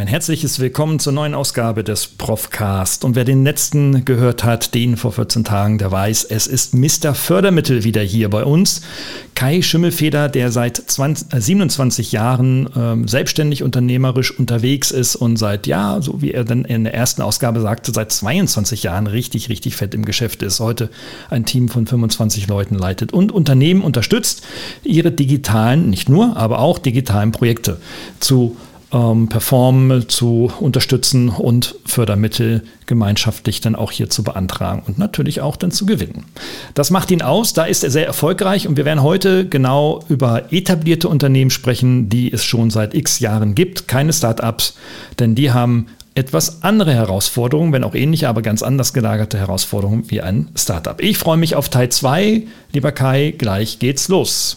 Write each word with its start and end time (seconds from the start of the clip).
Ein 0.00 0.06
herzliches 0.06 0.58
Willkommen 0.60 0.98
zur 0.98 1.12
neuen 1.12 1.34
Ausgabe 1.34 1.84
des 1.84 2.06
Profcast. 2.06 3.04
Und 3.04 3.16
wer 3.16 3.24
den 3.24 3.44
letzten 3.44 4.06
gehört 4.06 4.44
hat, 4.44 4.74
den 4.74 4.96
vor 4.96 5.12
14 5.12 5.44
Tagen, 5.44 5.76
der 5.76 5.92
weiß, 5.92 6.24
es 6.24 6.46
ist 6.46 6.72
Mr. 6.72 7.14
Fördermittel 7.14 7.84
wieder 7.84 8.00
hier 8.00 8.30
bei 8.30 8.42
uns. 8.42 8.80
Kai 9.34 9.60
Schimmelfeder, 9.60 10.30
der 10.30 10.52
seit 10.52 10.78
20, 10.78 11.34
äh, 11.34 11.40
27 11.42 12.12
Jahren 12.12 12.70
ähm, 12.74 13.08
selbstständig 13.08 13.62
unternehmerisch 13.62 14.30
unterwegs 14.38 14.90
ist 14.90 15.16
und 15.16 15.36
seit, 15.36 15.66
ja, 15.66 16.00
so 16.00 16.22
wie 16.22 16.32
er 16.32 16.44
dann 16.44 16.64
in 16.64 16.84
der 16.84 16.94
ersten 16.94 17.20
Ausgabe 17.20 17.60
sagte, 17.60 17.92
seit 17.92 18.10
22 18.10 18.84
Jahren 18.84 19.06
richtig, 19.06 19.50
richtig 19.50 19.76
fett 19.76 19.92
im 19.92 20.06
Geschäft 20.06 20.42
ist. 20.42 20.60
Heute 20.60 20.88
ein 21.28 21.44
Team 21.44 21.68
von 21.68 21.86
25 21.86 22.48
Leuten 22.48 22.74
leitet 22.74 23.12
und 23.12 23.32
Unternehmen 23.32 23.82
unterstützt, 23.82 24.46
ihre 24.82 25.12
digitalen, 25.12 25.90
nicht 25.90 26.08
nur, 26.08 26.38
aber 26.38 26.60
auch 26.60 26.78
digitalen 26.78 27.32
Projekte 27.32 27.78
zu 28.18 28.56
ähm, 28.92 29.28
performen, 29.28 30.08
zu 30.08 30.52
unterstützen 30.60 31.28
und 31.28 31.76
Fördermittel 31.86 32.62
gemeinschaftlich 32.86 33.60
dann 33.60 33.76
auch 33.76 33.92
hier 33.92 34.10
zu 34.10 34.24
beantragen 34.24 34.82
und 34.86 34.98
natürlich 34.98 35.40
auch 35.40 35.56
dann 35.56 35.70
zu 35.70 35.86
gewinnen. 35.86 36.24
Das 36.74 36.90
macht 36.90 37.10
ihn 37.10 37.22
aus, 37.22 37.52
da 37.52 37.64
ist 37.64 37.84
er 37.84 37.90
sehr 37.90 38.06
erfolgreich 38.06 38.66
und 38.66 38.76
wir 38.76 38.84
werden 38.84 39.02
heute 39.02 39.46
genau 39.48 40.00
über 40.08 40.52
etablierte 40.52 41.08
Unternehmen 41.08 41.50
sprechen, 41.50 42.08
die 42.08 42.32
es 42.32 42.44
schon 42.44 42.70
seit 42.70 42.94
x 42.94 43.20
Jahren 43.20 43.54
gibt, 43.54 43.86
keine 43.86 44.12
Startups, 44.12 44.74
denn 45.18 45.34
die 45.34 45.52
haben 45.52 45.86
etwas 46.14 46.64
andere 46.64 46.92
Herausforderungen, 46.92 47.72
wenn 47.72 47.84
auch 47.84 47.94
ähnliche, 47.94 48.28
aber 48.28 48.42
ganz 48.42 48.62
anders 48.62 48.92
gelagerte 48.92 49.38
Herausforderungen 49.38 50.10
wie 50.10 50.20
ein 50.20 50.48
Startup. 50.56 51.00
Ich 51.00 51.18
freue 51.18 51.36
mich 51.36 51.54
auf 51.54 51.68
Teil 51.68 51.88
2. 51.88 52.42
Lieber 52.72 52.92
Kai, 52.92 53.32
gleich 53.38 53.78
geht's 53.78 54.08
los. 54.08 54.56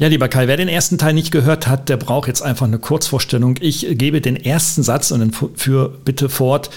Ja, 0.00 0.06
lieber 0.06 0.28
Kai, 0.28 0.46
wer 0.46 0.56
den 0.56 0.68
ersten 0.68 0.96
Teil 0.96 1.12
nicht 1.12 1.32
gehört 1.32 1.66
hat, 1.66 1.88
der 1.88 1.96
braucht 1.96 2.28
jetzt 2.28 2.40
einfach 2.40 2.66
eine 2.66 2.78
Kurzvorstellung. 2.78 3.56
Ich 3.58 3.84
gebe 3.98 4.20
den 4.20 4.36
ersten 4.36 4.84
Satz 4.84 5.10
und 5.10 5.18
dann 5.18 5.32
für 5.56 5.88
bitte 5.88 6.28
fort. 6.28 6.70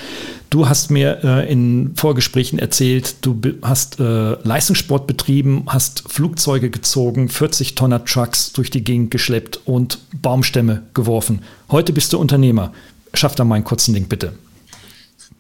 Du 0.50 0.68
hast 0.68 0.90
mir 0.90 1.20
äh, 1.24 1.52
in 1.52 1.94
Vorgesprächen 1.96 2.58
erzählt, 2.58 3.18
du 3.22 3.40
hast 3.62 4.00
äh, 4.00 4.32
Leistungssport 4.42 5.06
betrieben, 5.06 5.66
hast 5.68 6.04
Flugzeuge 6.12 6.72
gezogen, 6.72 7.30
40 7.30 7.76
Tonner 7.76 8.04
Trucks 8.06 8.54
durch 8.54 8.72
die 8.72 8.84
Gegend 8.84 9.12
geschleppt 9.12 9.60
und 9.66 10.00
Baumstämme 10.20 10.82
geworfen. 10.96 11.44
Heute 11.70 11.94
bist 11.94 12.14
du 12.14 12.18
Unternehmer. 12.18 12.74
Schaff 13.14 13.36
da 13.36 13.44
mal 13.44 13.54
einen 13.54 13.66
kurzen 13.66 13.94
Link 13.94 14.10
bitte. 14.10 14.34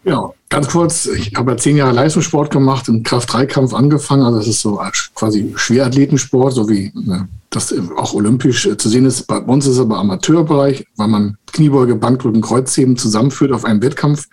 Ja, 0.03 0.29
ganz 0.49 0.67
kurz, 0.67 1.07
ich 1.07 1.33
habe 1.35 1.51
ja 1.51 1.57
zehn 1.57 1.77
Jahre 1.77 1.93
Leistungssport 1.93 2.51
gemacht, 2.51 2.87
im 2.89 3.01
Kraft-3-Kampf 3.01 3.73
angefangen. 3.73 4.21
Also 4.21 4.37
das 4.37 4.47
ist 4.47 4.61
so 4.61 4.79
quasi 5.15 5.51
Schwerathletensport, 5.55 6.53
so 6.53 6.69
wie 6.69 6.91
ne, 6.93 7.27
das 7.51 7.75
auch 7.97 8.13
olympisch 8.13 8.65
äh, 8.65 8.77
zu 8.77 8.89
sehen 8.89 9.05
ist. 9.05 9.27
Bei 9.27 9.37
uns 9.37 9.65
ist 9.65 9.73
es 9.73 9.79
aber 9.79 9.99
Amateurbereich, 9.99 10.85
weil 10.95 11.07
man 11.09 11.37
Kniebeuge, 11.51 11.95
Bankdrücken, 11.95 12.41
Kreuzheben 12.41 12.97
zusammenführt 12.97 13.51
auf 13.51 13.65
einem 13.65 13.81
Wettkampf. 13.81 14.27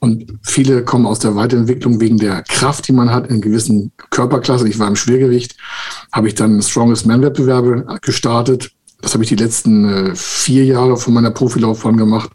Und 0.00 0.38
viele 0.42 0.84
kommen 0.84 1.06
aus 1.06 1.20
der 1.20 1.36
Weiterentwicklung 1.36 2.00
wegen 2.00 2.18
der 2.18 2.42
Kraft, 2.42 2.88
die 2.88 2.92
man 2.92 3.10
hat 3.10 3.28
in 3.28 3.40
gewissen 3.40 3.92
Körperklassen. 4.10 4.66
Ich 4.66 4.78
war 4.78 4.88
im 4.88 4.96
Schwergewicht, 4.96 5.56
habe 6.12 6.26
ich 6.26 6.34
dann 6.34 6.60
Strongest 6.60 7.06
Man-Wettbewerbe 7.06 7.98
gestartet. 8.02 8.72
Das 9.00 9.14
habe 9.14 9.22
ich 9.22 9.28
die 9.28 9.36
letzten 9.36 9.84
äh, 9.84 10.16
vier 10.16 10.64
Jahre 10.64 10.96
von 10.96 11.14
meiner 11.14 11.30
Profilaufbahn 11.30 11.96
gemacht. 11.96 12.30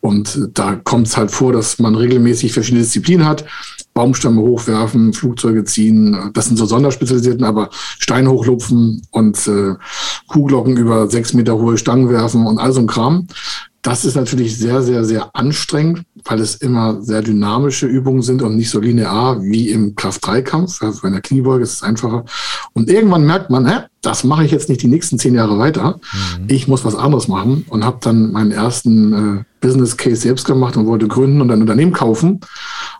Und 0.00 0.36
äh, 0.36 0.48
da 0.52 0.74
kommt 0.74 1.06
es 1.06 1.16
halt 1.16 1.30
vor, 1.30 1.54
dass 1.54 1.78
man 1.78 1.94
regelmäßig 1.94 2.52
verschiedene 2.52 2.82
Disziplinen 2.82 3.26
hat. 3.26 3.46
Baumstämme 3.94 4.42
hochwerfen, 4.42 5.12
Flugzeuge 5.12 5.64
ziehen, 5.64 6.30
das 6.34 6.46
sind 6.46 6.56
so 6.56 6.66
Sonderspezialisierten, 6.66 7.44
aber 7.44 7.70
Stein 7.72 8.28
hochlupfen 8.28 9.06
und 9.12 9.46
äh, 9.46 9.74
Kuhglocken 10.26 10.76
über 10.76 11.08
sechs 11.08 11.32
Meter 11.32 11.56
hohe 11.56 11.78
Stangen 11.78 12.10
werfen 12.10 12.46
und 12.46 12.58
all 12.58 12.72
so 12.72 12.80
ein 12.80 12.88
Kram. 12.88 13.28
Das 13.84 14.06
ist 14.06 14.14
natürlich 14.14 14.56
sehr, 14.56 14.82
sehr, 14.82 15.04
sehr 15.04 15.36
anstrengend, 15.36 16.04
weil 16.24 16.40
es 16.40 16.54
immer 16.54 17.02
sehr 17.02 17.20
dynamische 17.20 17.86
Übungen 17.86 18.22
sind 18.22 18.40
und 18.40 18.56
nicht 18.56 18.70
so 18.70 18.80
linear 18.80 19.42
wie 19.42 19.68
im 19.68 19.94
Kraft-3-Kampf. 19.94 20.80
Also 20.82 21.02
bei 21.02 21.08
einer 21.08 21.20
Kniebeuge 21.20 21.64
ist 21.64 21.74
es 21.74 21.82
einfacher. 21.82 22.24
Und 22.72 22.88
irgendwann 22.88 23.26
merkt 23.26 23.50
man, 23.50 23.66
hä, 23.66 23.80
das 24.00 24.24
mache 24.24 24.46
ich 24.46 24.52
jetzt 24.52 24.70
nicht 24.70 24.80
die 24.80 24.88
nächsten 24.88 25.18
zehn 25.18 25.34
Jahre 25.34 25.58
weiter. 25.58 26.00
Mhm. 26.38 26.46
Ich 26.48 26.66
muss 26.66 26.86
was 26.86 26.94
anderes 26.94 27.28
machen 27.28 27.66
und 27.68 27.84
habe 27.84 27.98
dann 28.00 28.32
meinen 28.32 28.52
ersten 28.52 29.12
äh, 29.12 29.44
Business 29.60 29.98
Case 29.98 30.16
selbst 30.16 30.46
gemacht 30.46 30.78
und 30.78 30.86
wollte 30.86 31.06
gründen 31.06 31.42
und 31.42 31.50
ein 31.50 31.60
Unternehmen 31.60 31.92
kaufen. 31.92 32.40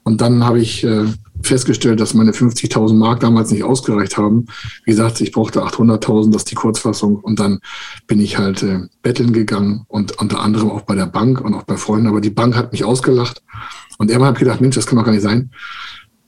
Und 0.02 0.20
dann 0.20 0.44
habe 0.44 0.60
ich 0.60 0.84
äh, 0.84 1.06
festgestellt, 1.46 2.00
dass 2.00 2.14
meine 2.14 2.32
50.000 2.32 2.94
Mark 2.94 3.20
damals 3.20 3.50
nicht 3.50 3.64
ausgereicht 3.64 4.16
haben. 4.16 4.46
Wie 4.84 4.90
gesagt, 4.90 5.20
ich 5.20 5.32
brauchte 5.32 5.62
800.000, 5.62 6.32
das 6.32 6.42
ist 6.42 6.50
die 6.50 6.56
Kurzfassung. 6.56 7.16
Und 7.16 7.40
dann 7.40 7.60
bin 8.06 8.20
ich 8.20 8.38
halt 8.38 8.62
äh, 8.62 8.80
betteln 9.02 9.32
gegangen 9.32 9.84
und 9.88 10.18
unter 10.18 10.40
anderem 10.40 10.70
auch 10.70 10.82
bei 10.82 10.94
der 10.94 11.06
Bank 11.06 11.40
und 11.40 11.54
auch 11.54 11.64
bei 11.64 11.76
Freunden. 11.76 12.06
Aber 12.06 12.20
die 12.20 12.30
Bank 12.30 12.56
hat 12.56 12.72
mich 12.72 12.84
ausgelacht. 12.84 13.42
Und 13.98 14.10
irgendwann 14.10 14.28
habe 14.28 14.38
ich 14.38 14.44
gedacht, 14.44 14.60
Mensch, 14.60 14.74
das 14.74 14.86
kann 14.86 14.98
doch 14.98 15.04
gar 15.04 15.12
nicht 15.12 15.22
sein. 15.22 15.50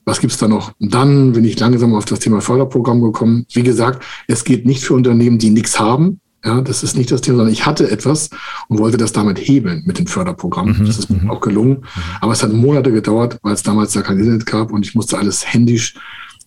Was 0.04 0.20
gibt's 0.20 0.38
da 0.38 0.46
noch? 0.46 0.72
Und 0.78 0.94
dann 0.94 1.32
bin 1.32 1.44
ich 1.44 1.58
langsam 1.58 1.94
auf 1.94 2.04
das 2.04 2.20
Thema 2.20 2.40
Förderprogramm 2.40 3.00
gekommen. 3.00 3.44
Wie 3.52 3.64
gesagt, 3.64 4.04
es 4.28 4.44
geht 4.44 4.64
nicht 4.64 4.84
für 4.84 4.94
Unternehmen, 4.94 5.38
die 5.38 5.50
nichts 5.50 5.80
haben, 5.80 6.20
ja, 6.46 6.60
das 6.60 6.84
ist 6.84 6.96
nicht 6.96 7.10
das 7.10 7.22
Thema, 7.22 7.38
sondern 7.38 7.52
ich 7.52 7.66
hatte 7.66 7.90
etwas 7.90 8.30
und 8.68 8.78
wollte 8.78 8.96
das 8.96 9.12
damit 9.12 9.38
hebeln 9.38 9.82
mit 9.84 9.98
dem 9.98 10.06
Förderprogramm. 10.06 10.76
Mhm, 10.78 10.86
das 10.86 10.98
ist 10.98 11.10
mir 11.10 11.22
mhm. 11.22 11.30
auch 11.30 11.40
gelungen. 11.40 11.78
Mhm. 11.78 12.02
Aber 12.20 12.32
es 12.32 12.42
hat 12.42 12.52
Monate 12.52 12.92
gedauert, 12.92 13.38
weil 13.42 13.52
es 13.52 13.64
damals 13.64 13.92
da 13.92 14.02
kein 14.02 14.18
Internet 14.18 14.46
gab 14.46 14.72
und 14.72 14.86
ich 14.86 14.94
musste 14.94 15.18
alles 15.18 15.44
händisch 15.52 15.94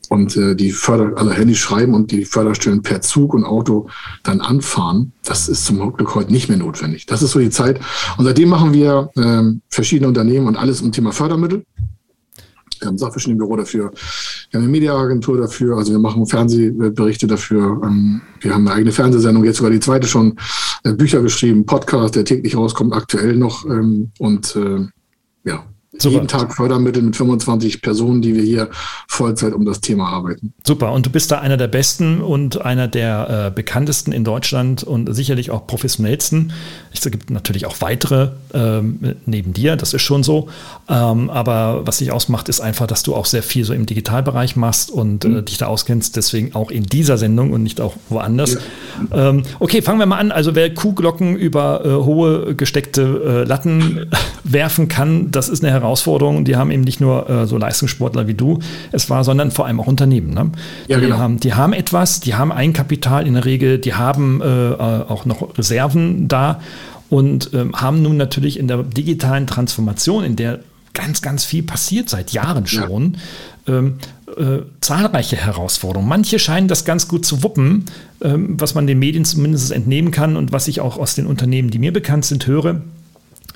und 0.07 0.37
äh, 0.37 0.55
die 0.55 0.71
Förder, 0.71 1.17
also 1.17 1.31
händisch 1.31 1.59
schreiben 1.59 1.93
und 1.93 2.11
die 2.11 2.25
Förderstellen 2.25 2.81
per 2.81 3.01
Zug 3.01 3.33
und 3.33 3.43
Auto 3.43 3.89
dann 4.23 4.39
anfahren. 4.39 5.11
Das 5.23 5.49
ist 5.49 5.65
zum 5.65 5.77
Glück 5.93 6.15
heute 6.15 6.31
nicht 6.31 6.47
mehr 6.47 6.57
notwendig. 6.57 7.05
Das 7.05 7.21
ist 7.21 7.31
so 7.31 7.39
die 7.39 7.49
Zeit. 7.49 7.79
Und 8.17 8.23
seitdem 8.23 8.49
machen 8.49 8.73
wir 8.73 9.09
äh, 9.15 9.43
verschiedene 9.67 10.07
Unternehmen 10.07 10.47
und 10.47 10.55
alles 10.55 10.81
um 10.81 10.91
Thema 10.91 11.11
Fördermittel. 11.11 11.65
Wir 12.79 12.87
haben 12.87 12.95
ein 12.95 12.99
Sachverständigenbüro 12.99 13.55
dafür. 13.55 13.91
Wir 14.51 14.57
haben 14.57 14.63
eine 14.63 14.71
Mediaagentur 14.71 15.37
dafür. 15.37 15.77
Also 15.77 15.91
wir 15.91 15.99
machen 15.99 16.25
Fernsehberichte 16.25 17.27
dafür. 17.27 17.81
Ähm, 17.83 18.21
wir 18.41 18.53
haben 18.53 18.67
eine 18.67 18.75
eigene 18.75 18.91
Fernsehsendung, 18.91 19.43
jetzt 19.43 19.57
sogar 19.57 19.71
die 19.71 19.79
zweite 19.79 20.07
schon. 20.07 20.37
Äh, 20.83 20.93
Bücher 20.93 21.21
geschrieben, 21.21 21.65
Podcast, 21.65 22.15
der 22.15 22.25
täglich 22.25 22.55
rauskommt, 22.55 22.93
aktuell 22.93 23.35
noch. 23.35 23.65
Ähm, 23.65 24.11
und 24.19 24.55
äh, 24.55 24.87
ja, 25.43 25.63
Super. 26.01 26.15
jeden 26.15 26.27
Tag 26.27 26.55
Fördermittel 26.55 27.01
mit 27.01 27.15
25 27.15 27.81
Personen, 27.81 28.21
die 28.21 28.35
wir 28.35 28.43
hier 28.43 28.69
Vollzeit 29.07 29.53
um 29.53 29.65
das 29.65 29.81
Thema 29.81 30.07
arbeiten. 30.09 30.53
Super. 30.65 30.93
Und 30.93 31.05
du 31.05 31.09
bist 31.09 31.31
da 31.31 31.39
einer 31.39 31.57
der 31.57 31.67
besten 31.67 32.21
und 32.21 32.61
einer 32.61 32.87
der 32.87 33.47
äh, 33.47 33.51
bekanntesten 33.51 34.11
in 34.11 34.23
Deutschland 34.23 34.83
und 34.83 35.13
sicherlich 35.13 35.51
auch 35.51 35.67
professionellsten. 35.67 36.53
Es 36.93 37.01
gibt 37.01 37.29
natürlich 37.29 37.65
auch 37.65 37.81
weitere 37.81 38.31
ähm, 38.53 39.15
neben 39.25 39.53
dir, 39.53 39.75
das 39.75 39.93
ist 39.93 40.01
schon 40.01 40.23
so. 40.23 40.49
Ähm, 40.87 41.29
aber 41.29 41.85
was 41.85 41.97
dich 41.97 42.11
ausmacht, 42.11 42.49
ist 42.49 42.61
einfach, 42.61 42.87
dass 42.87 43.03
du 43.03 43.15
auch 43.15 43.25
sehr 43.25 43.43
viel 43.43 43.63
so 43.63 43.73
im 43.73 43.85
Digitalbereich 43.85 44.55
machst 44.55 44.91
und 44.91 45.25
äh, 45.25 45.27
mhm. 45.27 45.45
dich 45.45 45.57
da 45.57 45.67
auskennst. 45.67 46.15
Deswegen 46.15 46.55
auch 46.55 46.71
in 46.71 46.83
dieser 46.83 47.17
Sendung 47.17 47.51
und 47.51 47.63
nicht 47.63 47.81
auch 47.81 47.95
woanders. 48.09 48.57
Ja. 49.11 49.29
Ähm, 49.29 49.43
okay, 49.59 49.81
fangen 49.81 49.99
wir 49.99 50.05
mal 50.05 50.17
an. 50.17 50.31
Also 50.31 50.55
wer 50.55 50.73
Kuhglocken 50.73 51.35
über 51.35 51.85
äh, 51.85 51.89
hohe 51.89 52.55
gesteckte 52.55 53.43
äh, 53.43 53.47
Latten 53.47 54.07
werfen 54.43 54.87
kann, 54.87 55.31
das 55.31 55.49
ist 55.49 55.63
eine 55.63 55.71
Herausforderung. 55.71 56.45
Die 56.45 56.55
haben 56.55 56.71
eben 56.71 56.83
nicht 56.83 57.01
nur 57.01 57.29
äh, 57.29 57.45
so 57.45 57.57
Leistungssportler 57.57 58.27
wie 58.27 58.33
du 58.33 58.59
es 58.91 59.09
war, 59.09 59.23
sondern 59.23 59.51
vor 59.51 59.65
allem 59.65 59.79
auch 59.79 59.87
Unternehmen. 59.87 60.33
Ne? 60.33 60.51
Ja, 60.87 60.97
die, 60.97 61.05
genau. 61.05 61.17
haben, 61.17 61.39
die 61.39 61.53
haben 61.53 61.73
etwas, 61.73 62.19
die 62.19 62.35
haben 62.35 62.51
Eigenkapital 62.51 63.27
in 63.27 63.35
der 63.35 63.45
Regel, 63.45 63.77
die 63.77 63.93
haben 63.93 64.41
äh, 64.41 64.45
äh 64.45 64.99
auch 65.09 65.25
noch 65.25 65.57
Reserven 65.57 66.27
da 66.27 66.59
und 67.09 67.53
äh, 67.53 67.65
haben 67.73 68.01
nun 68.01 68.17
natürlich 68.17 68.59
in 68.59 68.67
der 68.67 68.83
digitalen 68.83 69.47
Transformation, 69.47 70.23
in 70.23 70.35
der 70.35 70.59
ganz, 70.93 71.21
ganz 71.21 71.45
viel 71.45 71.63
passiert 71.63 72.09
seit 72.09 72.31
Jahren 72.31 72.67
schon, 72.67 73.17
ja. 73.67 73.77
ähm, 73.77 73.95
äh, 74.37 74.59
zahlreiche 74.81 75.37
Herausforderungen. 75.37 76.09
Manche 76.09 76.39
scheinen 76.39 76.67
das 76.67 76.85
ganz 76.85 77.07
gut 77.07 77.25
zu 77.25 77.43
wuppen, 77.43 77.85
ähm, 78.21 78.59
was 78.59 78.75
man 78.75 78.87
den 78.87 78.99
Medien 78.99 79.25
zumindest 79.25 79.71
entnehmen 79.71 80.11
kann 80.11 80.35
und 80.35 80.51
was 80.51 80.67
ich 80.67 80.81
auch 80.81 80.97
aus 80.97 81.15
den 81.15 81.25
Unternehmen, 81.25 81.69
die 81.69 81.79
mir 81.79 81.93
bekannt 81.93 82.25
sind, 82.25 82.45
höre. 82.47 82.81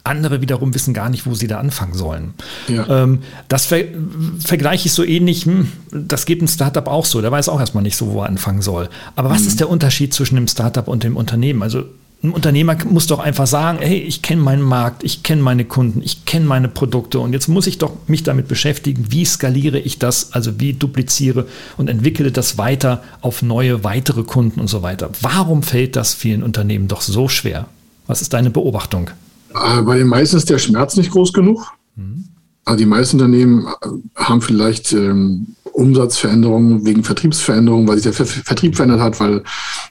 Andere 0.06 0.42
wiederum 0.42 0.74
wissen 0.74 0.94
gar 0.94 1.10
nicht, 1.10 1.26
wo 1.26 1.34
sie 1.34 1.48
da 1.48 1.60
anfangen 1.60 1.94
sollen. 1.94 2.34
Ja. 2.68 3.04
Ähm, 3.04 3.20
das 3.48 3.66
ver 3.66 3.86
vergleiche 4.40 4.88
ich 4.88 4.94
so 4.94 5.04
ähnlich, 5.04 5.46
hm, 5.46 5.72
das 5.92 6.26
geht 6.26 6.42
ein 6.42 6.48
Startup 6.48 6.88
auch 6.88 7.06
so, 7.06 7.22
der 7.22 7.32
weiß 7.32 7.48
auch 7.48 7.60
erstmal 7.60 7.84
nicht 7.84 7.96
so, 7.96 8.12
wo 8.12 8.22
er 8.22 8.28
anfangen 8.28 8.62
soll. 8.62 8.90
Aber 9.16 9.30
was 9.30 9.44
mhm. 9.44 9.48
ist 9.48 9.60
der 9.62 9.70
Unterschied 9.70 10.14
zwischen 10.14 10.36
dem 10.36 10.48
Startup 10.48 10.88
und 10.88 11.04
dem 11.04 11.16
Unternehmen? 11.16 11.64
Also 11.64 11.86
ein 12.24 12.32
Unternehmer 12.32 12.78
muss 12.90 13.08
doch 13.08 13.20
einfach 13.20 13.48
sagen, 13.48 13.80
hey, 13.82 13.98
ich 13.98 14.22
kenne 14.22 14.42
meinen 14.42 14.62
Markt, 14.62 15.04
ich 15.04 15.24
kenne 15.24 15.42
meine 15.42 15.66
Kunden, 15.66 16.02
ich 16.02 16.24
kenne 16.24 16.46
meine 16.46 16.70
Produkte 16.70 17.20
und 17.20 17.34
jetzt 17.34 17.50
muss 17.50 17.68
ich 17.68 17.80
doch 17.80 17.92
mich 18.08 18.24
damit 18.24 18.48
beschäftigen, 18.48 19.08
wie 19.10 19.26
skaliere 19.26 19.78
ich 19.78 20.00
das, 20.00 20.32
also 20.32 20.58
wie 20.58 20.72
dupliziere 20.72 21.48
und 21.78 21.90
entwickle 21.90 22.32
das 22.32 22.58
weiter 22.58 23.04
auf 23.20 23.42
neue, 23.42 23.84
weitere 23.84 24.24
Kunden 24.24 24.62
und 24.62 24.68
so 24.68 24.82
weiter. 24.82 25.10
Warum 25.20 25.64
fällt 25.64 25.98
das 25.98 26.14
vielen 26.14 26.44
Unternehmen 26.44 26.88
doch 26.88 27.02
so 27.02 27.28
schwer? 27.28 27.68
Was 28.08 28.22
ist 28.22 28.32
deine 28.32 28.50
Beobachtung? 28.50 29.10
Äh, 29.54 29.82
bei 29.82 29.98
den 29.98 30.08
meisten 30.08 30.38
ist 30.38 30.50
der 30.50 30.60
Schmerz 30.60 30.96
nicht 30.96 31.12
groß 31.12 31.34
genug. 31.34 31.74
Mhm. 31.98 32.30
Also 32.66 32.78
die 32.78 32.86
meisten 32.86 33.18
Unternehmen 33.18 33.68
äh, 33.68 33.88
haben 34.16 34.42
vielleicht 34.42 34.94
ähm, 34.94 35.56
Umsatzveränderungen 35.74 36.86
wegen 36.86 37.04
Vertriebsveränderungen, 37.04 37.88
weil 37.88 37.96
sich 37.96 38.04
der 38.04 38.14
Ver 38.14 38.26
Vertrieb 38.26 38.76
verändert 38.76 39.02
hat, 39.02 39.20
weil 39.20 39.44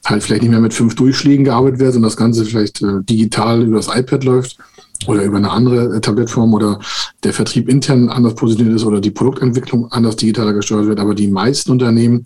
halt 0.04 0.22
vielleicht 0.22 0.42
nicht 0.42 0.50
mehr 0.50 0.60
mit 0.60 0.72
fünf 0.72 0.94
Durchschlägen 0.94 1.44
gearbeitet 1.44 1.80
wird, 1.80 1.92
sondern 1.92 2.08
das 2.08 2.16
Ganze 2.16 2.44
vielleicht 2.44 2.82
äh, 2.82 3.02
digital 3.02 3.62
über 3.62 3.76
das 3.76 3.94
iPad 3.94 4.24
läuft 4.24 4.58
oder 5.06 5.24
über 5.24 5.36
eine 5.36 5.50
andere 5.50 5.96
äh, 5.96 6.00
Tablettform 6.00 6.54
oder 6.54 6.78
der 7.24 7.32
Vertrieb 7.32 7.68
intern 7.68 8.08
anders 8.08 8.34
positioniert 8.34 8.76
ist 8.76 8.84
oder 8.84 9.00
die 9.00 9.10
Produktentwicklung 9.10 9.90
anders 9.90 10.16
digitaler 10.16 10.54
gesteuert 10.54 10.86
wird. 10.86 11.00
Aber 11.00 11.14
die 11.14 11.28
meisten 11.28 11.72
Unternehmen 11.72 12.24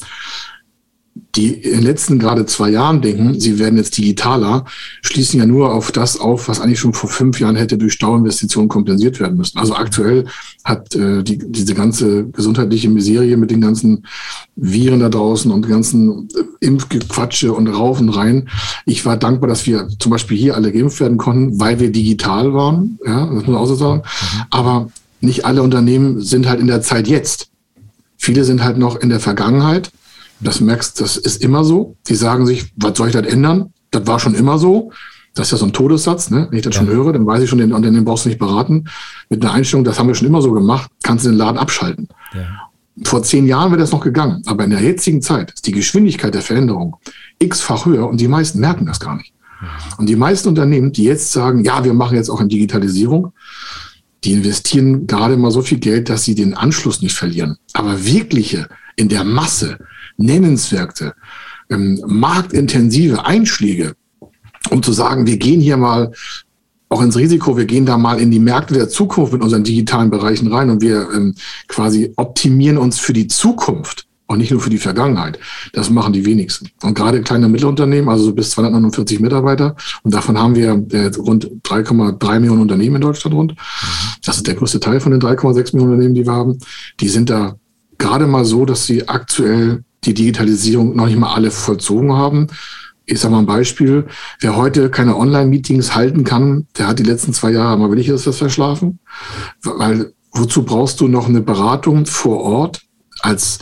die 1.36 1.52
in 1.52 1.72
den 1.72 1.82
letzten 1.82 2.18
gerade 2.18 2.46
zwei 2.46 2.70
Jahren 2.70 3.02
denken, 3.02 3.38
sie 3.38 3.58
werden 3.58 3.76
jetzt 3.76 3.96
digitaler, 3.96 4.64
schließen 5.02 5.38
ja 5.38 5.46
nur 5.46 5.74
auf 5.74 5.92
das 5.92 6.18
auf, 6.18 6.48
was 6.48 6.60
eigentlich 6.60 6.80
schon 6.80 6.94
vor 6.94 7.10
fünf 7.10 7.38
Jahren 7.40 7.56
hätte 7.56 7.76
durch 7.76 7.92
Stauinvestitionen 7.92 8.68
kompensiert 8.68 9.20
werden 9.20 9.36
müssen. 9.36 9.58
Also 9.58 9.74
aktuell 9.74 10.26
hat 10.64 10.94
äh, 10.94 11.22
die, 11.22 11.38
diese 11.38 11.74
ganze 11.74 12.26
gesundheitliche 12.28 12.88
Miserie 12.88 13.36
mit 13.36 13.50
den 13.50 13.60
ganzen 13.60 14.06
Viren 14.56 15.00
da 15.00 15.08
draußen 15.08 15.50
und 15.50 15.68
ganzen 15.68 16.28
äh, 16.34 16.66
Impfgequatsche 16.66 17.52
und 17.52 17.68
Raufen 17.68 18.08
rein. 18.08 18.48
Ich 18.86 19.04
war 19.04 19.16
dankbar, 19.16 19.48
dass 19.48 19.66
wir 19.66 19.88
zum 19.98 20.10
Beispiel 20.10 20.38
hier 20.38 20.54
alle 20.54 20.72
geimpft 20.72 21.00
werden 21.00 21.18
konnten, 21.18 21.60
weil 21.60 21.78
wir 21.78 21.92
digital 21.92 22.54
waren. 22.54 22.98
Ja, 23.04 23.26
das 23.26 23.34
muss 23.34 23.46
man 23.46 23.56
auch 23.56 23.66
so 23.66 23.74
sagen. 23.74 24.02
Mhm. 24.02 24.42
Aber 24.50 24.88
nicht 25.20 25.44
alle 25.44 25.62
Unternehmen 25.62 26.20
sind 26.20 26.48
halt 26.48 26.60
in 26.60 26.66
der 26.66 26.82
Zeit 26.82 27.08
jetzt. 27.08 27.48
Viele 28.16 28.44
sind 28.44 28.64
halt 28.64 28.78
noch 28.78 28.96
in 28.96 29.10
der 29.10 29.20
Vergangenheit 29.20 29.90
das 30.40 30.60
merkst, 30.60 31.00
das 31.00 31.16
ist 31.16 31.42
immer 31.42 31.64
so. 31.64 31.96
Die 32.08 32.14
sagen 32.14 32.46
sich, 32.46 32.72
was 32.76 32.96
soll 32.96 33.08
ich 33.08 33.14
das 33.14 33.26
ändern? 33.26 33.72
Das 33.90 34.06
war 34.06 34.18
schon 34.18 34.34
immer 34.34 34.58
so. 34.58 34.92
Das 35.34 35.48
ist 35.48 35.52
ja 35.52 35.58
so 35.58 35.66
ein 35.66 35.72
Todessatz, 35.72 36.30
ne? 36.30 36.46
Wenn 36.50 36.58
ich 36.58 36.64
das 36.64 36.74
ja. 36.74 36.80
schon 36.80 36.90
höre, 36.90 37.12
dann 37.12 37.26
weiß 37.26 37.42
ich 37.42 37.50
schon, 37.50 37.58
den 37.58 37.72
Unternehmen 37.72 38.04
brauchst 38.04 38.24
du 38.24 38.30
nicht 38.30 38.38
beraten. 38.38 38.84
Mit 39.28 39.44
einer 39.44 39.52
Einstellung, 39.52 39.84
das 39.84 39.98
haben 39.98 40.08
wir 40.08 40.14
schon 40.14 40.26
immer 40.26 40.40
so 40.40 40.52
gemacht, 40.52 40.90
kannst 41.02 41.24
du 41.24 41.30
den 41.30 41.38
Laden 41.38 41.58
abschalten. 41.58 42.08
Ja. 42.34 42.70
Vor 43.04 43.22
zehn 43.22 43.46
Jahren 43.46 43.70
wäre 43.70 43.80
das 43.80 43.92
noch 43.92 44.00
gegangen. 44.00 44.42
Aber 44.46 44.64
in 44.64 44.70
der 44.70 44.80
jetzigen 44.80 45.20
Zeit 45.20 45.52
ist 45.52 45.66
die 45.66 45.72
Geschwindigkeit 45.72 46.34
der 46.34 46.40
Veränderung 46.40 46.96
x-fach 47.38 47.84
höher 47.84 48.08
und 48.08 48.20
die 48.20 48.28
meisten 48.28 48.60
merken 48.60 48.86
das 48.86 49.00
gar 49.00 49.16
nicht. 49.16 49.34
Und 49.98 50.08
die 50.08 50.16
meisten 50.16 50.48
Unternehmen, 50.48 50.92
die 50.92 51.04
jetzt 51.04 51.32
sagen, 51.32 51.64
ja, 51.64 51.84
wir 51.84 51.94
machen 51.94 52.16
jetzt 52.16 52.30
auch 52.30 52.40
in 52.40 52.48
Digitalisierung, 52.48 53.32
die 54.24 54.32
investieren 54.32 55.06
gerade 55.06 55.36
mal 55.36 55.50
so 55.50 55.62
viel 55.62 55.78
Geld, 55.78 56.08
dass 56.08 56.24
sie 56.24 56.34
den 56.34 56.54
Anschluss 56.54 57.02
nicht 57.02 57.14
verlieren. 57.14 57.56
Aber 57.72 58.04
wirkliche, 58.04 58.68
in 58.96 59.08
der 59.08 59.24
Masse, 59.24 59.78
nennenswerte, 60.16 61.14
ähm, 61.70 62.02
marktintensive 62.06 63.24
Einschläge, 63.24 63.94
um 64.70 64.82
zu 64.82 64.92
sagen, 64.92 65.26
wir 65.26 65.36
gehen 65.36 65.60
hier 65.60 65.76
mal 65.76 66.12
auch 66.88 67.02
ins 67.02 67.16
Risiko, 67.16 67.56
wir 67.56 67.64
gehen 67.64 67.86
da 67.86 67.98
mal 67.98 68.20
in 68.20 68.30
die 68.30 68.38
Märkte 68.38 68.74
der 68.74 68.88
Zukunft 68.88 69.32
mit 69.32 69.42
unseren 69.42 69.64
digitalen 69.64 70.10
Bereichen 70.10 70.52
rein 70.52 70.70
und 70.70 70.82
wir 70.82 71.08
ähm, 71.14 71.34
quasi 71.66 72.12
optimieren 72.16 72.78
uns 72.78 72.98
für 72.98 73.12
die 73.12 73.26
Zukunft 73.26 74.06
und 74.26 74.38
nicht 74.38 74.50
nur 74.50 74.60
für 74.60 74.70
die 74.70 74.78
Vergangenheit. 74.78 75.38
Das 75.72 75.90
machen 75.90 76.12
die 76.12 76.24
wenigsten. 76.24 76.68
Und 76.82 76.94
gerade 76.94 77.22
kleine 77.22 77.48
Mittelunternehmen, 77.48 78.08
also 78.08 78.24
so 78.24 78.32
bis 78.32 78.50
249 78.50 79.20
Mitarbeiter, 79.20 79.76
und 80.02 80.14
davon 80.14 80.38
haben 80.38 80.54
wir 80.54 80.84
äh, 80.90 81.06
rund 81.16 81.50
3,3 81.64 82.40
Millionen 82.40 82.62
Unternehmen 82.62 82.96
in 82.96 83.02
Deutschland 83.02 83.34
rund. 83.34 83.54
Das 84.24 84.36
ist 84.36 84.46
der 84.46 84.54
größte 84.54 84.80
Teil 84.80 85.00
von 85.00 85.12
den 85.12 85.20
3,6 85.20 85.74
Millionen 85.74 85.92
Unternehmen, 85.92 86.14
die 86.14 86.26
wir 86.26 86.32
haben. 86.32 86.58
Die 87.00 87.08
sind 87.08 87.30
da 87.30 87.56
gerade 87.98 88.26
mal 88.26 88.44
so, 88.44 88.64
dass 88.64 88.86
sie 88.86 89.08
aktuell 89.08 89.84
die 90.06 90.14
Digitalisierung 90.14 90.96
noch 90.96 91.06
nicht 91.06 91.18
mal 91.18 91.34
alle 91.34 91.50
vollzogen 91.50 92.12
haben. 92.12 92.46
Ich 93.04 93.20
sage 93.20 93.32
mal 93.32 93.40
ein 93.40 93.46
Beispiel. 93.46 94.06
Wer 94.40 94.56
heute 94.56 94.90
keine 94.90 95.16
Online-Meetings 95.16 95.94
halten 95.94 96.24
kann, 96.24 96.66
der 96.76 96.88
hat 96.88 96.98
die 96.98 97.04
letzten 97.04 97.32
zwei 97.32 97.52
Jahre 97.52 97.78
mal 97.78 97.90
wirklich 97.90 98.08
das 98.08 98.36
verschlafen. 98.36 98.98
Weil 99.62 100.12
wozu 100.32 100.64
brauchst 100.64 101.00
du 101.00 101.08
noch 101.08 101.28
eine 101.28 101.40
Beratung 101.40 102.06
vor 102.06 102.40
Ort 102.40 102.82
als 103.20 103.60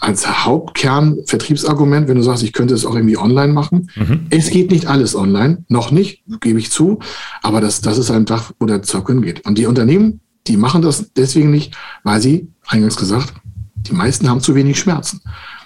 als 0.00 0.44
Hauptkern 0.44 1.18
Vertriebsargument, 1.24 2.08
wenn 2.08 2.16
du 2.16 2.22
sagst, 2.22 2.42
ich 2.42 2.52
könnte 2.52 2.74
es 2.74 2.84
auch 2.84 2.94
irgendwie 2.94 3.16
online 3.16 3.54
machen. 3.54 3.90
Mhm. 3.96 4.26
Es 4.28 4.50
geht 4.50 4.70
nicht 4.70 4.86
alles 4.86 5.16
online, 5.16 5.64
noch 5.68 5.90
nicht, 5.90 6.22
gebe 6.40 6.58
ich 6.58 6.70
zu, 6.70 6.98
aber 7.42 7.62
das, 7.62 7.80
das 7.80 7.96
ist 7.96 8.10
ein 8.10 8.26
Tag, 8.26 8.52
wo 8.58 8.66
der 8.66 8.82
Zock 8.82 9.08
hingeht. 9.08 9.46
Und 9.46 9.56
die 9.56 9.64
Unternehmen, 9.64 10.20
die 10.46 10.58
machen 10.58 10.82
das 10.82 11.12
deswegen 11.14 11.50
nicht, 11.50 11.74
weil 12.02 12.20
sie, 12.20 12.52
eingangs 12.66 12.96
gesagt, 12.96 13.32
die 13.76 13.94
meisten 13.94 14.28
haben 14.28 14.40
zu 14.40 14.54
wenig 14.54 14.78
Schmerzen. 14.78 15.22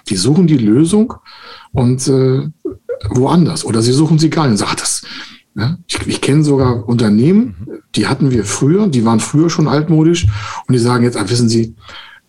Die 0.09 0.15
suchen 0.15 0.47
die 0.47 0.57
Lösung 0.57 1.13
und 1.71 2.07
äh, 2.07 2.47
woanders. 3.09 3.63
Oder 3.63 3.81
sie 3.81 3.93
suchen 3.93 4.19
sie 4.19 4.29
gar 4.29 4.47
nicht. 4.47 4.59
Sagt 4.59 4.81
das. 4.81 5.03
Ja? 5.55 5.77
Ich, 5.87 6.07
ich 6.07 6.21
kenne 6.21 6.43
sogar 6.43 6.87
Unternehmen, 6.87 7.81
die 7.95 8.07
hatten 8.07 8.31
wir 8.31 8.45
früher, 8.45 8.87
die 8.87 9.05
waren 9.05 9.19
früher 9.19 9.49
schon 9.49 9.67
altmodisch 9.67 10.25
und 10.67 10.73
die 10.73 10.79
sagen 10.79 11.03
jetzt, 11.03 11.17
ah, 11.17 11.29
wissen 11.29 11.49
Sie, 11.49 11.75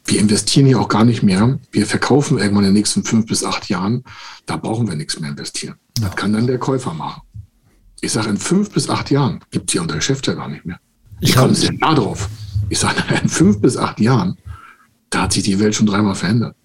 wir 0.05 0.19
investieren 0.19 0.67
hier 0.67 0.81
auch 0.81 0.88
gar 0.88 1.05
nicht 1.05 1.23
mehr. 1.23 1.59
Wir 1.71 1.87
verkaufen 1.87 2.38
irgendwann 2.38 2.65
in 2.65 2.71
den 2.71 2.75
nächsten 2.75 3.05
fünf 3.05 3.27
bis 3.27 3.44
acht 3.44 3.69
Jahren. 3.69 4.03
Da 4.47 4.56
brauchen 4.56 4.88
wir 4.88 4.97
nichts 4.97 5.21
mehr 5.21 5.31
investieren. 5.31 5.76
Ja. 5.99 6.09
Das 6.09 6.17
kann 6.17 6.33
dann 6.33 6.47
der 6.47 6.59
Käufer 6.59 6.94
machen. 6.94 7.23
Ich 8.00 8.12
sage, 8.12 8.31
in 8.31 8.38
fünf 8.38 8.71
bis 8.71 8.88
acht 8.88 9.11
Jahren 9.11 9.41
gibt 9.50 9.69
es 9.69 9.73
hier 9.73 9.83
unser 9.83 9.97
Geschäft 9.97 10.26
ja 10.26 10.35
gar 10.35 10.49
nicht 10.49 10.65
mehr. 10.65 10.81
Ich 11.21 11.37
komme 11.37 11.55
sehr 11.55 11.73
nah 11.73 11.94
drauf. 11.94 12.29
Ich 12.71 12.79
sage, 12.79 13.03
in 13.23 13.29
fünf 13.29 13.61
bis 13.61 13.76
acht 13.76 14.00
Jahren, 14.00 14.38
da 15.11 15.23
hat 15.23 15.33
sich 15.35 15.43
die 15.43 15.59
Welt 15.61 15.75
schon 15.75 15.87
dreimal 15.87 16.15
verändert 16.15 16.56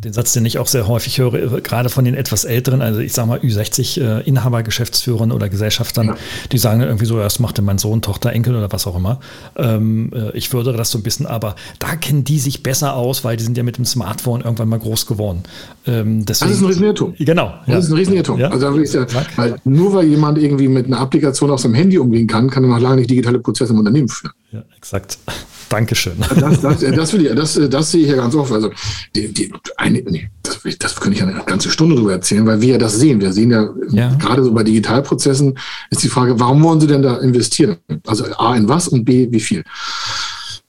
den 0.00 0.12
Satz, 0.12 0.32
den 0.32 0.44
ich 0.44 0.58
auch 0.58 0.66
sehr 0.66 0.86
häufig 0.86 1.18
höre, 1.18 1.60
gerade 1.60 1.88
von 1.88 2.04
den 2.04 2.14
etwas 2.14 2.44
älteren, 2.44 2.82
also 2.82 3.00
ich 3.00 3.12
sage 3.12 3.28
mal 3.28 3.38
Ü60 3.38 4.00
äh, 4.00 4.28
Inhaber, 4.28 4.62
Geschäftsführern 4.62 5.32
oder 5.32 5.48
Gesellschaftern, 5.48 6.08
ja. 6.08 6.16
die 6.52 6.58
sagen 6.58 6.80
irgendwie 6.80 7.06
so, 7.06 7.18
das 7.18 7.38
machte 7.38 7.62
mein 7.62 7.78
Sohn, 7.78 8.02
Tochter, 8.02 8.32
Enkel 8.32 8.56
oder 8.56 8.70
was 8.72 8.86
auch 8.86 8.96
immer. 8.96 9.20
Ähm, 9.56 10.10
äh, 10.14 10.36
ich 10.36 10.48
fördere 10.48 10.76
das 10.76 10.90
so 10.90 10.98
ein 10.98 11.02
bisschen, 11.02 11.26
aber 11.26 11.56
da 11.78 11.96
kennen 11.96 12.24
die 12.24 12.38
sich 12.38 12.62
besser 12.62 12.94
aus, 12.94 13.24
weil 13.24 13.36
die 13.36 13.44
sind 13.44 13.56
ja 13.56 13.62
mit 13.62 13.78
dem 13.78 13.84
Smartphone 13.84 14.42
irgendwann 14.42 14.68
mal 14.68 14.78
groß 14.78 15.06
geworden. 15.06 15.42
Ähm, 15.86 16.24
deswegen, 16.24 16.50
das 16.50 16.58
ist 16.58 16.62
ein 16.62 16.66
Riesenirrtum. 16.66 17.14
Genau. 17.18 17.54
Das 17.66 17.68
ja. 17.68 17.78
ist 17.78 17.90
ein 17.90 17.96
Riesenirrtum. 17.96 18.38
Ja. 18.38 18.48
Also 18.48 18.84
sagen, 18.84 19.06
weil 19.36 19.56
nur 19.64 19.94
weil 19.94 20.06
jemand 20.06 20.38
irgendwie 20.38 20.68
mit 20.68 20.86
einer 20.86 21.00
Applikation 21.00 21.50
aus 21.50 21.62
dem 21.62 21.74
Handy 21.74 21.98
umgehen 21.98 22.26
kann, 22.26 22.50
kann 22.50 22.64
er 22.64 22.70
noch 22.70 22.80
lange 22.80 22.96
nicht 22.96 23.10
digitale 23.10 23.38
Prozesse 23.38 23.72
im 23.72 23.78
Unternehmen 23.78 24.08
führen. 24.08 24.32
Ja, 24.50 24.64
exakt. 24.76 25.18
Dankeschön. 25.68 26.14
Das, 26.18 26.60
das, 26.62 26.80
das, 26.80 27.12
will 27.12 27.26
ich, 27.26 27.34
das, 27.34 27.60
das 27.68 27.90
sehe 27.90 28.02
ich 28.02 28.08
ja 28.08 28.16
ganz 28.16 28.34
oft. 28.34 28.50
Also, 28.50 28.70
die, 29.14 29.32
die, 29.32 29.52
eine, 29.76 30.00
nee, 30.02 30.30
das, 30.42 30.60
das 30.78 30.98
könnte 30.98 31.16
ich 31.16 31.22
eine 31.22 31.42
ganze 31.44 31.70
Stunde 31.70 31.96
drüber 31.96 32.12
erzählen, 32.12 32.46
weil 32.46 32.60
wir 32.62 32.72
ja 32.72 32.78
das 32.78 32.96
sehen. 32.96 33.20
Wir 33.20 33.32
sehen 33.34 33.50
ja, 33.50 33.68
ja, 33.90 34.14
gerade 34.14 34.42
so 34.42 34.52
bei 34.52 34.62
Digitalprozessen 34.62 35.58
ist 35.90 36.02
die 36.02 36.08
Frage, 36.08 36.40
warum 36.40 36.62
wollen 36.62 36.80
Sie 36.80 36.86
denn 36.86 37.02
da 37.02 37.18
investieren? 37.18 37.76
Also 38.06 38.24
A 38.38 38.56
in 38.56 38.68
was 38.68 38.88
und 38.88 39.04
B 39.04 39.28
wie 39.30 39.40
viel? 39.40 39.62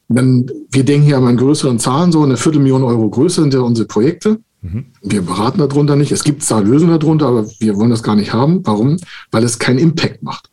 Dann, 0.09 0.49
wir 0.71 0.83
denken 0.83 1.07
ja 1.07 1.19
mal 1.21 1.29
in 1.29 1.37
größeren 1.37 1.79
Zahlen, 1.79 2.11
so 2.11 2.21
eine 2.23 2.35
Viertelmillion 2.35 2.83
Euro 2.83 3.09
Größe 3.09 3.41
sind 3.41 3.53
ja 3.53 3.61
unsere 3.61 3.87
Projekte. 3.87 4.39
Mhm. 4.61 4.87
Wir 5.01 5.21
beraten 5.21 5.59
darunter 5.59 5.95
nicht. 5.95 6.11
Es 6.11 6.23
gibt 6.23 6.43
zwar 6.43 6.61
Lösungen 6.61 6.99
darunter, 6.99 7.27
aber 7.27 7.47
wir 7.59 7.77
wollen 7.77 7.91
das 7.91 8.03
gar 8.03 8.15
nicht 8.15 8.33
haben. 8.33 8.65
Warum? 8.65 8.97
Weil 9.31 9.43
es 9.43 9.59
keinen 9.59 9.79
Impact 9.79 10.23
macht. 10.23 10.48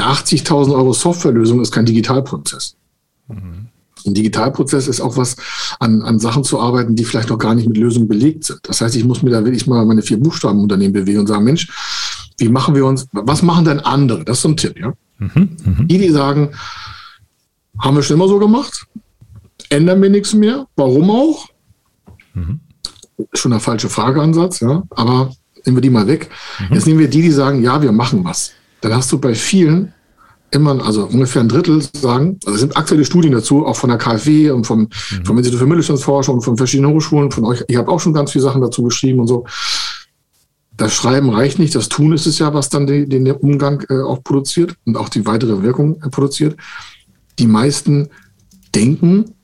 Eine 0.00 0.12
80.000 0.12 0.74
Euro 0.74 0.92
Softwarelösung 0.92 1.60
ist 1.60 1.72
kein 1.72 1.86
Digitalprozess. 1.86 2.76
Mhm. 3.28 3.68
Ein 4.06 4.14
Digitalprozess 4.14 4.86
ist 4.86 5.00
auch 5.00 5.16
was, 5.16 5.36
an, 5.80 6.02
an 6.02 6.20
Sachen 6.20 6.44
zu 6.44 6.60
arbeiten, 6.60 6.94
die 6.94 7.04
vielleicht 7.04 7.30
noch 7.30 7.38
gar 7.38 7.54
nicht 7.54 7.68
mit 7.68 7.76
Lösungen 7.76 8.06
belegt 8.06 8.44
sind. 8.44 8.60
Das 8.62 8.80
heißt, 8.80 8.94
ich 8.94 9.04
muss 9.04 9.22
mir 9.22 9.30
da 9.30 9.44
wirklich 9.44 9.66
mal 9.66 9.84
meine 9.84 10.02
vier 10.02 10.20
Buchstaben 10.20 10.60
Unternehmen 10.60 10.92
bewegen 10.92 11.20
und 11.20 11.26
sagen, 11.26 11.44
Mensch, 11.44 11.68
wie 12.38 12.48
machen 12.48 12.76
wir 12.76 12.86
uns, 12.86 13.08
was 13.10 13.42
machen 13.42 13.64
denn 13.64 13.80
andere? 13.80 14.24
Das 14.24 14.38
ist 14.38 14.42
so 14.42 14.50
ein 14.50 14.56
Tipp, 14.56 14.78
ja. 14.78 14.92
Mhm, 15.18 15.56
mh. 15.64 15.84
Die, 15.86 15.98
die 15.98 16.10
sagen, 16.10 16.50
haben 17.80 17.96
wir 17.96 18.04
schon 18.04 18.16
immer 18.16 18.28
so 18.28 18.38
gemacht, 18.38 18.86
ändern 19.68 20.00
wir 20.00 20.10
nichts 20.10 20.32
mehr, 20.32 20.66
warum 20.76 21.10
auch? 21.10 21.48
Mhm. 22.34 22.60
Schon 23.34 23.50
der 23.50 23.60
falsche 23.60 23.88
Frageansatz, 23.88 24.60
ja, 24.60 24.84
aber 24.90 25.32
nehmen 25.64 25.76
wir 25.76 25.82
die 25.82 25.90
mal 25.90 26.06
weg. 26.06 26.30
Mhm. 26.60 26.74
Jetzt 26.74 26.86
nehmen 26.86 27.00
wir 27.00 27.10
die, 27.10 27.22
die 27.22 27.32
sagen, 27.32 27.62
ja, 27.62 27.82
wir 27.82 27.90
machen 27.90 28.24
was. 28.24 28.52
Dann 28.80 28.94
hast 28.94 29.10
du 29.12 29.18
bei 29.18 29.34
vielen 29.34 29.92
immer, 30.50 30.84
also 30.84 31.06
ungefähr 31.06 31.42
ein 31.42 31.48
Drittel 31.48 31.82
sagen, 31.92 32.38
also 32.44 32.54
es 32.54 32.60
sind 32.60 32.76
aktuelle 32.76 33.04
Studien 33.04 33.32
dazu, 33.32 33.66
auch 33.66 33.76
von 33.76 33.90
der 33.90 33.98
KfW 33.98 34.50
und 34.50 34.66
vom, 34.66 34.80
mhm. 34.80 35.24
vom 35.24 35.36
Institut 35.36 35.60
für 35.60 35.66
Mittelstandsforschung 35.66 36.36
und 36.36 36.40
von 36.42 36.56
verschiedenen 36.56 36.92
Hochschulen, 36.94 37.30
von 37.30 37.44
euch. 37.44 37.64
Ich 37.68 37.76
habe 37.76 37.90
auch 37.90 38.00
schon 38.00 38.14
ganz 38.14 38.32
viele 38.32 38.44
Sachen 38.44 38.62
dazu 38.62 38.82
geschrieben 38.82 39.20
und 39.20 39.26
so. 39.26 39.44
Das 40.76 40.94
Schreiben 40.94 41.30
reicht 41.30 41.58
nicht, 41.58 41.74
das 41.74 41.88
Tun 41.88 42.12
ist 42.12 42.26
es 42.26 42.38
ja, 42.38 42.54
was 42.54 42.68
dann 42.68 42.86
den, 42.86 43.10
den 43.10 43.30
Umgang 43.32 43.84
äh, 43.90 44.00
auch 44.00 44.22
produziert 44.22 44.76
und 44.86 44.96
auch 44.96 45.08
die 45.08 45.26
weitere 45.26 45.62
Wirkung 45.62 46.00
äh, 46.02 46.08
produziert. 46.08 46.56
Die 47.38 47.48
meisten 47.48 48.08
denken, 48.74 49.34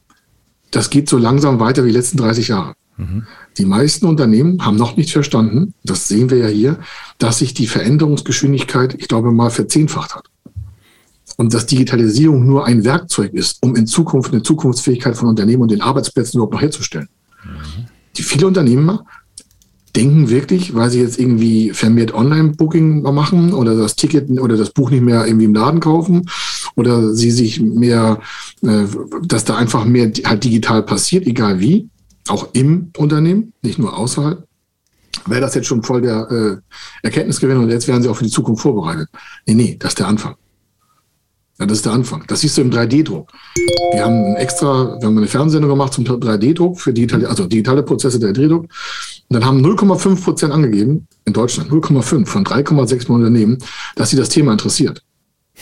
das 0.70 0.90
geht 0.90 1.08
so 1.08 1.18
langsam 1.18 1.60
weiter 1.60 1.84
wie 1.84 1.88
die 1.88 1.96
letzten 1.96 2.18
30 2.18 2.48
Jahre. 2.48 2.74
Die 3.58 3.64
meisten 3.64 4.06
Unternehmen 4.06 4.64
haben 4.64 4.76
noch 4.76 4.96
nicht 4.96 5.10
verstanden, 5.10 5.74
das 5.82 6.08
sehen 6.08 6.30
wir 6.30 6.38
ja 6.38 6.46
hier, 6.46 6.78
dass 7.18 7.38
sich 7.38 7.54
die 7.54 7.66
Veränderungsgeschwindigkeit, 7.66 8.94
ich 8.94 9.08
glaube 9.08 9.32
mal, 9.32 9.50
verzehnfacht 9.50 10.14
hat. 10.14 10.26
Und 11.36 11.52
dass 11.52 11.66
Digitalisierung 11.66 12.46
nur 12.46 12.64
ein 12.66 12.84
Werkzeug 12.84 13.32
ist, 13.32 13.58
um 13.62 13.74
in 13.74 13.88
Zukunft 13.88 14.32
eine 14.32 14.42
Zukunftsfähigkeit 14.42 15.16
von 15.16 15.28
Unternehmen 15.28 15.62
und 15.62 15.72
den 15.72 15.80
Arbeitsplätzen 15.80 16.38
überhaupt 16.38 16.54
noch 16.54 16.62
herzustellen. 16.62 17.08
Mhm. 17.44 17.86
Die 18.16 18.22
viele 18.22 18.46
Unternehmer 18.46 19.04
denken 19.96 20.30
wirklich, 20.30 20.74
weil 20.74 20.90
sie 20.90 21.00
jetzt 21.00 21.18
irgendwie 21.18 21.70
vermehrt 21.70 22.14
Online-Booking 22.14 23.02
machen 23.02 23.52
oder 23.52 23.76
das 23.76 23.96
Ticket 23.96 24.30
oder 24.40 24.56
das 24.56 24.70
Buch 24.70 24.90
nicht 24.90 25.02
mehr 25.02 25.26
irgendwie 25.26 25.46
im 25.46 25.54
Laden 25.54 25.80
kaufen 25.80 26.28
oder 26.76 27.12
sie 27.12 27.30
sich 27.30 27.60
mehr, 27.60 28.20
äh, 28.62 28.84
dass 29.22 29.44
da 29.44 29.56
einfach 29.56 29.84
mehr 29.84 30.12
halt 30.24 30.44
digital 30.44 30.82
passiert, 30.82 31.26
egal 31.26 31.60
wie, 31.60 31.88
auch 32.28 32.48
im 32.52 32.90
Unternehmen, 32.96 33.52
nicht 33.62 33.78
nur 33.78 33.96
außerhalb, 33.96 34.46
wäre 35.26 35.40
das 35.40 35.54
jetzt 35.54 35.66
schon 35.66 35.82
voll 35.82 36.02
der 36.02 36.30
äh, 36.30 36.56
Erkenntnisgewinn 37.02 37.58
und 37.58 37.70
jetzt 37.70 37.88
werden 37.88 38.02
sie 38.02 38.08
auch 38.08 38.16
für 38.16 38.24
die 38.24 38.30
Zukunft 38.30 38.62
vorbereitet. 38.62 39.08
Nee, 39.46 39.54
nee, 39.54 39.76
das 39.78 39.90
ist 39.90 39.98
der 39.98 40.08
Anfang. 40.08 40.36
Ja, 41.58 41.66
das 41.66 41.78
ist 41.78 41.86
der 41.86 41.92
Anfang. 41.92 42.24
Das 42.26 42.40
siehst 42.40 42.56
du 42.56 42.62
im 42.62 42.70
3D-Druck. 42.70 43.30
Wir 43.92 44.04
haben 44.04 44.34
extra, 44.34 44.98
wir 45.00 45.06
haben 45.06 45.16
eine 45.16 45.28
Fernsehsendung 45.28 45.70
gemacht 45.70 45.92
zum 45.92 46.04
3D-Druck 46.04 46.80
für 46.80 46.92
digitale, 46.92 47.28
also 47.28 47.46
digitale 47.46 47.84
Prozesse 47.84 48.18
der 48.18 48.30
3D-Druck. 48.30 48.64
Und 48.64 48.70
dann 49.28 49.44
haben 49.44 49.64
0,5 49.64 50.22
Prozent 50.22 50.52
angegeben, 50.52 51.06
in 51.24 51.32
Deutschland, 51.32 51.70
0,5 51.70 52.26
von 52.26 52.44
3,6 52.44 53.06
Unternehmen, 53.06 53.58
dass 53.94 54.10
sie 54.10 54.16
das 54.16 54.30
Thema 54.30 54.52
interessiert. 54.52 55.02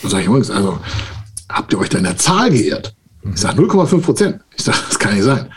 Da 0.01 0.09
sage 0.09 0.23
ich 0.23 0.27
übrigens, 0.27 0.49
also 0.49 0.79
habt 1.47 1.71
ihr 1.73 1.79
euch 1.79 1.89
da 1.89 1.99
in 1.99 2.05
der 2.05 2.17
Zahl 2.17 2.49
geirrt? 2.49 2.95
Ich 3.31 3.39
sage 3.39 3.61
0,5 3.61 4.01
Prozent. 4.01 4.39
Ich 4.55 4.63
sage, 4.63 4.79
das 4.89 4.97
kann 4.97 5.13
nicht 5.13 5.23
sein. 5.23 5.47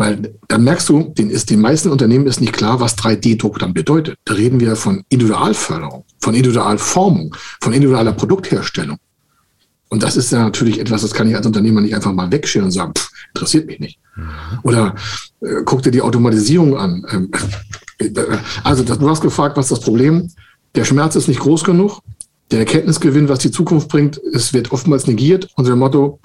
Weil 0.00 0.34
dann 0.48 0.64
merkst 0.64 0.88
du, 0.88 1.12
den, 1.18 1.28
ist, 1.28 1.50
den 1.50 1.60
meisten 1.60 1.90
Unternehmen 1.90 2.26
ist 2.26 2.40
nicht 2.40 2.54
klar, 2.54 2.80
was 2.80 2.96
3D-Druck 2.96 3.58
dann 3.58 3.74
bedeutet. 3.74 4.16
Da 4.24 4.32
reden 4.32 4.58
wir 4.58 4.74
von 4.74 5.04
Individualförderung, 5.10 6.06
von 6.22 6.34
Individualformung, 6.34 7.36
von 7.60 7.74
individueller 7.74 8.12
Produktherstellung. 8.12 8.96
Und 9.90 10.02
das 10.02 10.16
ist 10.16 10.32
ja 10.32 10.42
natürlich 10.42 10.80
etwas, 10.80 11.02
das 11.02 11.12
kann 11.12 11.28
ich 11.28 11.36
als 11.36 11.44
Unternehmer 11.44 11.82
nicht 11.82 11.94
einfach 11.94 12.14
mal 12.14 12.32
wegschieren 12.32 12.64
und 12.64 12.70
sagen, 12.70 12.94
pff, 12.96 13.10
interessiert 13.34 13.66
mich 13.66 13.78
nicht. 13.78 13.98
Mhm. 14.16 14.30
Oder 14.62 14.94
äh, 15.42 15.64
guck 15.66 15.82
dir 15.82 15.90
die 15.90 16.00
Automatisierung 16.00 16.78
an. 16.78 17.04
Ähm, 17.12 17.30
äh, 17.98 18.38
also 18.64 18.82
du 18.82 19.10
hast 19.10 19.20
gefragt, 19.20 19.58
was 19.58 19.66
ist 19.66 19.72
das 19.72 19.84
Problem? 19.84 20.30
Der 20.76 20.86
Schmerz 20.86 21.14
ist 21.14 21.28
nicht 21.28 21.40
groß 21.40 21.62
genug. 21.62 22.00
Der 22.52 22.60
Erkenntnisgewinn, 22.60 23.28
was 23.28 23.40
die 23.40 23.50
Zukunft 23.50 23.88
bringt, 23.88 24.18
es 24.32 24.54
wird 24.54 24.72
oftmals 24.72 25.06
negiert 25.06 25.50
unter 25.56 25.72
dem 25.72 25.80
Motto, 25.80 26.20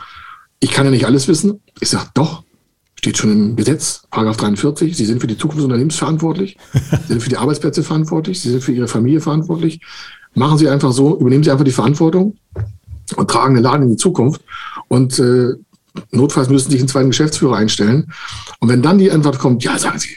ich 0.61 0.71
kann 0.71 0.85
ja 0.85 0.91
nicht 0.91 1.05
alles 1.05 1.27
wissen. 1.27 1.59
Ich 1.81 1.89
sage, 1.89 2.07
doch, 2.13 2.44
steht 3.05 3.17
schon 3.19 3.31
im 3.31 3.55
Gesetz, 3.55 4.01
Paragraph 4.09 4.37
43, 4.37 4.97
Sie 4.97 5.05
sind 5.05 5.21
für 5.21 5.27
die 5.27 5.37
Zukunft 5.37 5.59
des 5.59 5.65
Unternehmens 5.65 5.95
verantwortlich, 5.95 6.57
Sie 6.73 7.07
sind 7.07 7.21
für 7.21 7.29
die 7.29 7.37
Arbeitsplätze 7.37 7.83
verantwortlich, 7.83 8.41
Sie 8.41 8.49
sind 8.49 8.63
für 8.63 8.71
Ihre 8.71 8.87
Familie 8.87 9.21
verantwortlich. 9.21 9.79
Machen 10.33 10.57
Sie 10.57 10.67
einfach 10.67 10.91
so, 10.91 11.19
übernehmen 11.19 11.43
Sie 11.43 11.51
einfach 11.51 11.63
die 11.63 11.71
Verantwortung 11.71 12.35
und 13.15 13.29
tragen 13.29 13.53
den 13.53 13.63
Laden 13.63 13.83
in 13.83 13.89
die 13.91 13.95
Zukunft. 13.97 14.41
Und 14.87 15.19
äh, 15.19 15.53
notfalls 16.09 16.49
müssen 16.49 16.65
Sie 16.65 16.71
sich 16.71 16.81
einen 16.81 16.87
zweiten 16.87 17.09
Geschäftsführer 17.09 17.57
einstellen. 17.57 18.11
Und 18.59 18.69
wenn 18.69 18.81
dann 18.81 18.97
die 18.97 19.11
Antwort 19.11 19.37
kommt, 19.37 19.63
ja, 19.63 19.77
sagen 19.77 19.99
Sie, 19.99 20.09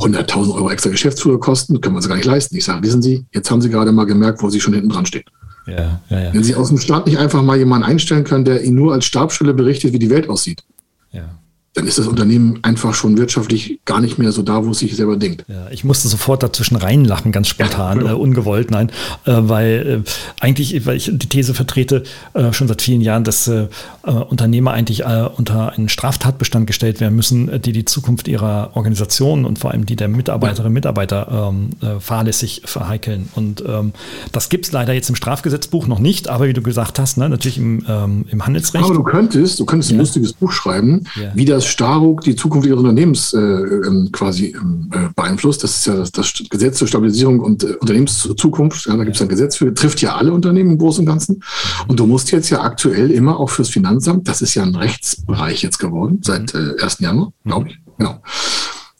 100.000 0.00 0.54
Euro 0.54 0.70
extra 0.70 0.90
Geschäftsführer 0.90 1.40
kosten, 1.40 1.80
können 1.80 1.94
wir 1.94 1.98
uns 1.98 2.08
gar 2.08 2.16
nicht 2.16 2.26
leisten. 2.26 2.54
Ich 2.58 2.66
sage, 2.66 2.82
wissen 2.82 3.00
Sie, 3.00 3.24
jetzt 3.32 3.50
haben 3.50 3.62
Sie 3.62 3.70
gerade 3.70 3.90
mal 3.90 4.04
gemerkt, 4.04 4.42
wo 4.42 4.50
Sie 4.50 4.60
schon 4.60 4.74
hinten 4.74 4.90
dran 4.90 5.06
stehen. 5.06 5.24
Ja, 5.66 6.02
ja, 6.10 6.20
ja. 6.20 6.34
Wenn 6.34 6.44
Sie 6.44 6.54
aus 6.54 6.68
dem 6.68 6.76
Staat 6.76 7.06
nicht 7.06 7.16
einfach 7.16 7.42
mal 7.42 7.56
jemanden 7.56 7.86
einstellen 7.86 8.24
können, 8.24 8.44
der 8.44 8.62
Ihnen 8.64 8.76
nur 8.76 8.92
als 8.92 9.06
Stabsstelle 9.06 9.54
berichtet, 9.54 9.94
wie 9.94 9.98
die 9.98 10.10
Welt 10.10 10.28
aussieht. 10.28 10.62
Ja 11.10 11.30
dann 11.74 11.88
ist 11.88 11.98
das 11.98 12.06
Unternehmen 12.06 12.60
einfach 12.62 12.94
schon 12.94 13.18
wirtschaftlich 13.18 13.80
gar 13.84 14.00
nicht 14.00 14.16
mehr 14.16 14.30
so 14.30 14.42
da, 14.42 14.64
wo 14.64 14.70
es 14.70 14.78
sich 14.78 14.94
selber 14.94 15.16
denkt. 15.16 15.44
Ja, 15.48 15.68
ich 15.72 15.82
musste 15.82 16.06
sofort 16.06 16.44
dazwischen 16.44 16.76
reinlachen, 16.76 17.32
ganz 17.32 17.48
spontan, 17.48 17.98
ja, 17.98 18.02
genau. 18.04 18.14
äh, 18.14 18.20
ungewollt, 18.20 18.70
nein, 18.70 18.90
äh, 19.24 19.32
weil 19.36 20.04
äh, 20.06 20.10
eigentlich, 20.40 20.86
weil 20.86 20.96
ich 20.96 21.10
die 21.12 21.28
These 21.28 21.52
vertrete, 21.52 22.04
äh, 22.34 22.52
schon 22.52 22.68
seit 22.68 22.80
vielen 22.80 23.00
Jahren, 23.00 23.24
dass 23.24 23.48
äh, 23.48 23.66
äh, 24.04 24.10
Unternehmer 24.10 24.72
eigentlich 24.72 25.04
unter 25.04 25.72
einen 25.72 25.88
Straftatbestand 25.88 26.66
gestellt 26.66 27.00
werden 27.00 27.16
müssen, 27.16 27.60
die 27.60 27.72
die 27.72 27.84
Zukunft 27.84 28.28
ihrer 28.28 28.70
Organisation 28.74 29.44
und 29.44 29.58
vor 29.58 29.72
allem 29.72 29.86
die 29.86 29.96
der 29.96 30.08
Mitarbeiterinnen 30.08 30.68
und 30.68 30.72
Mitarbeiter 30.72 31.50
ähm, 31.52 32.00
fahrlässig 32.00 32.62
verheikeln. 32.64 33.28
Und 33.34 33.64
ähm, 33.66 33.92
das 34.32 34.48
gibt 34.48 34.66
es 34.66 34.72
leider 34.72 34.92
jetzt 34.92 35.08
im 35.08 35.16
Strafgesetzbuch 35.16 35.86
noch 35.86 35.98
nicht, 35.98 36.28
aber 36.28 36.46
wie 36.46 36.52
du 36.52 36.62
gesagt 36.62 36.98
hast, 36.98 37.18
ne, 37.18 37.28
natürlich 37.28 37.58
im, 37.58 37.84
ähm, 37.88 38.26
im 38.30 38.46
Handelsrecht. 38.46 38.84
Aber 38.84 38.94
du 38.94 39.02
könntest, 39.02 39.58
du 39.60 39.64
könntest 39.64 39.92
ein 39.92 39.98
lustiges 39.98 40.32
Buch 40.32 40.52
schreiben, 40.52 41.04
wie 41.34 41.44
das 41.44 41.63
Staruk 41.66 42.22
die 42.22 42.36
Zukunft 42.36 42.66
ihres 42.66 42.80
Unternehmens 42.80 43.32
äh, 43.32 43.38
ähm, 43.38 44.10
quasi 44.12 44.54
ähm, 44.56 44.90
äh, 44.92 45.08
beeinflusst. 45.14 45.62
Das 45.62 45.76
ist 45.76 45.86
ja 45.86 45.96
das, 45.96 46.12
das, 46.12 46.32
Gesetz 46.50 46.78
zur 46.78 46.88
Stabilisierung 46.88 47.40
und 47.40 47.64
äh, 47.64 47.74
Unternehmenszukunft. 47.74 48.86
Ja, 48.86 48.96
da 48.96 49.04
gibt 49.04 49.16
es 49.16 49.22
ein 49.22 49.28
Gesetz 49.28 49.56
für, 49.56 49.72
trifft 49.74 50.00
ja 50.00 50.16
alle 50.16 50.32
Unternehmen 50.32 50.72
im 50.72 50.78
Großen 50.78 51.00
und 51.00 51.06
Ganzen. 51.06 51.42
Und 51.88 52.00
du 52.00 52.06
musst 52.06 52.30
jetzt 52.32 52.50
ja 52.50 52.62
aktuell 52.62 53.10
immer 53.10 53.38
auch 53.38 53.50
fürs 53.50 53.70
Finanzamt, 53.70 54.28
das 54.28 54.42
ist 54.42 54.54
ja 54.54 54.62
ein 54.62 54.74
Rechtsbereich 54.74 55.62
jetzt 55.62 55.78
geworden, 55.78 56.20
seit 56.22 56.54
äh, 56.54 56.80
1. 56.80 57.00
Januar, 57.00 57.32
glaube 57.44 57.68
ich. 57.68 57.78
Genau. 57.98 58.20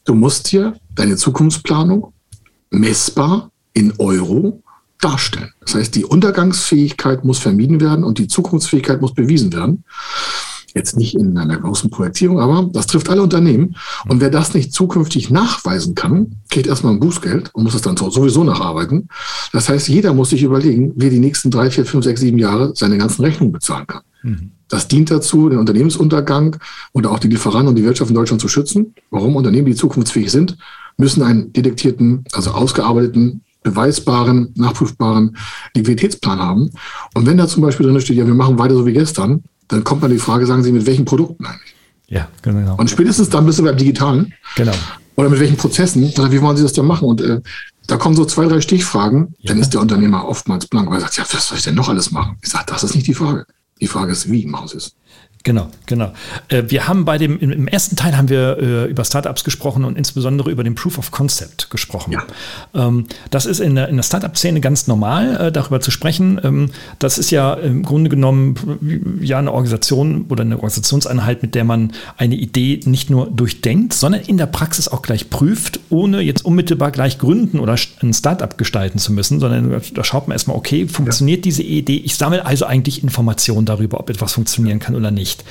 Du 0.05 0.15
musst 0.15 0.49
hier 0.49 0.75
deine 0.95 1.17
Zukunftsplanung 1.17 2.13
messbar 2.71 3.51
in 3.73 3.93
Euro 3.99 4.63
darstellen. 5.01 5.53
Das 5.61 5.75
heißt, 5.75 5.95
die 5.95 6.05
Untergangsfähigkeit 6.05 7.25
muss 7.25 7.39
vermieden 7.39 7.81
werden 7.81 8.05
und 8.05 8.19
die 8.19 8.29
Zukunftsfähigkeit 8.29 9.01
muss 9.01 9.15
bewiesen 9.15 9.53
werden. 9.53 9.85
Jetzt 10.75 10.97
nicht 10.97 11.15
in 11.15 11.39
einer 11.39 11.57
großen 11.57 11.89
Projektierung, 11.89 12.41
aber 12.41 12.69
das 12.73 12.89
trifft 12.89 13.09
alle 13.09 13.23
Unternehmen. 13.23 13.77
Und 14.09 14.21
wer 14.21 14.31
das 14.31 14.55
nicht 14.55 14.73
zukünftig 14.73 15.31
nachweisen 15.31 15.95
kann, 15.95 16.37
kriegt 16.51 16.67
erstmal 16.67 16.95
ein 16.95 17.01
Bußgeld 17.01 17.55
und 17.55 17.63
muss 17.63 17.75
es 17.75 17.83
dann 17.83 17.97
sowieso 17.97 18.43
nacharbeiten. 18.43 19.09
Das 19.53 19.69
heißt, 19.69 19.89
jeder 19.89 20.15
muss 20.15 20.31
sich 20.31 20.43
überlegen, 20.43 20.93
wie 20.97 21.07
er 21.07 21.11
die 21.11 21.21
nächsten 21.21 21.51
drei, 21.51 21.71
vier, 21.71 21.87
fünf, 21.87 22.05
sechs, 22.05 22.21
sieben 22.21 22.39
Jahre 22.39 22.73
seine 22.75 22.99
ganzen 22.99 23.23
Rechnungen 23.23 23.53
bezahlen 23.53 23.87
kann. 23.87 24.03
Mhm. 24.23 24.51
Das 24.69 24.89
dient 24.89 25.11
dazu, 25.11 25.49
den 25.49 25.61
Unternehmensuntergang 25.61 26.57
und 26.93 27.07
auch 27.07 27.21
die 27.21 27.29
Lieferanten 27.29 27.69
und 27.69 27.77
die 27.77 27.85
Wirtschaft 27.85 28.11
in 28.11 28.17
Deutschland 28.17 28.41
zu 28.41 28.49
schützen. 28.49 28.95
Warum 29.11 29.37
Unternehmen, 29.37 29.67
die 29.67 29.77
zukunftsfähig 29.77 30.33
sind, 30.33 30.57
müssen 30.97 31.23
einen 31.23 31.53
detektierten, 31.53 32.25
also 32.33 32.51
ausgearbeiteten 32.51 33.43
beweisbaren, 33.65 34.53
nachprüfbaren 34.55 35.37
Liquiditätsplan 35.75 36.39
haben. 36.39 36.71
Und 37.15 37.27
wenn 37.27 37.39
da 37.39 37.49
zum 37.49 37.63
Beispiel 37.63 37.87
drin 37.87 38.01
steht, 38.01 38.17
ja, 38.17 38.27
wir 38.27 38.35
machen 38.35 38.59
weiter 38.59 38.75
so 38.75 38.87
wie 38.87 38.93
gestern, 38.93 39.43
dann 39.69 39.85
kommt 39.85 40.03
man 40.03 40.11
die 40.11 40.19
Frage, 40.19 40.47
sagen 40.47 40.63
Sie, 40.63 40.73
mit 40.73 40.87
welchen 40.87 41.05
Produkten 41.05 41.47
eigentlich? 41.47 41.75
Ja, 42.09 42.29
genau. 42.43 42.77
Und 42.77 42.91
spätestens 42.91 43.29
dann 43.31 43.47
bist 43.47 43.59
du 43.59 43.65
beim 43.65 43.77
Digitalen. 43.77 44.35
Genau. 44.57 44.73
Oder 45.17 45.31
mit 45.31 45.41
welchen 45.41 45.57
Prozessen, 45.57 46.05
oder 46.19 46.33
wie 46.33 46.41
wollen 46.43 46.57
Sie 46.57 46.63
das 46.63 46.73
denn 46.73 46.87
machen? 46.87 47.07
Und 47.09 47.21
äh, 47.21 47.41
da 47.87 47.97
kommen 47.97 48.17
so 48.17 48.25
zwei, 48.25 48.47
drei 48.47 48.61
Stichfragen, 48.61 49.35
ja. 49.39 49.49
dann 49.49 49.61
ist 49.61 49.71
der 49.71 49.81
Unternehmer 49.81 50.27
oftmals 50.27 50.67
blank, 50.67 50.89
weil 50.91 50.99
er 50.99 51.03
sagt, 51.03 51.17
ja, 51.17 51.25
was 51.31 51.49
soll 51.49 51.59
ich 51.59 51.65
denn 51.65 51.75
noch 51.75 51.89
alles 51.89 52.11
machen? 52.11 52.37
Ich 52.43 52.51
sage, 52.51 52.65
das 52.69 52.85
ist 52.85 52.95
nicht 52.95 53.07
die 53.07 53.15
Frage. 53.15 53.47
Die 53.81 53.87
Frage 53.87 54.13
ist, 54.13 54.31
wie 54.31 54.47
machen 54.47 54.69
Sie 54.69 54.79
es? 54.79 54.95
Genau, 55.45 55.69
genau. 55.85 56.11
Äh, 56.49 56.65
wir 56.69 56.89
haben 56.89 57.05
bei 57.05 57.19
dem, 57.19 57.39
im 57.39 57.69
ersten 57.69 57.97
Teil 57.97 58.17
haben 58.17 58.31
wir 58.31 58.57
äh, 58.59 58.85
über 58.87 59.05
Startups 59.05 59.45
gesprochen 59.45 59.85
und 59.85 59.99
insbesondere 59.99 60.51
über 60.51 60.65
den 60.65 60.75
Proof 60.75 60.97
of 60.97 61.11
Concept 61.11 61.69
gesprochen. 61.69 62.13
Ja. 62.13 62.23
Ähm, 62.75 63.05
das 63.31 63.45
ist 63.45 63.61
in 63.61 63.75
der, 63.75 63.91
in 63.91 63.97
der 63.97 64.05
Startup-Szene 64.05 64.63
ganz 64.63 64.87
normal, 64.87 65.37
äh, 65.37 65.53
darüber 65.53 65.83
zu 65.83 65.91
sprechen. 65.91 66.41
Ähm, 66.43 66.71
das 66.99 67.19
ist 67.19 67.31
ja 67.31 67.53
im 67.53 67.83
Grunde 67.83 68.09
genommen 68.09 69.19
ja 69.21 69.39
eine 69.39 69.53
Organisation 69.53 70.25
oder 70.31 70.45
eine 70.45 70.55
Organisationseinheit, 70.57 71.43
mit 71.43 71.55
der 71.55 71.65
man 71.65 71.93
eine 72.17 72.37
Idee 72.37 72.81
nicht 72.87 73.11
nur 73.11 73.27
durchdenkt, 73.27 73.93
sondern 73.93 74.23
in 74.23 74.39
der 74.39 74.47
Praxis 74.47 74.89
auch 74.89 75.03
gleich 75.03 75.29
prüft, 75.29 75.79
ohne 75.91 76.23
jetzt 76.23 76.43
unmittelbar 76.43 76.91
gleich 76.91 77.19
gründen 77.19 77.61
oder 77.61 77.77
ein 78.01 78.15
Startup 78.15 78.57
gestalten 78.57 78.99
zu 78.99 79.13
müssen, 79.13 79.41
sondern 79.41 79.79
da 79.93 80.05
schaut 80.05 80.27
man 80.27 80.35
erstmal, 80.37 80.57
okay, 80.57 80.89
funktioniert 80.89 81.41
ja. 81.41 81.43
diese 81.43 81.63
Idee? 81.63 81.97
Ich 81.99 82.17
sammle 82.17 82.47
also 82.47 82.65
eigentlich 82.65 83.03
Informationen 83.03 83.67
darüber, 83.67 84.01
ob 84.01 84.09
etwas 84.09 84.33
funktionieren 84.33 84.79
kann 84.79 84.95
oder 84.95 85.11
nicht 85.11 85.34
nicht. 85.37 85.45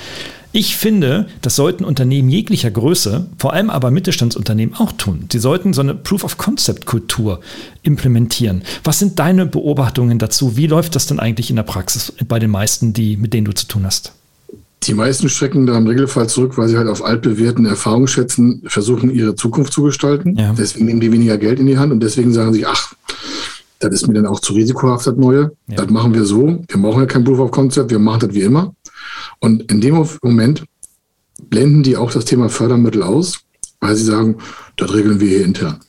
Ich 0.56 0.76
finde, 0.76 1.26
das 1.42 1.56
sollten 1.56 1.84
Unternehmen 1.84 2.28
jeglicher 2.28 2.70
Größe, 2.70 3.26
vor 3.38 3.54
allem 3.54 3.70
aber 3.70 3.90
Mittelstandsunternehmen 3.90 4.76
auch 4.76 4.92
tun. 4.92 5.26
Sie 5.32 5.40
sollten 5.40 5.72
so 5.72 5.80
eine 5.80 5.96
Proof-of-Concept-Kultur 5.96 7.40
implementieren. 7.82 8.62
Was 8.84 9.00
sind 9.00 9.18
deine 9.18 9.46
Beobachtungen 9.46 10.20
dazu? 10.20 10.56
Wie 10.56 10.68
läuft 10.68 10.94
das 10.94 11.06
denn 11.06 11.18
eigentlich 11.18 11.50
in 11.50 11.56
der 11.56 11.64
Praxis 11.64 12.12
bei 12.28 12.38
den 12.38 12.50
meisten, 12.50 12.92
die, 12.92 13.16
mit 13.16 13.34
denen 13.34 13.46
du 13.46 13.52
zu 13.52 13.66
tun 13.66 13.84
hast? 13.84 14.12
Die 14.84 14.94
meisten 14.94 15.28
strecken 15.28 15.66
da 15.66 15.76
im 15.76 15.88
Regelfall 15.88 16.28
zurück, 16.28 16.56
weil 16.56 16.68
sie 16.68 16.76
halt 16.76 16.86
auf 16.86 17.04
altbewährten 17.04 17.66
Erfahrungsschätzen 17.66 18.62
versuchen, 18.66 19.10
ihre 19.10 19.34
Zukunft 19.34 19.72
zu 19.72 19.82
gestalten. 19.82 20.36
Ja. 20.36 20.54
Deswegen 20.56 20.84
nehmen 20.84 21.00
die 21.00 21.10
weniger 21.10 21.36
Geld 21.36 21.58
in 21.58 21.66
die 21.66 21.78
Hand 21.78 21.90
und 21.90 22.00
deswegen 22.00 22.32
sagen 22.32 22.52
sie, 22.52 22.64
ach, 22.64 22.92
das 23.80 23.92
ist 23.92 24.06
mir 24.06 24.14
dann 24.14 24.26
auch 24.26 24.38
zu 24.38 24.52
risikohaft, 24.52 25.06
das 25.06 25.16
Neue. 25.16 25.52
Ja. 25.66 25.76
Das 25.76 25.90
machen 25.90 26.14
wir 26.14 26.24
so. 26.24 26.64
Wir 26.68 26.80
brauchen 26.80 27.00
ja 27.00 27.06
kein 27.06 27.24
Proof 27.24 27.40
of 27.40 27.50
Concept, 27.50 27.90
wir 27.90 27.98
machen 27.98 28.20
das 28.20 28.34
wie 28.34 28.42
immer. 28.42 28.72
Und 29.40 29.70
in 29.70 29.80
dem 29.80 30.04
Moment 30.22 30.64
blenden 31.48 31.82
die 31.82 31.96
auch 31.96 32.10
das 32.10 32.24
Thema 32.24 32.48
Fördermittel 32.48 33.02
aus, 33.02 33.40
weil 33.80 33.96
sie 33.96 34.04
sagen, 34.04 34.36
das 34.76 34.92
regeln 34.92 35.20
wir 35.20 35.28
hier 35.28 35.44
intern. 35.44 35.80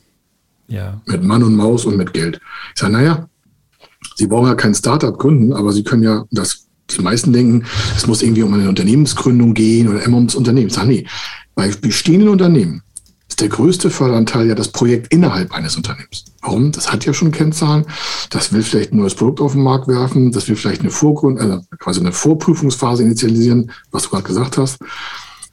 Ja. 0.68 1.00
Mit 1.06 1.22
Mann 1.22 1.42
und 1.42 1.54
Maus 1.54 1.84
und 1.84 1.96
mit 1.96 2.12
Geld. 2.12 2.40
Ich 2.74 2.80
sage, 2.80 2.92
naja, 2.92 3.28
Sie 4.14 4.26
brauchen 4.26 4.48
ja 4.48 4.54
kein 4.54 4.74
Startup 4.74 5.16
gründen, 5.18 5.52
aber 5.52 5.72
Sie 5.72 5.82
können 5.82 6.02
ja, 6.02 6.24
das, 6.30 6.66
die 6.90 7.02
meisten 7.02 7.32
denken, 7.32 7.64
es 7.96 8.06
muss 8.06 8.22
irgendwie 8.22 8.42
um 8.42 8.54
eine 8.54 8.68
Unternehmensgründung 8.68 9.54
gehen 9.54 9.88
oder 9.88 10.02
immer 10.02 10.16
ums 10.16 10.34
Unternehmen. 10.34 10.68
Ich 10.68 10.74
sage, 10.74 10.88
nee, 10.88 11.06
bei 11.54 11.70
bestehenden 11.70 12.28
Unternehmen 12.28 12.82
ist 13.36 13.42
der 13.42 13.48
größte 13.50 13.90
Förderanteil 13.90 14.48
ja 14.48 14.54
das 14.54 14.68
Projekt 14.68 15.12
innerhalb 15.12 15.52
eines 15.52 15.76
Unternehmens. 15.76 16.24
Warum? 16.40 16.72
Das 16.72 16.90
hat 16.90 17.04
ja 17.04 17.12
schon 17.12 17.32
Kennzahlen. 17.32 17.84
Das 18.30 18.50
will 18.54 18.62
vielleicht 18.62 18.94
ein 18.94 18.96
neues 18.96 19.14
Produkt 19.14 19.42
auf 19.42 19.52
den 19.52 19.62
Markt 19.62 19.88
werfen. 19.88 20.32
Das 20.32 20.48
will 20.48 20.56
vielleicht 20.56 20.80
eine 20.80 20.90
Vorgrund, 20.90 21.38
also 21.38 21.60
quasi 21.78 22.00
eine 22.00 22.12
Vorprüfungsphase 22.12 23.02
initialisieren, 23.02 23.70
was 23.90 24.04
du 24.04 24.08
gerade 24.08 24.22
gesagt 24.22 24.56
hast. 24.56 24.78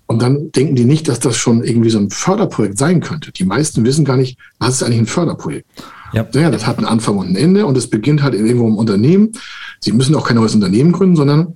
Und 0.06 0.22
dann 0.22 0.50
denken 0.54 0.76
die 0.76 0.86
nicht, 0.86 1.10
dass 1.10 1.20
das 1.20 1.36
schon 1.36 1.62
irgendwie 1.62 1.90
so 1.90 1.98
ein 1.98 2.10
Förderprojekt 2.10 2.78
sein 2.78 3.02
könnte. 3.02 3.34
Die 3.34 3.44
meisten 3.44 3.84
wissen 3.84 4.06
gar 4.06 4.16
nicht, 4.16 4.38
was 4.60 4.76
ist 4.76 4.84
eigentlich 4.84 5.00
ein 5.00 5.06
Förderprojekt. 5.06 5.68
Ja. 6.14 6.26
ja, 6.36 6.52
das 6.52 6.66
hat 6.66 6.78
einen 6.78 6.88
Anfang 6.88 7.18
und 7.18 7.32
ein 7.32 7.36
Ende 7.36 7.66
und 7.66 7.78
es 7.78 7.90
beginnt 7.90 8.24
halt 8.24 8.34
irgendwo 8.34 8.68
im 8.68 8.78
Unternehmen. 8.78 9.34
Sie 9.82 9.92
müssen 9.92 10.16
auch 10.16 10.26
kein 10.26 10.38
neues 10.38 10.56
Unternehmen 10.56 10.94
gründen, 10.94 11.18
sondern 11.18 11.56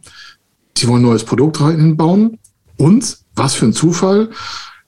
sie 0.77 0.89
wollen 0.89 1.03
ein 1.03 1.09
neues 1.09 1.23
Produkt 1.23 1.61
reinbauen. 1.61 2.37
Und, 2.75 3.17
was 3.33 3.53
für 3.53 3.65
ein 3.65 3.73
Zufall, 3.73 4.29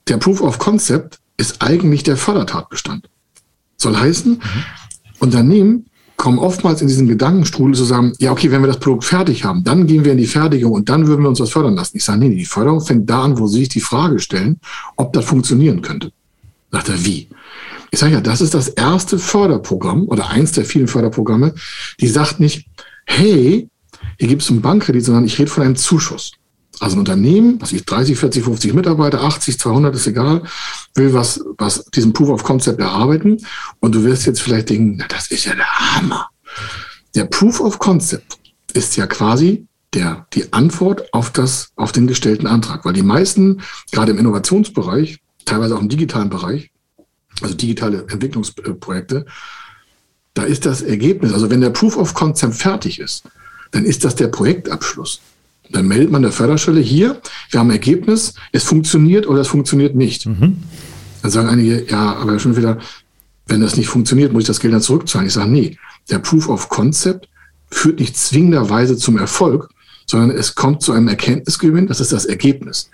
der 0.06 0.18
Proof 0.18 0.42
of 0.42 0.58
Concept 0.58 1.19
ist 1.40 1.62
eigentlich 1.62 2.02
der 2.02 2.16
Fördertatbestand. 2.16 3.08
Soll 3.76 3.96
heißen, 3.96 4.32
mhm. 4.32 4.64
Unternehmen 5.18 5.86
kommen 6.16 6.38
oftmals 6.38 6.82
in 6.82 6.88
diesen 6.88 7.08
Gedankenstrudel 7.08 7.74
zu 7.74 7.84
sagen, 7.84 8.12
ja, 8.18 8.30
okay, 8.30 8.50
wenn 8.50 8.60
wir 8.60 8.66
das 8.66 8.78
Produkt 8.78 9.04
fertig 9.04 9.44
haben, 9.44 9.64
dann 9.64 9.86
gehen 9.86 10.04
wir 10.04 10.12
in 10.12 10.18
die 10.18 10.26
Fertigung 10.26 10.72
und 10.72 10.90
dann 10.90 11.06
würden 11.06 11.22
wir 11.22 11.30
uns 11.30 11.38
das 11.38 11.50
fördern 11.50 11.74
lassen. 11.74 11.96
Ich 11.96 12.04
sage, 12.04 12.18
nee, 12.18 12.28
die 12.28 12.44
Förderung 12.44 12.82
fängt 12.82 13.08
da 13.08 13.22
an, 13.22 13.38
wo 13.38 13.46
Sie 13.46 13.60
sich 13.60 13.70
die 13.70 13.80
Frage 13.80 14.18
stellen, 14.18 14.60
ob 14.96 15.14
das 15.14 15.24
funktionieren 15.24 15.80
könnte. 15.80 16.12
Sagt 16.70 16.90
er, 16.90 17.04
wie? 17.06 17.30
Ich 17.90 17.98
sage 17.98 18.12
ja, 18.12 18.20
das 18.20 18.42
ist 18.42 18.52
das 18.52 18.68
erste 18.68 19.18
Förderprogramm 19.18 20.08
oder 20.08 20.28
eins 20.28 20.52
der 20.52 20.66
vielen 20.66 20.88
Förderprogramme, 20.88 21.54
die 22.00 22.08
sagt 22.08 22.38
nicht, 22.38 22.66
hey, 23.06 23.68
hier 24.18 24.28
gibt 24.28 24.42
es 24.42 24.50
einen 24.50 24.60
Bankkredit, 24.60 25.04
sondern 25.04 25.24
ich 25.24 25.38
rede 25.38 25.50
von 25.50 25.64
einem 25.64 25.76
Zuschuss. 25.76 26.32
Also 26.80 26.96
ein 26.96 27.00
Unternehmen, 27.00 27.60
was 27.60 27.72
ich 27.72 27.84
30, 27.84 28.18
40, 28.18 28.42
50 28.42 28.74
Mitarbeiter, 28.74 29.22
80, 29.22 29.58
200 29.58 29.94
ist 29.94 30.06
egal, 30.06 30.42
will 30.94 31.12
was, 31.12 31.44
was 31.58 31.84
diesen 31.84 32.14
Proof 32.14 32.30
of 32.30 32.42
Concept 32.42 32.80
erarbeiten. 32.80 33.44
Und 33.80 33.94
du 33.94 34.02
wirst 34.02 34.26
jetzt 34.26 34.40
vielleicht 34.40 34.70
denken, 34.70 34.96
na, 34.96 35.06
das 35.08 35.30
ist 35.30 35.44
ja 35.44 35.54
der 35.54 35.68
Hammer. 35.68 36.30
Der 37.14 37.26
Proof 37.26 37.60
of 37.60 37.78
Concept 37.78 38.38
ist 38.72 38.96
ja 38.96 39.06
quasi 39.06 39.66
der, 39.92 40.26
die 40.32 40.52
Antwort 40.52 41.12
auf 41.12 41.30
das, 41.30 41.72
auf 41.76 41.92
den 41.92 42.06
gestellten 42.06 42.46
Antrag. 42.46 42.84
Weil 42.84 42.94
die 42.94 43.02
meisten, 43.02 43.60
gerade 43.92 44.12
im 44.12 44.18
Innovationsbereich, 44.18 45.18
teilweise 45.44 45.76
auch 45.76 45.82
im 45.82 45.88
digitalen 45.88 46.30
Bereich, 46.30 46.70
also 47.42 47.54
digitale 47.54 48.06
Entwicklungsprojekte, 48.08 49.26
da 50.34 50.42
ist 50.44 50.64
das 50.64 50.80
Ergebnis, 50.80 51.32
also 51.32 51.50
wenn 51.50 51.60
der 51.60 51.70
Proof 51.70 51.96
of 51.96 52.14
Concept 52.14 52.54
fertig 52.54 53.00
ist, 53.00 53.24
dann 53.72 53.84
ist 53.84 54.04
das 54.04 54.14
der 54.14 54.28
Projektabschluss. 54.28 55.20
Dann 55.72 55.86
meldet 55.86 56.10
man 56.10 56.22
der 56.22 56.32
Förderstelle 56.32 56.80
hier, 56.80 57.20
wir 57.50 57.60
haben 57.60 57.68
ein 57.68 57.76
Ergebnis, 57.76 58.34
es 58.52 58.64
funktioniert 58.64 59.26
oder 59.26 59.40
es 59.40 59.48
funktioniert 59.48 59.94
nicht. 59.94 60.26
Mhm. 60.26 60.62
Dann 61.22 61.30
sagen 61.30 61.48
einige, 61.48 61.86
ja, 61.88 62.16
aber 62.16 62.38
schon 62.38 62.56
wieder, 62.56 62.78
wenn 63.46 63.60
das 63.60 63.76
nicht 63.76 63.88
funktioniert, 63.88 64.32
muss 64.32 64.42
ich 64.42 64.46
das 64.48 64.60
Geld 64.60 64.74
dann 64.74 64.80
zurückzahlen. 64.80 65.28
Ich 65.28 65.34
sage, 65.34 65.50
nee, 65.50 65.76
der 66.08 66.18
Proof 66.18 66.48
of 66.48 66.68
Concept 66.68 67.28
führt 67.70 68.00
nicht 68.00 68.16
zwingenderweise 68.16 68.96
zum 68.96 69.18
Erfolg, 69.18 69.68
sondern 70.06 70.30
es 70.30 70.54
kommt 70.54 70.82
zu 70.82 70.92
einem 70.92 71.08
Erkenntnisgewinn, 71.08 71.86
das 71.86 72.00
ist 72.00 72.12
das 72.12 72.24
Ergebnis. 72.24 72.90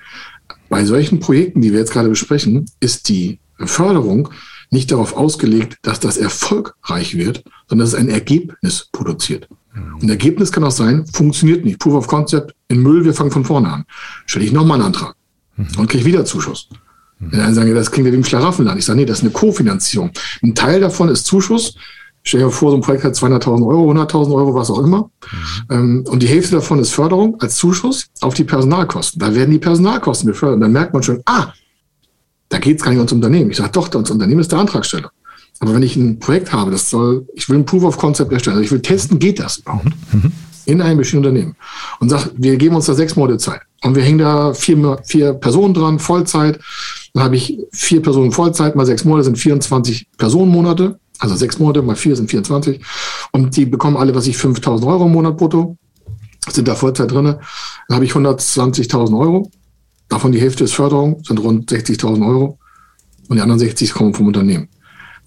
Bei 0.68 0.85
solchen 0.85 1.21
Projekten, 1.21 1.62
die 1.62 1.73
wir 1.73 1.78
jetzt 1.78 1.92
gerade 1.92 2.09
besprechen, 2.09 2.66
ist 2.80 3.09
die 3.09 3.38
Förderung 3.59 4.28
nicht 4.71 4.90
darauf 4.92 5.16
ausgelegt, 5.16 5.78
dass 5.83 6.00
das 6.00 6.16
erfolgreich 6.16 7.16
wird, 7.16 7.45
sondern 7.68 7.87
dass 7.87 7.95
es 7.95 8.00
ein 8.00 8.11
Ergebnis 8.11 8.88
produziert. 8.92 9.49
Ein 10.02 10.09
Ergebnis 10.09 10.52
kann 10.52 10.64
auch 10.64 10.71
sein, 10.71 11.06
funktioniert 11.06 11.64
nicht. 11.64 11.78
Proof 11.78 11.95
of 11.95 12.06
Concept 12.06 12.54
in 12.68 12.83
Müll, 12.83 13.04
wir 13.04 13.14
fangen 13.14 13.30
von 13.30 13.45
vorne 13.45 13.73
an. 13.73 13.85
Stelle 14.26 14.45
ich 14.45 14.52
nochmal 14.52 14.76
einen 14.78 14.87
Antrag 14.87 15.14
mhm. 15.56 15.66
und 15.78 15.90
kriege 15.90 16.04
wieder 16.04 16.25
Zuschuss. 16.25 16.68
Mhm. 17.18 17.30
Dann 17.33 17.54
sagen, 17.54 17.75
das 17.75 17.90
klingt 17.90 18.06
ja 18.06 18.12
wie 18.12 18.16
im 18.16 18.25
Schlaraffenland. 18.25 18.78
Ich 18.78 18.85
sage, 18.85 18.99
nee, 18.99 19.06
das 19.06 19.18
ist 19.18 19.25
eine 19.25 19.33
Kofinanzierung. 19.33 20.11
Ein 20.42 20.54
Teil 20.54 20.80
davon 20.80 21.09
ist 21.09 21.26
Zuschuss. 21.26 21.76
Stell 22.23 22.40
dir 22.40 22.50
vor, 22.50 22.71
so 22.73 22.76
ein 22.76 22.80
Projekt 22.80 23.04
hat 23.04 23.14
200.000 23.14 23.66
Euro, 23.66 23.92
100.000 23.92 24.35
Euro, 24.35 24.54
was 24.54 24.71
auch 24.71 24.80
immer. 24.80 25.11
Mhm. 25.71 26.04
Und 26.09 26.23
die 26.23 26.26
Hälfte 26.26 26.56
davon 26.56 26.78
ist 26.80 26.90
Förderung 26.90 27.40
als 27.40 27.56
Zuschuss 27.56 28.06
auf 28.21 28.35
die 28.35 28.45
Personalkosten. 28.45 29.21
Da 29.21 29.35
werden 29.35 29.50
die 29.50 29.59
Personalkosten 29.59 30.26
gefördert. 30.28 30.56
Und 30.56 30.61
dann 30.62 30.73
merkt 30.73 30.92
man 30.92 31.02
schon, 31.02 31.23
ah, 31.26 31.52
da 32.49 32.59
geht 32.59 32.78
es 32.78 32.83
gar 32.83 32.90
nicht 32.90 32.99
ums 32.99 33.12
Unternehmen. 33.12 33.50
Ich 33.50 33.59
sage, 33.59 33.71
doch, 33.73 33.88
das 33.88 34.11
Unternehmen 34.11 34.40
ist 34.40 34.50
der 34.50 34.59
Antragsteller. 34.59 35.11
Aber 35.61 35.75
wenn 35.75 35.83
ich 35.83 35.97
ein 35.97 36.19
Projekt 36.19 36.53
habe, 36.53 36.71
das 36.71 36.91
soll, 36.91 37.27
ich 37.35 37.49
will 37.49 37.59
ein 37.59 37.65
Proof 37.65 37.85
of 37.85 37.97
Concept 37.97 38.33
erstellen, 38.33 38.57
also 38.57 38.65
ich 38.65 38.73
will 38.73 38.83
testen, 38.83 39.19
geht 39.19 39.38
das 39.38 39.59
überhaupt? 39.59 39.87
Mhm. 40.12 40.33
In 40.66 40.83
einem 40.83 40.99
bestimmten 40.99 41.27
Unternehmen. 41.27 41.57
Und 42.01 42.09
sag, 42.09 42.31
wir 42.37 42.57
geben 42.57 42.75
uns 42.75 42.87
da 42.87 42.95
sechs 42.95 43.14
Monate 43.14 43.38
Zeit. 43.38 43.61
Und 43.83 43.95
wir 43.95 44.03
hängen 44.03 44.19
da 44.19 44.53
vier, 44.53 44.99
vier 45.05 45.33
Personen 45.35 45.75
dran, 45.75 45.99
Vollzeit. 45.99 46.59
Dann 47.14 47.23
habe 47.23 47.37
ich 47.37 47.59
vier 47.73 48.03
Personen 48.03 48.33
Vollzeit, 48.33 48.75
mal 48.75 48.85
sechs 48.85 49.05
Monate 49.05 49.25
sind 49.25 49.38
24 49.38 50.09
Personenmonate. 50.19 50.99
Also 51.19 51.37
sechs 51.37 51.59
Monate 51.59 51.83
mal 51.83 51.97
vier 51.97 52.16
sind 52.16 52.31
24. 52.31 52.81
Und 53.31 53.57
die 53.57 53.64
bekommen 53.64 53.97
alle, 53.97 54.14
was 54.14 54.27
ich, 54.27 54.37
5000 54.37 54.90
Euro 54.90 55.07
im 55.07 55.12
Monat 55.12 55.37
brutto. 55.37 55.77
Sind 56.49 56.69
da 56.69 56.75
Vollzeit 56.75 57.11
drinne. 57.11 57.38
Dann 57.88 57.97
habe 57.97 58.05
ich 58.05 58.12
120.000 58.12 59.19
Euro. 59.19 59.51
Davon 60.09 60.33
die 60.33 60.40
Hälfte 60.40 60.64
ist 60.64 60.75
Förderung, 60.75 61.23
sind 61.25 61.38
rund 61.38 61.71
60.000 61.71 62.27
Euro. 62.27 62.59
Und 63.29 63.37
die 63.37 63.42
anderen 63.42 63.59
60 63.59 63.92
kommen 63.92 64.14
vom 64.14 64.27
Unternehmen. 64.27 64.69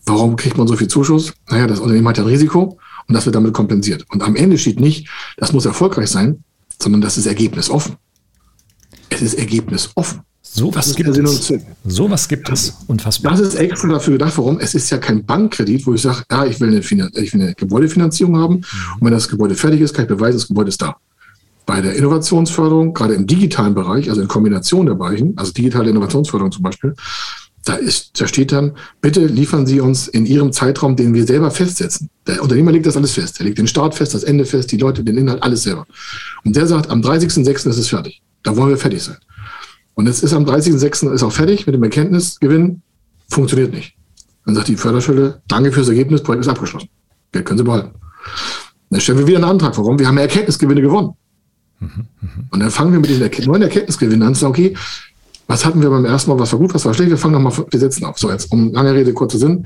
Warum 0.09 0.35
kriegt 0.35 0.57
man 0.57 0.67
so 0.67 0.75
viel 0.75 0.87
Zuschuss? 0.87 1.33
Naja, 1.49 1.67
das 1.67 1.79
Unternehmen 1.79 2.07
hat 2.07 2.17
ja 2.17 2.23
ein 2.23 2.29
Risiko 2.29 2.79
und 3.07 3.13
das 3.13 3.25
wird 3.25 3.35
damit 3.35 3.53
kompensiert. 3.53 4.05
Und 4.09 4.23
am 4.23 4.35
Ende 4.35 4.57
steht 4.57 4.79
nicht, 4.79 5.07
das 5.37 5.53
muss 5.53 5.65
erfolgreich 5.65 6.09
sein, 6.09 6.43
sondern 6.81 7.01
das 7.01 7.17
ist 7.17 7.27
ergebnisoffen. 7.27 7.95
Es 9.09 9.21
ist 9.21 9.35
ergebnisoffen. 9.35 10.21
So 10.41 10.73
was 10.73 10.95
gibt 10.95 11.15
es. 11.15 11.53
So 11.85 12.09
was 12.09 12.27
gibt 12.27 12.49
es. 12.49 12.75
Unfassbar. 12.87 13.33
Das 13.33 13.41
ist 13.41 13.53
extra 13.53 13.87
dafür 13.87 14.13
gedacht. 14.13 14.35
Warum? 14.35 14.59
Es 14.59 14.73
ist 14.73 14.89
ja 14.89 14.97
kein 14.97 15.23
Bankkredit, 15.23 15.85
wo 15.85 15.93
ich 15.93 16.01
sage, 16.01 16.23
ja, 16.31 16.43
ich 16.45 16.59
will, 16.59 16.69
eine, 16.69 16.79
ich 16.79 17.33
will 17.33 17.41
eine 17.41 17.53
Gebäudefinanzierung 17.53 18.35
haben. 18.37 18.55
Und 18.55 19.01
wenn 19.01 19.11
das 19.11 19.29
Gebäude 19.29 19.53
fertig 19.53 19.81
ist, 19.81 19.93
kann 19.93 20.05
ich 20.05 20.09
beweisen, 20.09 20.39
das 20.39 20.47
Gebäude 20.47 20.69
ist 20.69 20.81
da. 20.81 20.95
Bei 21.67 21.81
der 21.81 21.93
Innovationsförderung, 21.95 22.95
gerade 22.95 23.13
im 23.13 23.27
digitalen 23.27 23.75
Bereich, 23.75 24.09
also 24.09 24.21
in 24.21 24.27
Kombination 24.27 24.87
der 24.87 24.95
beiden, 24.95 25.37
also 25.37 25.51
digitale 25.51 25.91
Innovationsförderung 25.91 26.51
zum 26.51 26.63
Beispiel, 26.63 26.95
da, 27.65 27.75
ist, 27.75 28.19
da 28.19 28.27
steht 28.27 28.51
dann, 28.51 28.73
bitte 29.01 29.25
liefern 29.25 29.65
Sie 29.65 29.79
uns 29.79 30.07
in 30.07 30.25
Ihrem 30.25 30.51
Zeitraum, 30.51 30.95
den 30.95 31.13
wir 31.13 31.25
selber 31.25 31.51
festsetzen. 31.51 32.09
Der 32.25 32.41
Unternehmer 32.41 32.71
legt 32.71 32.85
das 32.85 32.97
alles 32.97 33.11
fest. 33.11 33.39
Er 33.39 33.45
legt 33.45 33.57
den 33.57 33.67
Start 33.67 33.95
fest, 33.95 34.13
das 34.13 34.23
Ende 34.23 34.45
fest, 34.45 34.71
die 34.71 34.77
Leute, 34.77 35.03
den 35.03 35.17
Inhalt, 35.17 35.43
alles 35.43 35.63
selber. 35.63 35.85
Und 36.45 36.55
der 36.55 36.67
sagt, 36.67 36.89
am 36.89 37.01
30.06. 37.01 37.69
ist 37.69 37.77
es 37.77 37.89
fertig. 37.89 38.21
Da 38.43 38.55
wollen 38.55 38.69
wir 38.69 38.77
fertig 38.77 39.03
sein. 39.03 39.17
Und 39.93 40.07
es 40.07 40.23
ist 40.23 40.33
am 40.33 40.45
30.06. 40.45 41.11
ist 41.13 41.23
auch 41.23 41.31
fertig 41.31 41.65
mit 41.65 41.75
dem 41.75 41.83
Erkenntnisgewinn. 41.83 42.81
Funktioniert 43.29 43.73
nicht. 43.73 43.95
Dann 44.45 44.55
sagt 44.55 44.69
die 44.69 44.77
Förderstelle, 44.77 45.41
danke 45.47 45.71
fürs 45.71 45.89
Ergebnis, 45.89 46.23
Projekt 46.23 46.45
ist 46.45 46.49
abgeschlossen. 46.49 46.89
Geld 47.31 47.45
können 47.45 47.57
Sie 47.57 47.63
behalten. 47.63 47.91
Dann 48.89 49.01
stellen 49.01 49.19
wir 49.19 49.27
wieder 49.27 49.37
einen 49.37 49.45
Antrag. 49.45 49.77
Warum? 49.77 49.99
Wir 49.99 50.07
haben 50.07 50.17
Erkenntnisgewinne 50.17 50.81
gewonnen. 50.81 51.13
Mhm, 51.79 52.07
mhm. 52.21 52.45
Und 52.49 52.59
dann 52.59 52.71
fangen 52.71 52.91
wir 52.91 52.99
mit 52.99 53.09
den 53.09 53.45
neuen 53.45 53.61
Erkenntnisgewinnen 53.61 54.27
an 54.27 54.35
zu 54.35 54.41
sagen, 54.41 54.51
okay, 54.51 54.75
was 55.49 55.65
hatten 55.65 55.81
wir 55.81 55.89
beim 55.89 56.05
ersten 56.05 56.29
Mal, 56.29 56.37
was 56.37 56.51
war 56.53 56.59
gut, 56.59 56.75
was 56.75 56.85
war 56.85 56.93
schlecht? 56.93 57.09
Wir 57.09 57.17
fangen 57.17 57.33
nochmal, 57.33 57.65
wir 57.71 57.79
setzen 57.79 58.05
auf. 58.05 58.19
So, 58.19 58.29
jetzt, 58.29 58.51
um 58.51 58.71
lange 58.71 58.93
Rede, 58.93 59.13
kurzer 59.13 59.39
Sinn. 59.39 59.65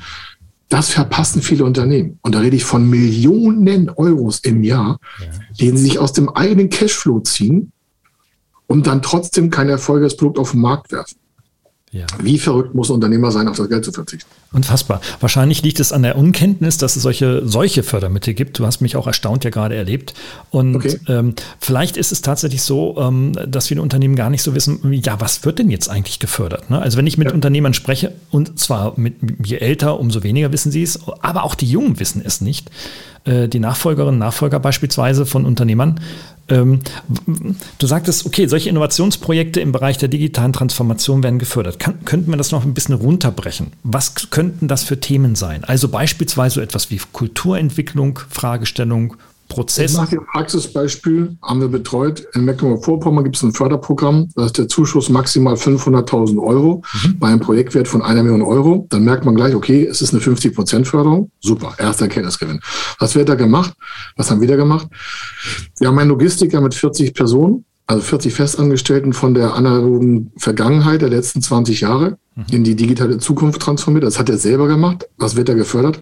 Das 0.69 0.89
verpassen 0.89 1.41
viele 1.41 1.65
Unternehmen. 1.65 2.19
Und 2.21 2.33
da 2.33 2.39
rede 2.39 2.55
ich 2.55 2.63
von 2.63 2.89
Millionen 2.89 3.89
Euros 3.89 4.39
im 4.39 4.63
Jahr, 4.63 4.97
ja. 5.19 5.25
den 5.59 5.75
sie 5.75 5.83
sich 5.83 5.99
aus 5.99 6.13
dem 6.13 6.29
eigenen 6.29 6.69
Cashflow 6.69 7.19
ziehen, 7.19 7.73
und 8.67 8.87
dann 8.87 9.01
trotzdem 9.01 9.49
kein 9.49 9.67
erfolgreiches 9.67 10.15
Produkt 10.15 10.39
auf 10.39 10.51
den 10.51 10.61
Markt 10.61 10.93
werfen. 10.93 11.17
Ja. 11.93 12.07
Wie 12.19 12.39
verrückt 12.39 12.73
muss 12.73 12.89
ein 12.89 12.93
Unternehmer 12.95 13.31
sein, 13.31 13.47
auf 13.47 13.55
das 13.55 13.69
Geld 13.69 13.85
zu 13.85 13.91
verzichten? 13.91 14.27
Unfassbar. 14.51 14.99
Wahrscheinlich 15.19 15.61
liegt 15.61 15.79
es 15.79 15.91
an 15.91 16.01
der 16.01 16.17
Unkenntnis, 16.17 16.77
dass 16.77 16.95
es 16.95 17.03
solche, 17.03 17.43
solche 17.45 17.83
Fördermittel 17.83 18.33
gibt. 18.33 18.57
Du 18.57 18.65
hast 18.65 18.81
mich 18.81 18.95
auch 18.95 19.05
erstaunt 19.05 19.43
ja 19.43 19.51
gerade 19.51 19.75
erlebt. 19.75 20.15
Und 20.49 20.75
okay. 20.75 20.99
ähm, 21.07 21.35
vielleicht 21.59 21.95
ist 21.95 22.11
es 22.11 22.21
tatsächlich 22.21 22.63
so, 22.63 22.97
ähm, 22.99 23.33
dass 23.47 23.67
viele 23.67 23.83
Unternehmen 23.83 24.15
gar 24.15 24.31
nicht 24.31 24.41
so 24.41 24.55
wissen, 24.55 24.79
ja, 24.91 25.21
was 25.21 25.45
wird 25.45 25.59
denn 25.59 25.69
jetzt 25.69 25.87
eigentlich 25.87 26.17
gefördert? 26.17 26.71
Ne? 26.71 26.81
Also 26.81 26.97
wenn 26.97 27.05
ich 27.05 27.19
mit 27.19 27.27
ja. 27.27 27.33
Unternehmern 27.35 27.75
spreche, 27.75 28.13
und 28.31 28.59
zwar 28.59 28.99
mit, 28.99 29.15
je 29.43 29.57
älter, 29.57 29.99
umso 29.99 30.23
weniger 30.23 30.51
wissen 30.51 30.71
sie 30.71 30.81
es, 30.81 30.99
aber 31.21 31.43
auch 31.43 31.53
die 31.53 31.69
Jungen 31.69 31.99
wissen 31.99 32.23
es 32.25 32.41
nicht. 32.41 32.71
Äh, 33.25 33.47
die 33.47 33.59
Nachfolgerinnen 33.59 34.15
und 34.15 34.19
Nachfolger 34.19 34.59
beispielsweise 34.59 35.25
von 35.25 35.45
Unternehmern. 35.45 35.99
Ähm, 36.49 36.81
du 37.77 37.87
sagtest, 37.87 38.25
okay, 38.25 38.47
solche 38.47 38.67
Innovationsprojekte 38.67 39.61
im 39.61 39.71
Bereich 39.71 39.97
der 39.97 40.09
digitalen 40.09 40.51
Transformation 40.51 41.23
werden 41.23 41.39
gefördert. 41.39 41.79
Kann, 41.79 42.03
könnten 42.03 42.31
wir 42.31 42.37
das 42.37 42.51
noch 42.51 42.65
ein 42.65 42.73
bisschen 42.73 42.95
runterbrechen? 42.95 43.67
Was 43.83 44.29
könnten 44.29 44.67
das 44.67 44.83
für 44.83 44.99
Themen 44.99 45.35
sein? 45.35 45.63
Also 45.63 45.87
beispielsweise 45.87 46.61
etwas 46.61 46.91
wie 46.91 46.99
Kulturentwicklung, 47.13 48.19
Fragestellung, 48.29 49.15
Prozess. 49.53 49.91
Ich 49.91 49.97
mache 49.97 50.09
dir 50.09 50.21
ein 50.21 50.25
Praxisbeispiel, 50.25 51.37
haben 51.41 51.61
wir 51.61 51.67
betreut. 51.67 52.27
In 52.33 52.45
Mecklenburg-Vorpommern 52.45 53.23
gibt 53.23 53.35
es 53.35 53.43
ein 53.43 53.53
Förderprogramm, 53.53 54.29
da 54.35 54.45
ist 54.45 54.57
der 54.57 54.67
Zuschuss 54.67 55.09
maximal 55.09 55.53
500.000 55.53 56.41
Euro 56.41 56.83
mhm. 57.03 57.19
bei 57.19 57.27
einem 57.27 57.39
Projektwert 57.39 57.87
von 57.87 58.01
einer 58.01 58.23
Million 58.23 58.41
Euro. 58.41 58.87
Dann 58.89 59.03
merkt 59.03 59.25
man 59.25 59.35
gleich, 59.35 59.53
okay, 59.53 59.85
es 59.85 60.01
ist 60.01 60.13
eine 60.13 60.23
50% 60.23 60.85
Förderung. 60.85 61.31
Super, 61.39 61.75
erster 61.77 62.05
Erkenntnisgewinn. 62.05 62.61
Was 62.99 63.15
wird 63.15 63.29
da 63.29 63.35
gemacht? 63.35 63.73
Was 64.15 64.31
haben 64.31 64.41
wir 64.41 64.47
da 64.47 64.55
gemacht? 64.55 64.87
Wir 65.79 65.87
haben 65.87 65.99
einen 65.99 66.09
Logistiker 66.09 66.59
mit 66.61 66.73
40 66.73 67.13
Personen, 67.13 67.65
also 67.85 68.01
40 68.01 68.33
Festangestellten 68.33 69.13
von 69.13 69.33
der 69.33 69.53
analogen 69.53 70.31
Vergangenheit 70.37 71.01
der 71.01 71.09
letzten 71.09 71.41
20 71.41 71.81
Jahre 71.81 72.17
mhm. 72.35 72.45
in 72.51 72.63
die 72.63 72.75
digitale 72.75 73.19
Zukunft 73.19 73.61
transformiert. 73.61 74.03
Das 74.03 74.17
hat 74.17 74.29
er 74.29 74.37
selber 74.37 74.67
gemacht. 74.67 75.07
Was 75.17 75.35
wird 75.35 75.49
da 75.49 75.53
gefördert? 75.53 76.01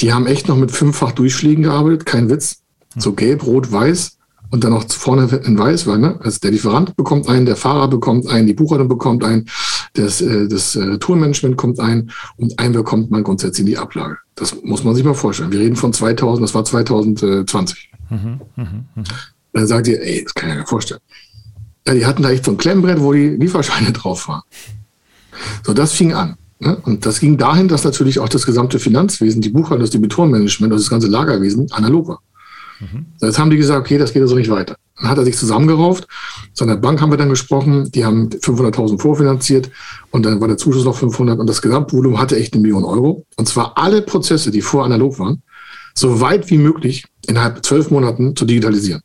Die 0.00 0.12
haben 0.12 0.26
echt 0.26 0.46
noch 0.46 0.56
mit 0.56 0.70
fünffach 0.70 1.12
Durchschlägen 1.12 1.64
gearbeitet, 1.64 2.06
kein 2.06 2.30
Witz. 2.30 2.62
So 2.98 3.12
gelb, 3.12 3.46
rot, 3.46 3.70
weiß 3.70 4.18
und 4.50 4.64
dann 4.64 4.72
noch 4.72 4.88
vorne 4.88 5.24
in 5.44 5.58
weiß, 5.58 5.86
weil 5.86 5.98
ne? 5.98 6.18
also 6.22 6.38
der 6.40 6.50
Lieferant 6.50 6.96
bekommt 6.96 7.28
einen, 7.28 7.46
der 7.46 7.56
Fahrer 7.56 7.88
bekommt 7.88 8.26
einen, 8.28 8.46
die 8.46 8.54
Buchhaltung 8.54 8.88
bekommt 8.88 9.24
einen, 9.24 9.46
das, 9.94 10.20
äh, 10.20 10.48
das 10.48 10.74
äh, 10.76 10.98
Tourmanagement 10.98 11.56
kommt 11.56 11.80
ein 11.80 12.10
und 12.36 12.58
ein 12.58 12.72
bekommt 12.72 13.10
man 13.10 13.24
grundsätzlich 13.24 13.60
in 13.60 13.66
die 13.66 13.78
Ablage. 13.78 14.18
Das 14.34 14.56
muss 14.62 14.84
man 14.84 14.94
sich 14.94 15.04
mal 15.04 15.14
vorstellen. 15.14 15.52
Wir 15.52 15.60
reden 15.60 15.76
von 15.76 15.92
2000, 15.92 16.44
das 16.44 16.54
war 16.54 16.64
2020. 16.64 17.90
Mhm, 18.10 18.40
mh, 18.56 18.64
mh. 18.94 19.04
Dann 19.52 19.66
sagt 19.66 19.88
ihr, 19.88 20.00
ey, 20.00 20.24
das 20.24 20.34
kann 20.34 20.50
ich 20.50 20.56
mir 20.56 20.66
vorstellen. 20.66 21.00
Ja, 21.86 21.94
die 21.94 22.06
hatten 22.06 22.22
da 22.22 22.30
echt 22.30 22.44
so 22.44 22.52
ein 22.52 22.58
Klemmbrett, 22.58 23.00
wo 23.00 23.12
die 23.12 23.28
Lieferscheine 23.28 23.92
drauf 23.92 24.28
waren. 24.28 24.42
So, 25.64 25.74
das 25.74 25.92
fing 25.92 26.14
an. 26.14 26.36
Ne? 26.60 26.76
Und 26.84 27.06
das 27.06 27.20
ging 27.20 27.36
dahin, 27.36 27.68
dass 27.68 27.84
natürlich 27.84 28.18
auch 28.18 28.28
das 28.28 28.44
gesamte 28.44 28.78
Finanzwesen, 28.78 29.40
die 29.40 29.50
Buchhaltung, 29.50 29.80
das 29.80 29.90
Debitorenmanagement, 29.90 30.72
das 30.72 30.90
ganze 30.90 31.06
Lagerwesen 31.06 31.70
analog 31.72 32.08
war. 32.08 32.20
Mhm. 32.80 33.06
Jetzt 33.20 33.38
haben 33.38 33.50
die 33.50 33.56
gesagt, 33.56 33.80
okay, 33.80 33.98
das 33.98 34.12
geht 34.12 34.22
also 34.22 34.36
nicht 34.36 34.50
weiter. 34.50 34.76
Dann 34.96 35.10
hat 35.10 35.18
er 35.18 35.24
sich 35.24 35.36
zusammengerauft. 35.36 36.06
So 36.52 36.64
einer 36.64 36.76
Bank 36.76 37.00
haben 37.00 37.10
wir 37.10 37.18
dann 37.18 37.28
gesprochen, 37.28 37.90
die 37.92 38.04
haben 38.04 38.28
500.000 38.28 39.00
vorfinanziert 39.00 39.70
und 40.10 40.24
dann 40.24 40.40
war 40.40 40.48
der 40.48 40.56
Zuschuss 40.56 40.84
noch 40.84 40.96
500 40.96 41.38
und 41.38 41.48
das 41.48 41.62
Gesamtvolumen 41.62 42.18
hatte 42.18 42.36
echt 42.36 42.54
eine 42.54 42.62
Million 42.62 42.84
Euro. 42.84 43.24
Und 43.36 43.48
zwar 43.48 43.76
alle 43.76 44.02
Prozesse, 44.02 44.50
die 44.50 44.62
vor 44.62 44.84
analog 44.84 45.18
waren, 45.18 45.42
so 45.94 46.20
weit 46.20 46.50
wie 46.50 46.58
möglich 46.58 47.04
innerhalb 47.26 47.64
zwölf 47.64 47.90
Monaten 47.90 48.36
zu 48.36 48.44
digitalisieren. 48.44 49.02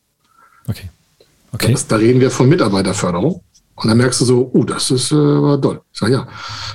Okay. 0.66 0.88
okay. 1.52 1.72
Das, 1.72 1.86
da 1.86 1.96
reden 1.96 2.20
wir 2.20 2.30
von 2.30 2.48
Mitarbeiterförderung. 2.48 3.42
Und 3.76 3.88
dann 3.88 3.98
merkst 3.98 4.20
du 4.20 4.24
so, 4.24 4.50
uh, 4.54 4.64
das 4.64 4.90
ist 4.92 5.10
äh, 5.10 5.14
toll. 5.14 5.80
Ich 5.92 5.98
sage, 5.98 6.12
ja. 6.12 6.28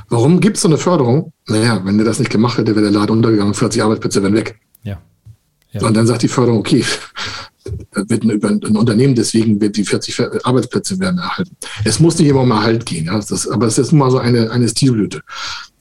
Warum 0.09 0.41
gibt 0.41 0.57
es 0.57 0.63
so 0.63 0.67
eine 0.67 0.77
Förderung? 0.77 1.31
Naja, 1.47 1.81
wenn 1.85 1.97
der 1.97 2.05
das 2.05 2.19
nicht 2.19 2.29
gemacht 2.29 2.57
hätte, 2.57 2.75
wäre 2.75 2.91
der 2.91 2.99
Laden 2.99 3.17
untergegangen, 3.17 3.53
40 3.53 3.81
Arbeitsplätze 3.81 4.21
wären 4.21 4.33
weg. 4.33 4.59
Ja. 4.83 4.99
Ja. 5.71 5.85
Und 5.85 5.95
dann 5.95 6.07
sagt 6.07 6.23
die 6.23 6.27
Förderung, 6.27 6.59
okay, 6.59 6.83
wird 7.93 8.23
ein, 8.23 8.43
ein, 8.43 8.77
Unternehmen, 8.77 9.15
deswegen 9.15 9.59
wird 9.61 9.77
die 9.77 9.83
40 9.83 10.45
Arbeitsplätze 10.45 10.99
werden 10.99 11.19
erhalten. 11.19 11.55
Es 11.83 11.99
muss 11.99 12.17
nicht 12.17 12.27
immer 12.27 12.41
um 12.41 12.51
Erhalt 12.51 12.85
gehen, 12.85 13.05
ja. 13.05 13.19
Das, 13.19 13.47
aber 13.47 13.67
es 13.67 13.77
ist 13.77 13.91
nun 13.91 13.99
mal 13.99 14.11
so 14.11 14.17
eine, 14.17 14.51
eine 14.51 14.67
Stilblüte. 14.67 15.21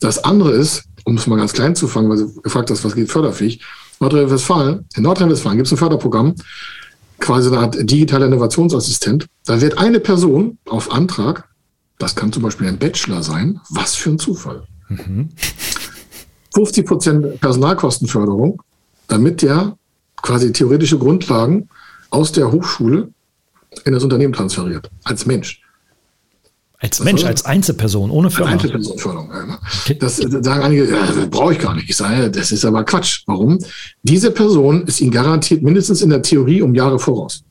Das 0.00 0.22
andere 0.24 0.52
ist, 0.52 0.84
um 1.04 1.16
es 1.16 1.26
mal 1.26 1.36
ganz 1.36 1.52
klein 1.52 1.74
zu 1.74 1.88
fangen, 1.88 2.10
weil 2.10 2.18
du 2.18 2.40
gefragt 2.42 2.70
hast, 2.70 2.84
was 2.84 2.94
geht 2.94 3.10
förderfähig. 3.10 3.62
Nordrhein-Westfalen, 4.00 4.86
in 4.94 5.02
Nordrhein-Westfalen 5.02 5.56
gibt 5.56 5.66
es 5.66 5.72
ein 5.72 5.78
Förderprogramm, 5.78 6.34
quasi 7.18 7.48
eine 7.48 7.58
Art 7.58 7.76
digitaler 7.78 8.26
Innovationsassistent. 8.26 9.26
Da 9.44 9.60
wird 9.60 9.78
eine 9.78 10.00
Person 10.00 10.58
auf 10.68 10.92
Antrag, 10.92 11.48
das 11.98 12.14
kann 12.14 12.32
zum 12.32 12.42
Beispiel 12.42 12.68
ein 12.68 12.78
Bachelor 12.78 13.22
sein, 13.22 13.60
was 13.70 13.96
für 13.96 14.10
ein 14.10 14.18
Zufall. 14.18 14.64
Mhm. 14.88 15.30
50 16.54 16.86
Prozent 16.86 17.40
Personalkostenförderung, 17.40 18.62
damit 19.08 19.42
der 19.42 19.77
quasi 20.22 20.52
theoretische 20.52 20.98
Grundlagen 20.98 21.68
aus 22.10 22.32
der 22.32 22.50
Hochschule 22.52 23.08
in 23.84 23.92
das 23.92 24.02
Unternehmen 24.02 24.32
transferiert, 24.32 24.90
als 25.04 25.26
Mensch. 25.26 25.62
Als 26.80 27.00
Mensch, 27.00 27.24
als 27.24 27.44
Einzelperson, 27.44 28.10
ohne 28.10 28.30
Firma. 28.30 28.52
Als 28.52 28.62
Einzelpersonenförderung. 28.62 29.30
Okay. 29.82 29.96
Das 29.98 30.20
äh, 30.20 30.28
sagen 30.42 30.62
einige, 30.62 30.88
ja, 30.88 31.26
brauche 31.28 31.52
ich 31.52 31.58
gar 31.58 31.74
nicht. 31.74 31.90
Ich 31.90 31.96
sage, 31.96 32.30
das 32.30 32.52
ist 32.52 32.64
aber 32.64 32.84
Quatsch. 32.84 33.24
Warum? 33.26 33.58
Diese 34.04 34.30
Person 34.30 34.84
ist 34.86 35.00
Ihnen 35.00 35.10
garantiert 35.10 35.62
mindestens 35.62 36.02
in 36.02 36.10
der 36.10 36.22
Theorie 36.22 36.62
um 36.62 36.76
Jahre 36.76 37.00
voraus. 37.00 37.42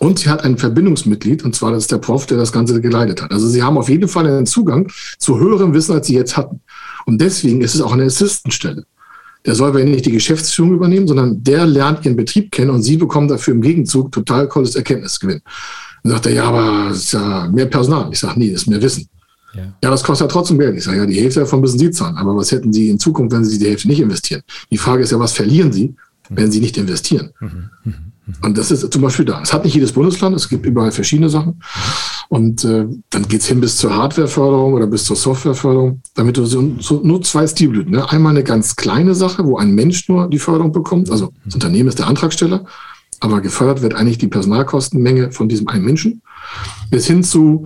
Und 0.00 0.18
sie 0.18 0.28
hat 0.28 0.42
ein 0.42 0.58
Verbindungsmitglied, 0.58 1.44
und 1.44 1.54
zwar 1.54 1.70
das 1.70 1.84
ist 1.84 1.92
der 1.92 1.98
Prof, 1.98 2.26
der 2.26 2.36
das 2.36 2.50
Ganze 2.50 2.80
geleitet 2.80 3.22
hat. 3.22 3.30
Also 3.30 3.46
Sie 3.46 3.62
haben 3.62 3.78
auf 3.78 3.88
jeden 3.88 4.08
Fall 4.08 4.26
einen 4.26 4.44
Zugang 4.44 4.90
zu 5.18 5.38
höherem 5.38 5.72
Wissen, 5.72 5.92
als 5.92 6.08
Sie 6.08 6.14
jetzt 6.14 6.36
hatten. 6.36 6.60
Und 7.06 7.20
deswegen 7.20 7.60
ist 7.60 7.76
es 7.76 7.80
auch 7.80 7.92
eine 7.92 8.04
Assistentstelle. 8.04 8.86
Der 9.46 9.54
soll 9.54 9.68
aber 9.68 9.84
nicht 9.84 10.06
die 10.06 10.12
Geschäftsführung 10.12 10.74
übernehmen, 10.74 11.06
sondern 11.06 11.42
der 11.42 11.66
lernt 11.66 12.04
Ihren 12.04 12.16
Betrieb 12.16 12.50
kennen 12.50 12.70
und 12.70 12.82
Sie 12.82 12.96
bekommen 12.96 13.28
dafür 13.28 13.54
im 13.54 13.60
Gegenzug 13.60 14.10
total 14.10 14.48
tolles 14.48 14.74
Erkenntnisgewinn. 14.74 15.40
Dann 16.02 16.12
sagt 16.12 16.26
er, 16.26 16.32
ja, 16.32 16.44
aber 16.44 16.90
es 16.90 17.04
ist 17.04 17.12
ja 17.12 17.48
mehr 17.48 17.66
Personal. 17.66 18.08
Ich 18.12 18.20
sage, 18.20 18.38
nee, 18.38 18.52
das 18.52 18.62
ist 18.62 18.68
mehr 18.68 18.80
Wissen. 18.80 19.08
Ja. 19.54 19.62
ja, 19.84 19.90
das 19.90 20.02
kostet 20.02 20.28
ja 20.28 20.32
trotzdem 20.32 20.58
Geld. 20.58 20.76
Ich 20.76 20.84
sage, 20.84 20.98
ja, 20.98 21.06
die 21.06 21.20
Hälfte 21.20 21.40
davon 21.40 21.60
müssen 21.60 21.78
Sie 21.78 21.90
zahlen. 21.90 22.16
Aber 22.16 22.34
was 22.36 22.50
hätten 22.50 22.72
Sie 22.72 22.88
in 22.90 22.98
Zukunft, 22.98 23.34
wenn 23.34 23.44
Sie 23.44 23.58
die 23.58 23.66
Hälfte 23.66 23.88
nicht 23.88 24.00
investieren? 24.00 24.42
Die 24.70 24.78
Frage 24.78 25.02
ist 25.02 25.12
ja, 25.12 25.18
was 25.18 25.32
verlieren 25.32 25.72
Sie, 25.72 25.94
wenn 26.30 26.50
Sie 26.50 26.60
nicht 26.60 26.76
investieren? 26.76 27.30
Mhm. 27.40 27.70
Mhm. 27.84 27.94
Und 28.42 28.56
das 28.56 28.70
ist 28.70 28.92
zum 28.92 29.02
Beispiel 29.02 29.24
da. 29.24 29.42
Es 29.42 29.52
hat 29.52 29.64
nicht 29.64 29.74
jedes 29.74 29.92
Bundesland, 29.92 30.34
es 30.34 30.48
gibt 30.48 30.64
überall 30.64 30.92
verschiedene 30.92 31.28
Sachen. 31.28 31.62
Und 32.28 32.64
äh, 32.64 32.86
dann 33.10 33.28
geht's 33.28 33.46
hin 33.46 33.60
bis 33.60 33.76
zur 33.76 33.94
Hardwareförderung 33.94 34.72
oder 34.72 34.86
bis 34.86 35.04
zur 35.04 35.16
Softwareförderung, 35.16 36.00
damit 36.14 36.36
du 36.36 36.46
so, 36.46 36.72
so 36.80 37.00
nur 37.02 37.22
zwei 37.22 37.46
Stilblüten. 37.46 37.92
Ne? 37.92 38.10
Einmal 38.10 38.30
eine 38.30 38.44
ganz 38.44 38.76
kleine 38.76 39.14
Sache, 39.14 39.44
wo 39.44 39.58
ein 39.58 39.74
Mensch 39.74 40.08
nur 40.08 40.28
die 40.28 40.38
Förderung 40.38 40.72
bekommt. 40.72 41.10
Also 41.10 41.32
das 41.44 41.54
Unternehmen 41.54 41.88
ist 41.88 41.98
der 41.98 42.06
Antragsteller 42.06 42.64
aber 43.24 43.40
gefördert 43.40 43.80
wird 43.80 43.94
eigentlich 43.94 44.18
die 44.18 44.28
Personalkostenmenge 44.28 45.32
von 45.32 45.48
diesem 45.48 45.68
einen 45.68 45.84
Menschen. 45.84 46.20
Bis 46.90 47.06
hin 47.06 47.24
zu, 47.24 47.64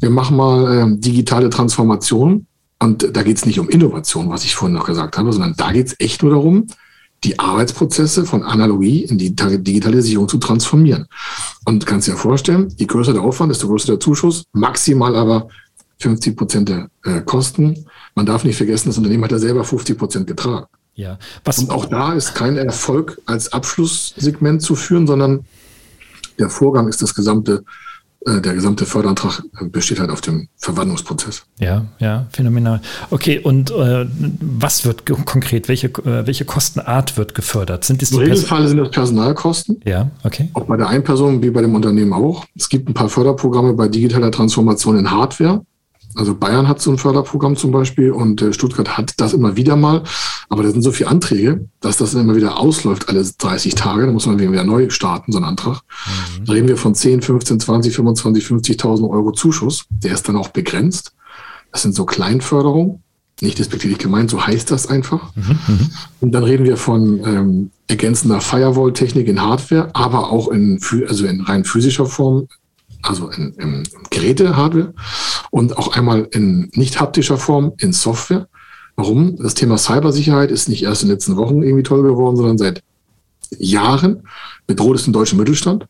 wir 0.00 0.08
machen 0.08 0.36
mal 0.36 0.78
äh, 0.78 0.98
digitale 0.98 1.50
Transformation. 1.50 2.46
Und 2.80 3.14
da 3.14 3.22
geht 3.22 3.36
es 3.36 3.46
nicht 3.46 3.60
um 3.60 3.68
Innovation, 3.68 4.30
was 4.30 4.44
ich 4.44 4.54
vorhin 4.54 4.74
noch 4.74 4.86
gesagt 4.86 5.18
habe, 5.18 5.32
sondern 5.32 5.54
da 5.56 5.72
geht 5.72 5.88
es 5.88 5.96
echt 5.98 6.22
nur 6.22 6.32
darum, 6.32 6.66
die 7.24 7.38
Arbeitsprozesse 7.38 8.26
von 8.26 8.42
Analogie 8.42 9.04
in 9.04 9.18
die 9.18 9.34
Digitalisierung 9.34 10.28
zu 10.28 10.38
transformieren. 10.38 11.06
Und 11.64 11.86
kannst 11.86 12.06
dir 12.06 12.16
vorstellen, 12.16 12.72
je 12.76 12.86
größer 12.86 13.12
der 13.12 13.22
Aufwand, 13.22 13.50
desto 13.50 13.68
größer 13.68 13.86
der 13.88 14.00
Zuschuss, 14.00 14.44
maximal 14.52 15.16
aber 15.16 15.48
50 16.00 16.36
Prozent 16.36 16.68
der 16.68 16.90
äh, 17.04 17.20
Kosten. 17.22 17.86
Man 18.14 18.26
darf 18.26 18.44
nicht 18.44 18.56
vergessen, 18.56 18.88
das 18.88 18.98
Unternehmen 18.98 19.24
hat 19.24 19.32
ja 19.32 19.38
selber 19.38 19.64
50 19.64 19.96
Prozent 19.96 20.26
getragen. 20.26 20.66
Ja. 20.94 21.18
Was 21.44 21.58
und 21.58 21.70
auch 21.70 21.86
da 21.86 22.12
ist 22.12 22.34
kein 22.34 22.56
Erfolg 22.56 23.20
als 23.26 23.52
Abschlusssegment 23.52 24.62
zu 24.62 24.76
führen, 24.76 25.06
sondern 25.06 25.44
der 26.38 26.50
Vorgang 26.50 26.88
ist 26.88 27.02
das 27.02 27.14
gesamte, 27.14 27.64
der 28.26 28.54
gesamte 28.54 28.86
Förderantrag 28.86 29.42
besteht 29.70 30.00
halt 30.00 30.10
auf 30.10 30.20
dem 30.20 30.48
Verwandlungsprozess. 30.56 31.44
Ja, 31.58 31.84
ja, 31.98 32.26
phänomenal. 32.30 32.80
Okay, 33.10 33.38
und 33.38 33.70
äh, 33.70 34.06
was 34.40 34.86
wird 34.86 35.04
konkret, 35.06 35.68
welche, 35.68 35.88
äh, 35.88 36.26
welche 36.26 36.44
Kostenart 36.44 37.16
wird 37.18 37.34
gefördert? 37.34 37.84
Sind 37.84 38.02
Im 38.10 38.18
Regelfall 38.18 38.66
sind 38.66 38.78
das 38.78 38.90
Personalkosten. 38.90 39.80
Ja, 39.84 40.10
okay. 40.22 40.48
Auch 40.54 40.64
bei 40.64 40.76
der 40.76 40.88
Einperson 40.88 41.42
wie 41.42 41.50
bei 41.50 41.60
dem 41.60 41.74
Unternehmen 41.74 42.12
auch. 42.12 42.46
Es 42.56 42.68
gibt 42.68 42.88
ein 42.88 42.94
paar 42.94 43.08
Förderprogramme 43.08 43.74
bei 43.74 43.88
digitaler 43.88 44.30
Transformation 44.30 44.98
in 44.98 45.10
Hardware. 45.10 45.64
Also 46.14 46.34
Bayern 46.34 46.68
hat 46.68 46.80
so 46.80 46.90
ein 46.90 46.98
Förderprogramm 46.98 47.56
zum 47.56 47.72
Beispiel 47.72 48.12
und 48.12 48.40
äh, 48.40 48.52
Stuttgart 48.52 48.96
hat 48.96 49.14
das 49.16 49.32
immer 49.32 49.56
wieder 49.56 49.76
mal. 49.76 50.02
Aber 50.48 50.62
da 50.62 50.70
sind 50.70 50.82
so 50.82 50.92
viele 50.92 51.10
Anträge, 51.10 51.68
dass 51.80 51.96
das 51.96 52.14
immer 52.14 52.36
wieder 52.36 52.58
ausläuft 52.58 53.08
alle 53.08 53.24
30 53.24 53.74
Tage. 53.74 54.06
Da 54.06 54.12
muss 54.12 54.26
man 54.26 54.38
wieder 54.38 54.64
neu 54.64 54.90
starten, 54.90 55.32
so 55.32 55.38
ein 55.38 55.44
Antrag. 55.44 55.80
Mhm. 56.38 56.44
Da 56.44 56.52
reden 56.52 56.68
wir 56.68 56.76
von 56.76 56.94
10, 56.94 57.22
15, 57.22 57.60
20, 57.60 57.94
25, 57.94 58.44
50.000 58.44 59.10
Euro 59.10 59.32
Zuschuss. 59.32 59.86
Der 59.90 60.12
ist 60.12 60.28
dann 60.28 60.36
auch 60.36 60.48
begrenzt. 60.48 61.12
Das 61.72 61.82
sind 61.82 61.94
so 61.94 62.04
Kleinförderungen. 62.04 63.00
Nicht 63.40 63.58
despektierlich 63.58 63.98
gemeint, 63.98 64.30
so 64.30 64.46
heißt 64.46 64.70
das 64.70 64.86
einfach. 64.86 65.34
Mhm. 65.34 65.58
mhm. 65.66 65.90
Und 66.20 66.32
dann 66.32 66.44
reden 66.44 66.64
wir 66.64 66.76
von 66.76 67.20
ähm, 67.26 67.70
ergänzender 67.88 68.40
Firewall-Technik 68.40 69.26
in 69.26 69.42
Hardware, 69.42 69.90
aber 69.92 70.30
auch 70.30 70.48
in, 70.48 70.80
also 71.08 71.26
in 71.26 71.40
rein 71.40 71.64
physischer 71.64 72.06
Form, 72.06 72.46
also 73.04 73.28
in, 73.30 73.52
in 73.54 73.82
Geräte-Hardware 74.10 74.94
und 75.50 75.76
auch 75.76 75.96
einmal 75.96 76.28
in 76.32 76.70
nicht 76.74 77.00
haptischer 77.00 77.38
Form 77.38 77.72
in 77.78 77.92
Software. 77.92 78.48
Warum? 78.96 79.36
Das 79.36 79.54
Thema 79.54 79.76
Cybersicherheit 79.76 80.50
ist 80.50 80.68
nicht 80.68 80.84
erst 80.84 81.02
in 81.02 81.08
den 81.08 81.14
letzten 81.14 81.36
Wochen 81.36 81.62
irgendwie 81.62 81.82
toll 81.82 82.02
geworden, 82.02 82.36
sondern 82.36 82.58
seit 82.58 82.82
Jahren 83.58 84.22
bedroht 84.66 84.96
es 84.96 85.04
den 85.04 85.12
deutschen 85.12 85.38
Mittelstand. 85.38 85.86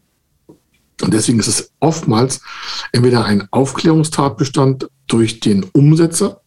Und 1.03 1.12
deswegen 1.12 1.38
ist 1.38 1.48
es 1.48 1.72
oftmals 1.81 2.40
entweder 2.92 3.24
ein 3.24 3.48
Aufklärungstatbestand 3.50 4.88
durch 5.07 5.40
den 5.40 5.64
Umsetzer. 5.72 6.40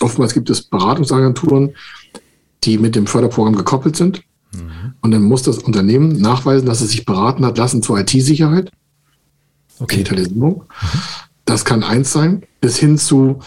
Oftmals 0.00 0.34
gibt 0.34 0.50
es 0.50 0.62
Beratungsagenturen, 0.62 1.74
die 2.64 2.78
mit 2.78 2.94
dem 2.94 3.06
Förderprogramm 3.06 3.56
gekoppelt 3.56 3.96
sind. 3.96 4.22
Mhm. 4.52 4.94
Und 5.00 5.10
dann 5.10 5.22
muss 5.22 5.42
das 5.42 5.58
Unternehmen 5.58 6.20
nachweisen, 6.20 6.66
dass 6.66 6.80
es 6.80 6.90
sich 6.90 7.04
beraten 7.04 7.44
hat 7.44 7.58
lassen 7.58 7.82
zur 7.82 7.98
IT-Sicherheit. 7.98 8.70
Okay. 9.78 9.96
Digitalisierung. 9.96 10.64
Das 11.44 11.64
kann 11.64 11.82
eins 11.82 12.12
sein, 12.12 12.42
bis 12.60 12.76
hin 12.76 12.98
zu, 12.98 13.40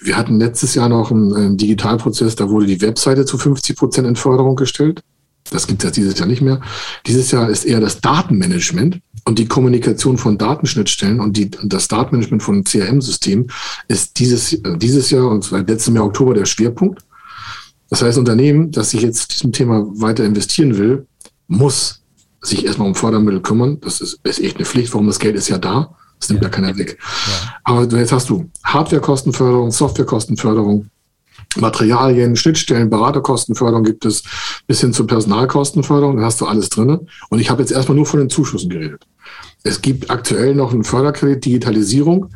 wir 0.00 0.16
hatten 0.16 0.38
letztes 0.38 0.74
Jahr 0.74 0.88
noch 0.88 1.10
einen, 1.10 1.34
einen 1.34 1.56
Digitalprozess, 1.56 2.36
da 2.36 2.50
wurde 2.50 2.66
die 2.66 2.80
Webseite 2.82 3.24
zu 3.24 3.38
50 3.38 3.76
Prozent 3.76 4.06
in 4.06 4.16
Förderung 4.16 4.56
gestellt. 4.56 5.02
Das 5.50 5.66
gibt 5.66 5.84
es 5.84 5.92
dieses 5.92 6.18
Jahr 6.18 6.28
nicht 6.28 6.42
mehr. 6.42 6.60
Dieses 7.06 7.30
Jahr 7.30 7.48
ist 7.48 7.64
eher 7.64 7.80
das 7.80 8.00
Datenmanagement 8.00 9.00
und 9.24 9.38
die 9.38 9.46
Kommunikation 9.46 10.18
von 10.18 10.38
Datenschnittstellen 10.38 11.20
und, 11.20 11.36
die, 11.36 11.50
das 11.50 11.88
Datenmanagement 11.88 12.42
von 12.42 12.64
CRM-Systemen 12.64 13.50
ist 13.88 14.18
dieses, 14.18 14.60
dieses 14.76 15.10
Jahr 15.10 15.28
und 15.28 15.44
seit 15.44 15.68
letztem 15.68 15.96
Jahr 15.96 16.06
Oktober 16.06 16.34
der 16.34 16.46
Schwerpunkt. 16.46 17.02
Das 17.90 18.02
heißt, 18.02 18.18
Unternehmen, 18.18 18.70
das 18.70 18.90
sich 18.90 19.02
jetzt 19.02 19.34
diesem 19.34 19.52
Thema 19.52 19.84
weiter 20.00 20.24
investieren 20.24 20.78
will, 20.78 21.06
muss 21.46 22.01
sich 22.42 22.66
erstmal 22.66 22.88
um 22.88 22.94
Fördermittel 22.94 23.40
kümmern. 23.40 23.78
Das 23.80 24.00
ist, 24.00 24.20
ist 24.24 24.40
echt 24.40 24.56
eine 24.56 24.66
Pflicht, 24.66 24.92
warum 24.92 25.06
das 25.06 25.18
Geld 25.18 25.36
ist 25.36 25.48
ja 25.48 25.58
da. 25.58 25.94
Das 26.18 26.28
nimmt 26.28 26.42
ja, 26.42 26.48
ja 26.48 26.54
keiner 26.54 26.76
weg. 26.76 26.98
Ja. 27.00 27.54
Aber 27.64 27.98
jetzt 27.98 28.12
hast 28.12 28.28
du 28.28 28.50
Hardwarekostenförderung, 28.64 29.70
Softwarekostenförderung, 29.70 30.86
Materialien, 31.56 32.36
Schnittstellen, 32.36 32.90
Beraterkostenförderung 32.90 33.84
gibt 33.84 34.04
es, 34.04 34.22
bis 34.66 34.80
hin 34.80 34.92
zur 34.92 35.06
Personalkostenförderung, 35.06 36.16
da 36.16 36.24
hast 36.24 36.40
du 36.40 36.46
alles 36.46 36.68
drin. 36.68 37.08
Und 37.28 37.38
ich 37.38 37.50
habe 37.50 37.62
jetzt 37.62 37.72
erstmal 37.72 37.96
nur 37.96 38.06
von 38.06 38.20
den 38.20 38.30
Zuschüssen 38.30 38.70
geredet. 38.70 39.06
Es 39.62 39.82
gibt 39.82 40.10
aktuell 40.10 40.54
noch 40.54 40.72
einen 40.72 40.84
Förderkredit 40.84 41.44
Digitalisierung. 41.44 42.28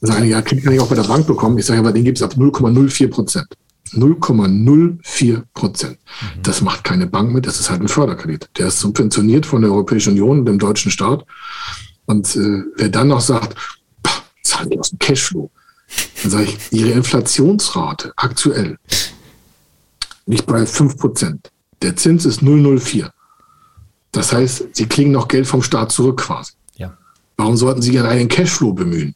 Da 0.00 0.08
sagen 0.08 0.28
ja, 0.28 0.42
kann 0.42 0.58
ich 0.58 0.80
auch 0.80 0.88
bei 0.88 0.96
der 0.96 1.04
Bank 1.04 1.26
bekommen. 1.26 1.58
Ich 1.58 1.66
sage, 1.66 1.80
aber 1.80 1.92
den 1.92 2.04
gibt 2.04 2.18
es 2.18 2.22
ab 2.22 2.34
0,04 2.36 3.08
Prozent. 3.08 3.46
0,04 3.94 5.42
Prozent. 5.54 5.98
Mhm. 6.36 6.42
Das 6.42 6.60
macht 6.60 6.84
keine 6.84 7.06
Bank 7.06 7.32
mit, 7.32 7.46
das 7.46 7.60
ist 7.60 7.70
halt 7.70 7.80
ein 7.80 7.88
Förderkredit. 7.88 8.48
Der 8.58 8.68
ist 8.68 8.80
subventioniert 8.80 9.46
von 9.46 9.62
der 9.62 9.70
Europäischen 9.70 10.10
Union 10.10 10.40
und 10.40 10.46
dem 10.46 10.58
deutschen 10.58 10.90
Staat. 10.90 11.24
Und 12.06 12.34
äh, 12.36 12.62
wer 12.76 12.88
dann 12.88 13.08
noch 13.08 13.20
sagt, 13.20 13.56
zahlen 14.42 14.70
die 14.70 14.78
aus 14.78 14.90
dem 14.90 14.98
Cashflow, 14.98 15.50
dann 16.22 16.30
sage 16.30 16.44
ich, 16.44 16.58
Ihre 16.70 16.90
Inflationsrate 16.90 18.12
aktuell 18.16 18.78
nicht 20.26 20.46
bei 20.46 20.66
5 20.66 20.96
Prozent. 20.96 21.50
Der 21.82 21.96
Zins 21.96 22.24
ist 22.24 22.42
0,04. 22.42 23.10
Das 24.12 24.32
heißt, 24.32 24.68
Sie 24.72 24.86
kriegen 24.86 25.10
noch 25.10 25.28
Geld 25.28 25.46
vom 25.46 25.62
Staat 25.62 25.90
zurück 25.90 26.20
quasi. 26.20 26.52
Ja. 26.76 26.96
Warum 27.36 27.56
sollten 27.56 27.82
Sie 27.82 27.90
gerne 27.90 28.10
einen 28.10 28.28
Cashflow 28.28 28.72
bemühen? 28.72 29.14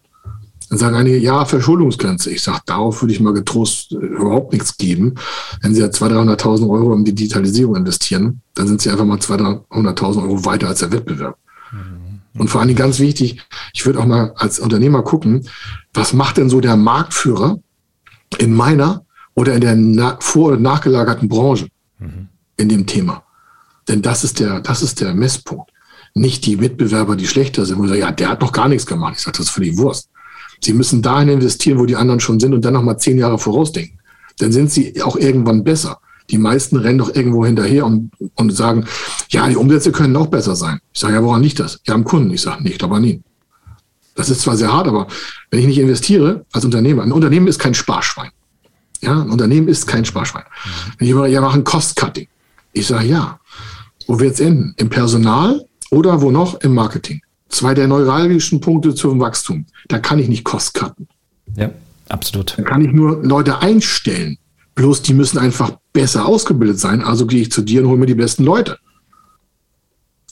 Dann 0.68 0.78
sagen 0.78 0.96
einige, 0.96 1.18
ja, 1.18 1.44
Verschuldungsgrenze. 1.44 2.30
Ich 2.30 2.42
sage, 2.42 2.60
darauf 2.66 3.02
würde 3.02 3.12
ich 3.12 3.20
mal 3.20 3.32
getrost 3.32 3.92
äh, 3.92 3.96
überhaupt 3.96 4.52
nichts 4.52 4.76
geben. 4.76 5.14
Wenn 5.60 5.74
Sie 5.74 5.80
ja 5.80 5.86
200.000, 5.86 6.36
300.000 6.36 6.70
Euro 6.70 6.94
in 6.94 7.04
die 7.04 7.14
Digitalisierung 7.14 7.76
investieren, 7.76 8.40
dann 8.54 8.66
sind 8.66 8.80
Sie 8.80 8.90
einfach 8.90 9.04
mal 9.04 9.18
200.000 9.18 10.22
Euro 10.22 10.44
weiter 10.44 10.68
als 10.68 10.80
der 10.80 10.92
Wettbewerb. 10.92 11.38
Mhm. 11.72 12.40
Und 12.40 12.48
vor 12.48 12.60
allen 12.60 12.68
Dingen 12.68 12.78
ganz 12.78 12.98
wichtig, 12.98 13.42
ich 13.72 13.86
würde 13.86 14.00
auch 14.00 14.06
mal 14.06 14.32
als 14.36 14.58
Unternehmer 14.58 15.02
gucken, 15.02 15.48
was 15.94 16.12
macht 16.12 16.36
denn 16.36 16.50
so 16.50 16.60
der 16.60 16.76
Marktführer 16.76 17.60
in 18.38 18.52
meiner 18.52 19.04
oder 19.34 19.54
in 19.54 19.96
der 19.96 20.18
vor- 20.20 20.48
oder 20.48 20.58
nachgelagerten 20.58 21.28
Branche 21.28 21.68
mhm. 21.98 22.28
in 22.56 22.68
dem 22.68 22.86
Thema? 22.86 23.22
Denn 23.88 24.02
das 24.02 24.24
ist 24.24 24.40
der, 24.40 24.60
das 24.60 24.82
ist 24.82 25.00
der 25.00 25.14
Messpunkt. 25.14 25.70
Nicht 26.14 26.46
die 26.46 26.56
Mitbewerber, 26.56 27.14
die 27.14 27.26
schlechter 27.26 27.66
sind, 27.66 27.78
wo 27.78 27.84
ich 27.84 27.90
sage, 27.90 28.00
ja, 28.00 28.10
der 28.10 28.30
hat 28.30 28.40
noch 28.40 28.52
gar 28.52 28.68
nichts 28.68 28.86
gemacht. 28.86 29.14
Ich 29.16 29.22
sage, 29.22 29.36
das 29.36 29.46
ist 29.46 29.52
für 29.52 29.60
die 29.60 29.76
Wurst. 29.76 30.08
Sie 30.60 30.72
müssen 30.72 31.02
dahin 31.02 31.28
investieren, 31.28 31.78
wo 31.78 31.86
die 31.86 31.96
anderen 31.96 32.20
schon 32.20 32.40
sind 32.40 32.54
und 32.54 32.64
dann 32.64 32.74
nochmal 32.74 32.98
zehn 32.98 33.18
Jahre 33.18 33.38
vorausdenken. 33.38 33.98
Dann 34.38 34.52
sind 34.52 34.70
sie 34.70 35.02
auch 35.02 35.16
irgendwann 35.16 35.64
besser. 35.64 35.98
Die 36.30 36.38
meisten 36.38 36.76
rennen 36.76 36.98
doch 36.98 37.14
irgendwo 37.14 37.46
hinterher 37.46 37.86
und, 37.86 38.10
und 38.34 38.50
sagen, 38.50 38.86
ja, 39.30 39.48
die 39.48 39.56
Umsätze 39.56 39.92
können 39.92 40.12
noch 40.12 40.26
besser 40.26 40.56
sein. 40.56 40.80
Ich 40.92 41.00
sage, 41.00 41.14
ja, 41.14 41.22
woran 41.22 41.42
liegt 41.42 41.60
das? 41.60 41.80
Ja, 41.86 41.94
am 41.94 42.04
Kunden. 42.04 42.32
Ich 42.32 42.42
sage, 42.42 42.62
nicht, 42.62 42.82
aber 42.82 42.98
nie. 42.98 43.22
Das 44.14 44.30
ist 44.30 44.40
zwar 44.40 44.56
sehr 44.56 44.72
hart, 44.72 44.88
aber 44.88 45.06
wenn 45.50 45.60
ich 45.60 45.66
nicht 45.66 45.78
investiere 45.78 46.44
als 46.52 46.64
Unternehmer, 46.64 47.02
ein 47.02 47.12
Unternehmen 47.12 47.46
ist 47.46 47.58
kein 47.58 47.74
Sparschwein. 47.74 48.30
Ja, 49.02 49.20
ein 49.20 49.30
Unternehmen 49.30 49.68
ist 49.68 49.86
kein 49.86 50.04
Sparschwein. 50.04 50.42
Mhm. 50.42 50.92
Wenn 50.98 51.06
ich 51.06 51.12
immer, 51.12 51.26
ja, 51.26 51.40
machen 51.40 51.64
Cost-Cutting. 51.64 52.26
Ich 52.72 52.86
sage, 52.86 53.06
ja. 53.06 53.38
Wo 54.06 54.18
wird 54.18 54.34
es 54.34 54.40
enden? 54.40 54.74
Im 54.76 54.88
Personal 54.88 55.64
oder 55.90 56.20
wo 56.20 56.30
noch? 56.30 56.60
Im 56.60 56.74
Marketing. 56.74 57.20
Zwei 57.48 57.74
der 57.74 57.88
neuralgischen 57.88 58.60
Punkte 58.60 58.94
zum 58.94 59.20
Wachstum. 59.20 59.66
Da 59.88 59.98
kann 59.98 60.18
ich 60.18 60.28
nicht 60.28 60.44
Cost 60.44 60.74
cutten. 60.74 61.08
Ja, 61.56 61.70
absolut. 62.08 62.54
Da 62.56 62.62
kann 62.62 62.84
ich 62.84 62.92
nur 62.92 63.24
Leute 63.24 63.60
einstellen. 63.60 64.38
Bloß 64.74 65.02
die 65.02 65.14
müssen 65.14 65.38
einfach 65.38 65.78
besser 65.92 66.26
ausgebildet 66.26 66.78
sein. 66.78 67.02
Also 67.02 67.26
gehe 67.26 67.40
ich 67.40 67.52
zu 67.52 67.62
dir 67.62 67.82
und 67.82 67.88
hole 67.88 67.98
mir 67.98 68.06
die 68.06 68.14
besten 68.14 68.44
Leute. 68.44 68.78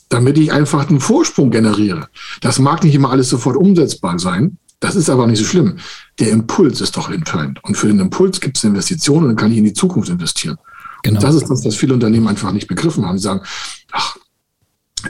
Damit 0.09 0.37
ich 0.37 0.51
einfach 0.51 0.87
einen 0.87 0.99
Vorsprung 0.99 1.49
generiere. 1.49 2.09
Das 2.41 2.59
mag 2.59 2.83
nicht 2.83 2.93
immer 2.93 3.09
alles 3.09 3.29
sofort 3.29 3.57
umsetzbar 3.57 4.19
sein. 4.19 4.57
Das 4.79 4.95
ist 4.95 5.09
aber 5.09 5.25
nicht 5.25 5.39
so 5.39 5.45
schlimm. 5.45 5.77
Der 6.19 6.29
Impuls 6.29 6.81
ist 6.81 6.95
doch 6.95 7.09
entscheidend. 7.09 7.63
Und 7.63 7.75
für 7.75 7.87
den 7.87 7.99
Impuls 7.99 8.39
gibt 8.39 8.57
es 8.57 8.63
Investitionen 8.63 9.23
und 9.23 9.29
dann 9.29 9.35
kann 9.37 9.51
ich 9.51 9.57
in 9.57 9.63
die 9.63 9.73
Zukunft 9.73 10.09
investieren. 10.09 10.57
Genau. 11.01 11.17
Und 11.17 11.23
das 11.23 11.35
ist 11.35 11.49
das, 11.49 11.65
was 11.65 11.75
viele 11.75 11.93
Unternehmen 11.93 12.27
einfach 12.27 12.51
nicht 12.51 12.67
begriffen 12.67 13.05
haben. 13.05 13.17
Sie 13.17 13.23
sagen, 13.23 13.41
ach, 13.91 14.17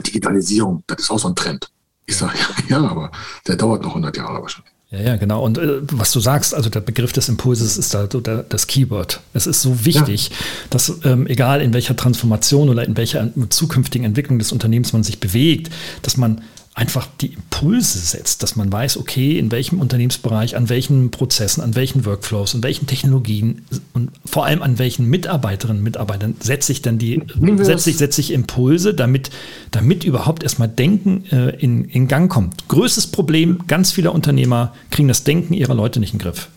Digitalisierung, 0.06 0.84
das 0.88 1.02
ist 1.02 1.10
auch 1.10 1.20
so 1.20 1.28
ein 1.28 1.36
Trend. 1.36 1.70
Ich 2.06 2.18
sage, 2.18 2.34
ja, 2.70 2.82
ja, 2.82 2.90
aber 2.90 3.12
der 3.48 3.56
dauert 3.56 3.82
noch 3.84 3.90
100 3.90 4.18
Jahre 4.18 4.42
wahrscheinlich. 4.42 4.72
Ja, 4.92 5.00
ja, 5.00 5.16
genau. 5.16 5.44
Und 5.44 5.58
äh, 5.58 5.82
was 5.92 6.12
du 6.12 6.20
sagst, 6.20 6.54
also 6.54 6.70
der 6.70 6.80
Begriff 6.80 7.12
des 7.12 7.28
Impulses 7.28 7.78
ist 7.78 7.94
da 7.94 8.08
so 8.10 8.22
der, 8.22 8.44
das 8.44 8.68
Keyword. 8.68 9.20
Es 9.34 9.48
ist 9.48 9.62
so 9.62 9.84
wichtig, 9.84 10.30
ja. 10.30 10.36
dass 10.70 11.00
ähm, 11.04 11.26
egal 11.28 11.62
in 11.62 11.74
welcher 11.74 11.96
Transformation 11.96 12.70
oder 12.70 12.86
in 12.86 12.96
welcher 12.96 13.30
zukünftigen 13.50 14.06
Entwicklung 14.06 14.38
des 14.38 14.52
Unternehmens 14.52 14.94
man 14.94 15.04
sich 15.04 15.20
bewegt, 15.20 15.72
dass 16.04 16.18
man 16.18 16.44
einfach 16.76 17.08
die 17.22 17.34
Impulse 17.34 17.98
setzt, 17.98 18.44
dass 18.44 18.58
man 18.58 18.70
weiß, 18.70 18.98
okay, 18.98 19.40
in 19.40 19.50
welchem 19.50 19.80
Unternehmensbereich, 19.80 20.58
an 20.58 20.68
welchen 20.68 21.10
Prozessen, 21.10 21.64
an 21.64 21.74
welchen 21.74 22.06
Workflows, 22.06 22.54
an 22.54 22.64
welchen 22.64 22.86
Technologien 22.86 23.62
und 23.94 24.12
vor 24.26 24.46
allem 24.46 24.62
an 24.62 24.78
welchen 24.78 25.10
Mitarbeiterinnen 25.10 25.78
und 25.78 25.84
Mitarbeitern 25.86 26.36
setze 26.42 26.74
ich 26.74 26.82
dann 26.82 26.98
die, 26.98 27.24
setze 27.62 27.90
ich, 27.90 27.98
setze 27.98 28.20
ich 28.20 28.32
Impulse, 28.32 28.94
damit, 28.94 29.30
damit 29.72 30.04
überhaupt 30.04 30.44
erstmal 30.44 30.68
Denken 30.68 31.24
äh, 31.32 31.56
in, 31.56 31.86
in 31.86 32.10
Gang 32.10 32.30
kommt. 32.30 32.68
Größtes 32.68 33.08
Problem, 33.08 33.60
ganz 33.68 33.94
viele 33.94 34.12
Unternehmer 34.12 34.74
kriegen 34.92 35.08
das 35.08 35.24
Denken 35.24 35.54
ihrer 35.54 35.76
Leute 35.76 36.02
nicht 36.02 36.12
in 36.12 36.20
den 36.20 36.24
Griff. 36.24 36.50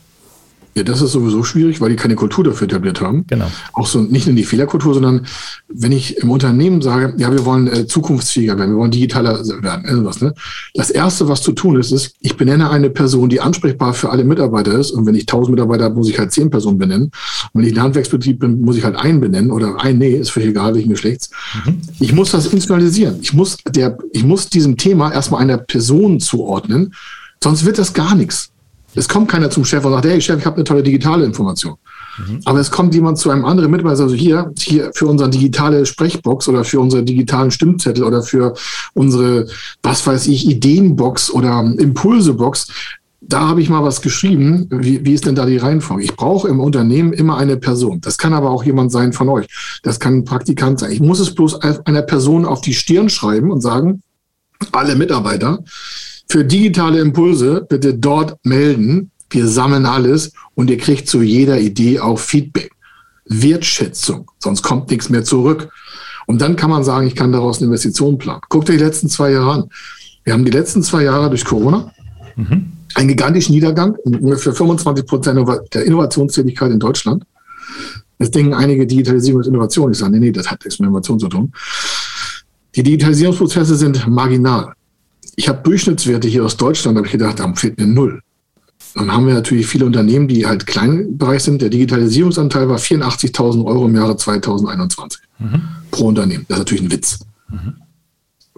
Ja, 0.75 0.85
das 0.85 1.03
ist 1.03 1.13
sowieso 1.13 1.43
schwierig, 1.43 1.81
weil 1.81 1.91
die 1.91 1.97
keine 1.97 2.15
Kultur 2.15 2.45
dafür 2.45 2.67
etabliert 2.67 3.01
haben. 3.01 3.25
Genau. 3.27 3.51
Auch 3.73 3.87
so 3.87 4.01
nicht 4.01 4.27
nur 4.27 4.37
die 4.37 4.45
Fehlerkultur, 4.45 4.95
sondern 4.95 5.27
wenn 5.69 5.93
ich 5.93 6.19
im 6.19 6.31
Unternehmen 6.31 6.83
sage, 6.83 7.15
ja, 7.19 7.33
wir 7.33 7.45
wollen 7.45 7.67
äh, 7.67 7.87
zukunftsfähiger 7.87 8.59
werden, 8.59 8.73
wir 8.73 8.79
wollen 8.79 8.91
digitaler 8.91 9.45
werden, 9.63 9.85
irgendwas, 9.87 10.21
ne? 10.21 10.35
Das 10.75 10.91
erste, 10.91 11.29
was 11.29 11.43
zu 11.43 11.53
tun 11.53 11.79
ist, 11.81 11.91
ist, 11.93 12.15
ich 12.21 12.37
benenne 12.37 12.71
eine 12.71 12.91
Person, 12.91 13.29
die 13.29 13.41
ansprechbar 13.41 13.93
für 13.95 14.11
alle 14.11 14.25
Mitarbeiter 14.25 14.79
ist. 14.79 14.93
Und 14.93 15.07
wenn 15.07 15.15
ich 15.15 15.23
1000 15.23 15.57
Mitarbeiter 15.57 15.85
habe, 15.85 15.97
muss 15.97 16.09
ich 16.09 16.19
halt 16.19 16.33
10 16.33 16.51
Personen 16.51 16.79
benennen. 16.79 17.11
Und 17.53 17.63
wenn 17.63 17.69
ich 17.69 17.77
ein 17.77 17.83
Handwerksbetrieb 17.83 18.39
bin, 18.39 18.61
muss 18.61 18.77
ich 18.77 18.85
halt 18.85 18.97
einen 18.97 19.21
benennen 19.21 19.51
oder 19.51 19.83
ein, 19.83 19.99
nee, 19.99 20.13
ist 20.13 20.31
völlig 20.31 20.51
egal, 20.51 20.75
welchen 20.75 20.91
Geschlechts. 20.91 21.31
Mhm. 21.65 21.81
Ich 21.99 22.13
muss 22.13 22.31
das 22.31 22.45
institutionalisieren. 22.45 23.19
Ich 23.21 23.33
muss 23.33 23.57
der, 23.69 23.99
ich 24.13 24.25
muss 24.25 24.49
diesem 24.49 24.77
Thema 24.77 25.13
erstmal 25.13 25.43
einer 25.43 25.59
Person 25.59 26.21
zuordnen. 26.21 26.95
Sonst 27.43 27.65
wird 27.65 27.79
das 27.79 27.93
gar 27.93 28.15
nichts. 28.15 28.51
Es 28.95 29.09
kommt 29.09 29.29
keiner 29.29 29.51
zum 29.51 29.65
Chef 29.65 29.85
und 29.85 29.93
sagt, 29.93 30.07
hey 30.07 30.21
Chef, 30.21 30.39
ich 30.39 30.47
habe 30.47 30.57
eine 30.57 30.65
tolle 30.65 30.83
digitale 30.83 31.25
Information. 31.25 31.77
Mhm. 32.19 32.41
Aber 32.45 32.61
es 32.61 32.71
kommt 32.71 32.95
jemand 32.95 33.19
zu 33.19 33.31
einem 33.31 33.45
anderen 33.45 33.71
Mitarbeiter, 33.71 34.03
also 34.03 34.15
hier, 34.15 34.53
hier 34.59 34.91
für 34.95 35.07
unsere 35.07 35.31
digitale 35.31 35.87
Sprechbox 35.87 36.49
oder 36.49 36.65
für 36.65 36.81
unsere 36.81 37.03
digitalen 37.03 37.51
Stimmzettel 37.51 38.05
oder 38.05 38.23
für 38.23 38.55
unsere, 38.95 39.47
was 39.83 40.07
weiß 40.07 40.27
ich, 40.29 40.49
Ideenbox 40.49 41.31
oder 41.31 41.61
Impulsebox. 41.79 42.69
Da 43.21 43.41
habe 43.41 43.61
ich 43.61 43.69
mal 43.69 43.85
was 43.85 44.01
geschrieben. 44.01 44.69
Wie, 44.71 45.05
wie 45.05 45.13
ist 45.13 45.27
denn 45.27 45.35
da 45.35 45.45
die 45.45 45.59
Reihenfolge? 45.59 46.03
Ich 46.03 46.17
brauche 46.17 46.49
im 46.49 46.61
Unternehmen 46.61 47.13
immer 47.13 47.37
eine 47.37 47.57
Person. 47.59 48.01
Das 48.01 48.17
kann 48.17 48.33
aber 48.33 48.51
auch 48.51 48.65
jemand 48.65 48.91
sein 48.91 49.13
von 49.13 49.29
euch. 49.29 49.47
Das 49.83 50.01
kann 50.01 50.15
ein 50.15 50.25
Praktikant 50.25 50.81
sein. 50.81 50.93
Ich 50.93 51.01
muss 51.01 51.21
es 51.21 51.35
bloß 51.35 51.61
einer 51.61 52.03
Person 52.03 52.47
auf 52.47 52.63
die 52.63 52.75
Stirn 52.75 53.11
schreiben 53.11 53.51
und 53.51 53.61
sagen, 53.61 54.03
alle 54.73 54.97
Mitarbeiter, 54.97 55.59
für 56.31 56.45
digitale 56.45 57.01
Impulse 57.01 57.67
bitte 57.69 57.95
dort 57.95 58.37
melden. 58.45 59.11
Wir 59.31 59.47
sammeln 59.47 59.87
alles 59.87 60.33
und 60.55 60.71
ihr 60.71 60.79
kriegt 60.79 61.09
zu 61.09 61.23
jeder 61.23 61.59
Idee 61.59 62.01
auch 62.01 62.19
Feedback. 62.19 62.73
Wertschätzung, 63.31 64.31
sonst 64.39 64.63
kommt 64.63 64.91
nichts 64.91 65.11
mehr 65.11 65.23
zurück. 65.23 65.69
Und 66.27 66.41
dann 66.41 66.57
kann 66.57 66.71
man 66.71 66.85
sagen, 66.85 67.07
ich 67.07 67.15
kann 67.15 67.33
daraus 67.33 67.59
eine 67.59 67.67
Investition 67.67 68.17
planen. 68.19 68.41
Guckt 68.49 68.71
euch 68.71 68.77
die 68.77 68.85
letzten 68.85 69.09
zwei 69.09 69.33
Jahre 69.33 69.53
an. 69.53 69.71
Wir 70.25 70.33
haben 70.33 70.45
die 70.45 70.51
letzten 70.51 70.83
zwei 70.83 71.05
Jahre 71.05 71.29
durch 71.29 71.45
Corona 71.45 71.93
mhm. 72.37 72.73
einen 72.95 73.09
gigantischen 73.09 73.55
Niedergang, 73.55 73.97
ungefähr 74.05 74.53
25 74.53 75.07
Prozent 75.07 75.41
der 75.75 75.85
Innovationstätigkeit 75.85 76.71
in 76.71 76.79
Deutschland. 76.79 77.25
Jetzt 78.19 78.35
denken 78.35 78.55
einige 78.55 78.87
Digitalisierung 78.87 79.43
ist 79.43 79.47
Innovation. 79.47 79.93
Ich 79.93 79.99
sage, 79.99 80.13
nee, 80.13 80.19
nee, 80.19 80.33
das 80.33 80.51
hat 80.51 80.65
nichts 80.65 80.79
mit 80.81 80.89
Innovation 80.89 81.19
zu 81.19 81.29
tun. 81.29 81.53
Die 82.75 82.83
Digitalisierungsprozesse 82.83 83.77
sind 83.77 84.07
marginal 84.09 84.73
ich 85.37 85.49
habe 85.49 85.63
Durchschnittswerte 85.63 86.29
hier 86.29 86.45
aus 86.45 86.57
Deutschland, 86.57 86.97
habe 86.97 87.07
ich 87.07 87.13
gedacht, 87.13 87.41
da 87.41 87.53
fehlt 87.55 87.79
mir 87.79 87.87
null. 87.87 88.23
Dann 88.95 89.13
haben 89.13 89.27
wir 89.27 89.35
natürlich 89.35 89.67
viele 89.67 89.87
Unternehmen, 89.87 90.29
die 90.29 90.47
halt 90.47 90.67
klein 90.67 91.19
Bereich 91.19 91.45
sind. 91.45 91.63
Der 91.63 91.69
Digitalisierungsanteil 91.69 92.69
war 92.69 92.79
84.000 92.79 93.65
Euro 93.65 93.87
im 93.87 93.95
Jahre 93.95 94.17
2021 94.17 95.21
mhm. 95.39 95.63
pro 95.91 96.07
Unternehmen. 96.07 96.47
Das 96.49 96.57
ist 96.57 96.61
natürlich 96.61 96.85
ein 96.85 96.91
Witz. 96.91 97.19
Mhm. 97.49 97.75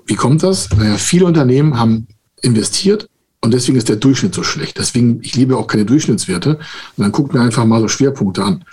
Wie 0.07 0.15
kommt 0.15 0.43
das? 0.43 0.71
Naja, 0.71 0.97
viele 0.97 1.27
Unternehmen 1.27 1.79
haben 1.79 2.07
investiert 2.43 3.09
und 3.43 3.53
deswegen 3.53 3.79
ist 3.79 3.89
der 3.89 3.97
Durchschnitt 3.97 4.35
so 4.35 4.43
schlecht. 4.43 4.79
Deswegen, 4.79 5.21
ich 5.23 5.35
liebe 5.35 5.57
auch 5.57 5.67
keine 5.67 5.85
Durchschnittswerte. 5.85 6.57
Und 6.57 7.03
dann 7.03 7.13
guckt 7.13 7.35
mir 7.35 7.41
einfach 7.41 7.65
mal 7.65 7.81
so 7.81 7.89
Schwerpunkte 7.89 8.45
an. 8.45 8.65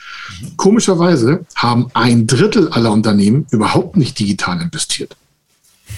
Mhm. 0.41 0.57
Komischerweise 0.57 1.45
haben 1.55 1.87
ein 1.93 2.27
Drittel 2.27 2.69
aller 2.69 2.91
Unternehmen 2.91 3.45
überhaupt 3.51 3.97
nicht 3.97 4.19
digital 4.19 4.61
investiert. 4.61 5.15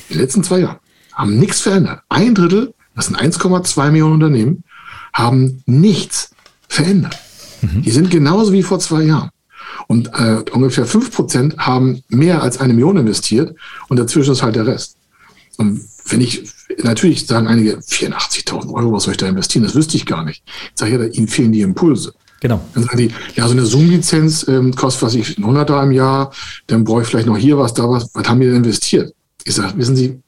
In 0.09 0.15
den 0.15 0.21
letzten 0.21 0.43
zwei 0.43 0.59
Jahren 0.59 0.77
haben 1.19 1.37
nichts 1.37 1.59
verändert. 1.59 2.01
Ein 2.07 2.33
Drittel, 2.33 2.73
das 2.95 3.07
sind 3.07 3.17
1,2 3.17 3.91
Millionen 3.91 4.13
Unternehmen, 4.13 4.63
haben 5.13 5.61
nichts 5.65 6.31
verändert. 6.69 7.19
Mhm. 7.61 7.81
Die 7.81 7.91
sind 7.91 8.09
genauso 8.09 8.53
wie 8.53 8.63
vor 8.63 8.79
zwei 8.79 9.03
Jahren. 9.03 9.29
Und 9.87 10.07
äh, 10.13 10.43
ungefähr 10.53 10.87
5% 10.87 11.57
haben 11.57 12.01
mehr 12.07 12.41
als 12.41 12.59
eine 12.59 12.73
Million 12.73 12.95
investiert 12.95 13.55
und 13.89 13.99
dazwischen 13.99 14.31
ist 14.31 14.43
halt 14.43 14.55
der 14.55 14.65
Rest. 14.65 14.95
Und 15.57 15.81
wenn 16.05 16.21
ich, 16.21 16.43
natürlich 16.83 17.27
sagen 17.27 17.47
einige, 17.47 17.79
84.000 17.79 18.73
Euro, 18.73 18.93
was 18.93 19.03
soll 19.03 19.11
ich 19.11 19.17
da 19.17 19.27
investieren? 19.27 19.63
Das 19.63 19.75
wüsste 19.75 19.97
ich 19.97 20.05
gar 20.05 20.23
nicht. 20.23 20.43
Ich 20.47 20.71
sage 20.75 20.93
ja, 20.93 21.03
ihnen 21.03 21.27
fehlen 21.27 21.51
die 21.51 21.61
Impulse. 21.61 22.13
Genau. 22.39 22.61
Dann 22.73 22.83
sagen 22.83 22.97
die, 22.97 23.11
ja, 23.35 23.45
so 23.45 23.51
eine 23.51 23.65
Zoom-Lizenz 23.65 24.47
ähm, 24.47 24.73
kostet, 24.73 25.01
was 25.01 25.15
ich, 25.15 25.37
ein 25.37 25.43
100er 25.43 25.83
im 25.83 25.91
Jahr, 25.91 26.31
dann 26.67 26.85
brauche 26.85 27.01
ich 27.01 27.07
vielleicht 27.09 27.27
noch 27.27 27.37
hier 27.37 27.57
was, 27.57 27.73
da 27.73 27.89
was. 27.89 28.09
Was 28.13 28.29
haben 28.29 28.39
die 28.39 28.45
denn 28.45 28.55
investiert? 28.55 29.13
Ich 29.43 29.55
sage, 29.55 29.73
wissen 29.77 29.97
Sie, 29.97 30.21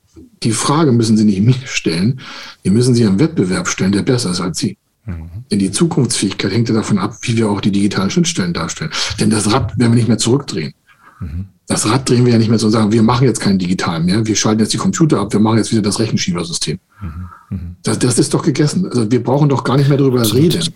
die 0.44 0.52
Frage 0.52 0.92
müssen 0.92 1.18
Sie 1.18 1.26
nicht 1.26 1.42
mir 1.42 1.56
stellen, 1.66 2.20
die 2.66 2.70
müssen 2.70 2.96
Sie 2.96 3.04
im 3.04 3.20
Wettbewerb 3.20 3.68
stellen, 3.68 3.92
der 3.92 4.02
besser 4.02 4.32
ist 4.32 4.42
als 4.42 4.58
Sie. 4.58 4.78
Mhm. 5.06 5.30
Denn 5.50 5.60
die 5.60 5.72
Zukunftsfähigkeit 5.72 6.52
hängt 6.52 6.70
ja 6.70 6.76
davon 6.76 6.98
ab, 6.98 7.18
wie 7.22 7.38
wir 7.38 7.50
auch 7.50 7.62
die 7.62 7.72
digitalen 7.72 8.10
Schnittstellen 8.10 8.54
darstellen. 8.54 8.92
Denn 9.20 9.30
das 9.30 9.52
Rad 9.52 9.78
werden 9.78 9.92
wir 9.92 9.98
nicht 9.98 10.08
mehr 10.08 10.18
zurückdrehen. 10.18 10.74
Mhm. 11.20 11.46
Das 11.68 11.88
Rad 11.88 12.10
drehen 12.10 12.26
wir 12.26 12.34
ja 12.34 12.38
nicht 12.38 12.50
mehr 12.50 12.60
so 12.60 12.68
und 12.68 12.74
sagen, 12.74 12.92
wir 12.92 13.04
machen 13.04 13.26
jetzt 13.26 13.40
keinen 13.40 13.58
digitalen 13.60 14.06
mehr, 14.06 14.26
wir 14.26 14.36
schalten 14.36 14.60
jetzt 14.60 14.74
die 14.74 14.78
Computer 14.78 15.20
ab, 15.20 15.32
wir 15.32 15.40
machen 15.40 15.58
jetzt 15.58 15.72
wieder 15.72 15.82
das 15.82 16.00
Rechenschiebersystem. 16.00 16.80
Mhm. 17.02 17.08
mhm. 17.50 17.76
Das, 17.84 18.00
das, 18.00 18.20
ist 18.20 18.34
doch 18.34 18.44
gegessen. 18.44 18.86
Also 18.86 19.10
wir 19.10 19.24
brauchen 19.24 19.50
doch 19.50 19.64
gar 19.64 19.78
nicht 19.78 19.90
mehr 19.90 19.98
darüber 19.98 20.20
Absolut. 20.20 20.56
reden. 20.56 20.74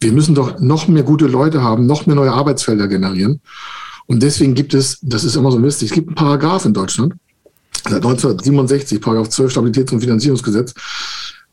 Wir 0.00 0.12
müssen 0.12 0.34
doch 0.34 0.60
noch 0.60 0.86
mehr 0.88 1.02
gute 1.02 1.26
Leute 1.26 1.62
haben, 1.62 1.86
noch 1.86 2.06
mehr 2.06 2.14
neue 2.14 2.32
Arbeitsfelder 2.32 2.86
generieren. 2.86 3.40
Und 4.06 4.22
deswegen 4.22 4.54
gibt 4.54 4.74
es, 4.74 4.98
das 5.02 5.24
ist 5.24 5.36
immer 5.36 5.50
so 5.50 5.58
lustig, 5.58 5.90
es 5.90 5.94
gibt 5.94 6.08
einen 6.08 6.14
Paragraph 6.14 6.64
in 6.64 6.72
Deutschland, 6.72 7.14
seit 7.84 8.04
1967, 8.04 9.00
Paragraph 9.00 9.28
12 9.28 9.52
Stabilitäts- 9.52 9.92
und 9.92 10.00
Finanzierungsgesetz. 10.00 10.74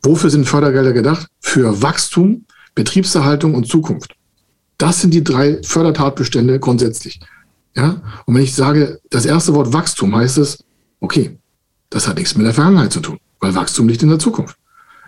Wofür 0.04 0.30
sind 0.30 0.48
Fördergelder 0.48 0.94
gedacht? 0.94 1.28
Für 1.40 1.82
Wachstum, 1.82 2.46
Betriebserhaltung 2.76 3.56
und 3.56 3.68
Zukunft. 3.68 4.16
Das 4.78 5.02
sind 5.02 5.14
die 5.14 5.24
drei 5.24 5.62
Fördertatbestände 5.64 6.60
grundsätzlich. 6.60 7.20
Ja? 7.76 8.02
Und 8.26 8.36
wenn 8.36 8.44
ich 8.44 8.54
sage, 8.54 9.00
das 9.10 9.26
erste 9.26 9.54
Wort 9.54 9.74
Wachstum 9.74 10.16
heißt 10.16 10.38
es, 10.38 10.64
okay, 11.00 11.38
das 11.90 12.08
hat 12.08 12.18
nichts 12.18 12.36
mit 12.36 12.46
der 12.46 12.54
Vergangenheit 12.54 12.92
zu 12.92 13.00
tun, 13.00 13.18
weil 13.40 13.56
Wachstum 13.56 13.88
liegt 13.88 14.04
in 14.04 14.10
der 14.10 14.20
Zukunft. 14.20 14.58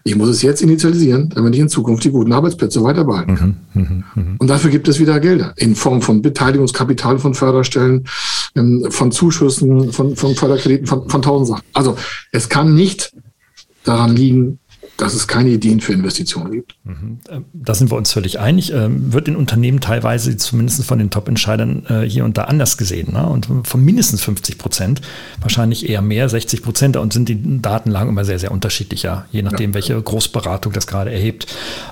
Ich 0.08 0.16
muss 0.16 0.30
es 0.30 0.42
jetzt 0.42 0.62
initialisieren, 0.62 1.30
damit 1.36 1.54
ich 1.54 1.60
in 1.60 1.68
Zukunft 1.68 2.06
die 2.06 2.12
guten 2.12 2.32
Arbeitsplätze 2.32 2.82
weiter 2.82 3.04
behalten 3.04 3.36
kann. 3.36 3.58
Mhm, 3.74 3.84
mh, 3.84 4.04
mh. 4.16 4.36
Und 4.38 4.50
dafür 4.50 4.72
gibt 4.72 4.88
es 4.88 5.02
wieder 5.02 5.20
Gelder 5.20 5.54
in 5.58 5.76
Form 5.76 6.02
von 6.02 6.22
Beteiligungskapital 6.22 7.20
von 7.20 7.34
Förderstellen, 7.34 8.06
ähm, 8.56 8.88
von 8.90 9.12
Zuschüssen, 9.12 9.92
von, 9.92 10.16
von 10.16 10.34
Förderkrediten, 10.36 10.88
von, 10.88 11.10
von 11.10 11.22
tausend 11.22 11.50
Sachen. 11.50 11.64
Also 11.74 11.98
es 12.32 12.48
kann 12.48 12.74
nicht 12.74 13.12
daran 13.84 14.16
liegen, 14.16 14.60
dass 14.98 15.14
es 15.14 15.28
keine 15.28 15.50
Ideen 15.50 15.80
für 15.80 15.94
Investitionen 15.94 16.52
gibt. 16.52 16.76
Mhm. 16.84 17.20
Ähm, 17.30 17.46
da 17.54 17.76
sind 17.76 17.92
wir 17.92 17.98
uns 17.98 18.12
völlig 18.12 18.40
einig. 18.40 18.74
Ähm, 18.74 19.14
wird 19.14 19.28
in 19.28 19.36
Unternehmen 19.36 19.80
teilweise 19.80 20.36
zumindest 20.38 20.84
von 20.84 20.98
den 20.98 21.12
Top-Entscheidern 21.12 21.86
äh, 21.88 22.02
hier 22.02 22.26
und 22.26 22.38
da 22.38 22.46
anders 22.46 22.78
gesehen. 22.78 23.14
Ne? 23.14 23.26
Und 23.28 23.48
von 23.64 23.84
mindestens 23.84 24.24
50 24.24 24.58
Prozent, 24.58 25.02
wahrscheinlich 25.40 25.88
eher 25.88 26.02
mehr, 26.02 26.28
60 26.28 26.64
Prozent. 26.64 26.98
Und 26.98 27.14
sind 27.14 27.30
die 27.30 27.62
Datenlagen 27.62 28.10
immer 28.10 28.26
sehr, 28.26 28.40
sehr 28.40 28.52
unterschiedlich, 28.52 29.04
ja, 29.04 29.26
je 29.32 29.44
nachdem, 29.44 29.72
ja. 29.72 29.76
welche 29.76 30.02
Großberatung 30.02 30.74
das 30.74 30.88
gerade 30.88 31.12
erhebt. 31.12 31.48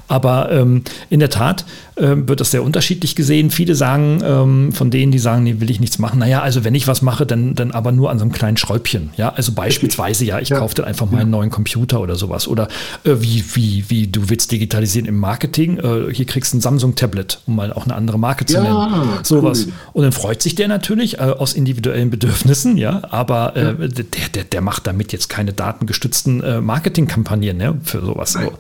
Aber 0.08 0.52
ähm, 0.52 0.84
in 1.10 1.20
der 1.20 1.30
Tat 1.30 1.66
wird 1.98 2.42
das 2.42 2.52
sehr 2.52 2.64
unterschiedlich 2.64 3.16
gesehen. 3.16 3.52
Viele 3.52 3.76
sagen, 3.76 4.22
ähm, 4.24 4.72
von 4.74 4.92
denen, 4.92 5.12
die 5.12 5.20
sagen, 5.20 5.44
nee, 5.44 5.56
will 5.60 5.70
ich 5.70 5.80
nichts 5.80 5.98
machen. 5.98 6.20
Naja, 6.20 6.42
also 6.42 6.64
wenn 6.64 6.76
ich 6.76 6.88
was 6.88 7.02
mache, 7.02 7.26
dann, 7.26 7.56
dann 7.56 7.72
aber 7.72 7.92
nur 7.92 8.10
an 8.12 8.20
so 8.20 8.24
einem 8.24 8.32
kleinen 8.32 8.58
Schräubchen. 8.58 9.12
Ja, 9.18 9.30
also 9.30 9.54
beispielsweise, 9.54 10.26
ja, 10.26 10.40
ich 10.40 10.50
ja. 10.50 10.60
kaufe 10.60 10.76
dann 10.76 10.86
einfach 10.86 11.10
mal 11.10 11.22
einen 11.22 11.30
neuen 11.32 11.50
Computer 11.50 12.02
oder 12.02 12.16
sowas. 12.16 12.48
Oder 12.48 12.68
äh, 13.04 13.16
wie, 13.20 13.44
wie, 13.54 13.86
wie 13.88 14.08
du 14.08 14.30
willst 14.30 14.52
digitalisieren 14.52 15.08
im 15.08 15.18
Marketing. 15.18 15.78
Äh, 15.78 16.14
hier 16.14 16.26
kriegst 16.26 16.54
du 16.54 16.58
ein 16.58 16.62
Samsung-Tablet, 16.62 17.40
um 17.46 17.56
mal 17.56 17.72
auch 17.72 17.86
eine 17.86 17.96
andere 17.96 18.20
Marke 18.20 18.46
zu 18.46 18.56
ja, 18.56 18.64
nennen. 18.64 19.24
Sowas. 19.24 19.66
Cool. 19.66 19.74
Und 19.94 20.04
dann 20.04 20.12
freut 20.12 20.42
sich 20.42 20.56
der 20.56 20.68
natürlich 20.68 21.20
äh, 21.20 21.22
aus 21.22 21.54
individuellen 21.54 22.10
Bedürfnissen, 22.10 22.78
ja, 22.78 23.02
aber 23.10 23.56
äh, 23.56 23.64
ja. 23.64 23.74
Der, 23.74 24.06
der, 24.34 24.44
der 24.44 24.62
macht 24.62 24.88
damit 24.88 25.14
jetzt 25.14 25.30
keine 25.30 25.54
datengestützten 25.54 26.44
äh, 26.44 26.62
Marketingkampagnen 26.62 27.58
ne, 27.58 27.78
für 27.84 28.02
sowas. 28.02 28.34
So. 28.34 28.54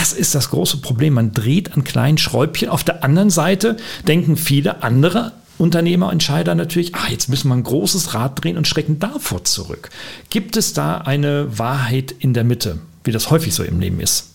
Das 0.00 0.12
ist 0.12 0.34
das 0.34 0.50
große 0.50 0.78
Problem. 0.78 1.14
Man 1.14 1.32
dreht 1.32 1.74
an 1.74 1.84
kleinen 1.84 2.18
Schräubchen. 2.18 2.68
Auf 2.68 2.82
der 2.82 3.04
anderen 3.04 3.30
Seite 3.30 3.76
denken 4.08 4.36
viele 4.36 4.82
andere 4.82 5.32
Unternehmer, 5.58 6.10
Entscheider 6.10 6.54
natürlich, 6.54 6.94
ah, 6.94 7.10
jetzt 7.10 7.28
müssen 7.28 7.48
wir 7.48 7.54
ein 7.54 7.62
großes 7.62 8.14
Rad 8.14 8.42
drehen 8.42 8.56
und 8.56 8.66
schrecken 8.66 8.98
davor 8.98 9.44
zurück. 9.44 9.90
Gibt 10.30 10.56
es 10.56 10.72
da 10.72 10.98
eine 10.98 11.58
Wahrheit 11.58 12.14
in 12.18 12.32
der 12.32 12.44
Mitte? 12.44 12.78
wie 13.04 13.12
das 13.12 13.30
häufig 13.30 13.54
so 13.54 13.62
im 13.62 13.80
Leben 13.80 14.00
ist. 14.00 14.26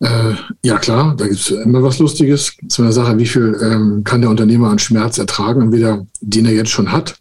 Äh, 0.00 0.34
ja, 0.62 0.78
klar, 0.78 1.14
da 1.16 1.26
gibt 1.26 1.40
es 1.40 1.50
immer 1.50 1.82
was 1.82 1.98
Lustiges. 1.98 2.56
Zu 2.68 2.82
einer 2.82 2.92
Sache, 2.92 3.18
wie 3.18 3.26
viel 3.26 3.56
ähm, 3.60 4.02
kann 4.04 4.22
der 4.22 4.30
Unternehmer 4.30 4.70
an 4.70 4.78
Schmerz 4.78 5.18
ertragen, 5.18 5.60
entweder 5.60 6.06
den 6.20 6.46
er 6.46 6.52
jetzt 6.52 6.70
schon 6.70 6.90
hat 6.90 7.16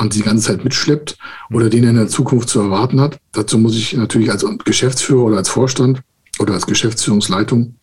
und 0.00 0.14
die 0.14 0.22
ganze 0.22 0.48
Zeit 0.48 0.64
mitschleppt 0.64 1.16
oder 1.50 1.70
den 1.70 1.84
er 1.84 1.90
in 1.90 1.96
der 1.96 2.08
Zukunft 2.08 2.50
zu 2.50 2.60
erwarten 2.60 3.00
hat. 3.00 3.18
Dazu 3.32 3.58
muss 3.58 3.74
ich 3.74 3.94
natürlich 3.94 4.30
als 4.30 4.44
Geschäftsführer 4.64 5.24
oder 5.24 5.36
als 5.38 5.48
Vorstand 5.48 6.02
oder 6.38 6.54
als 6.54 6.66
Geschäftsführungsleitung 6.66 7.74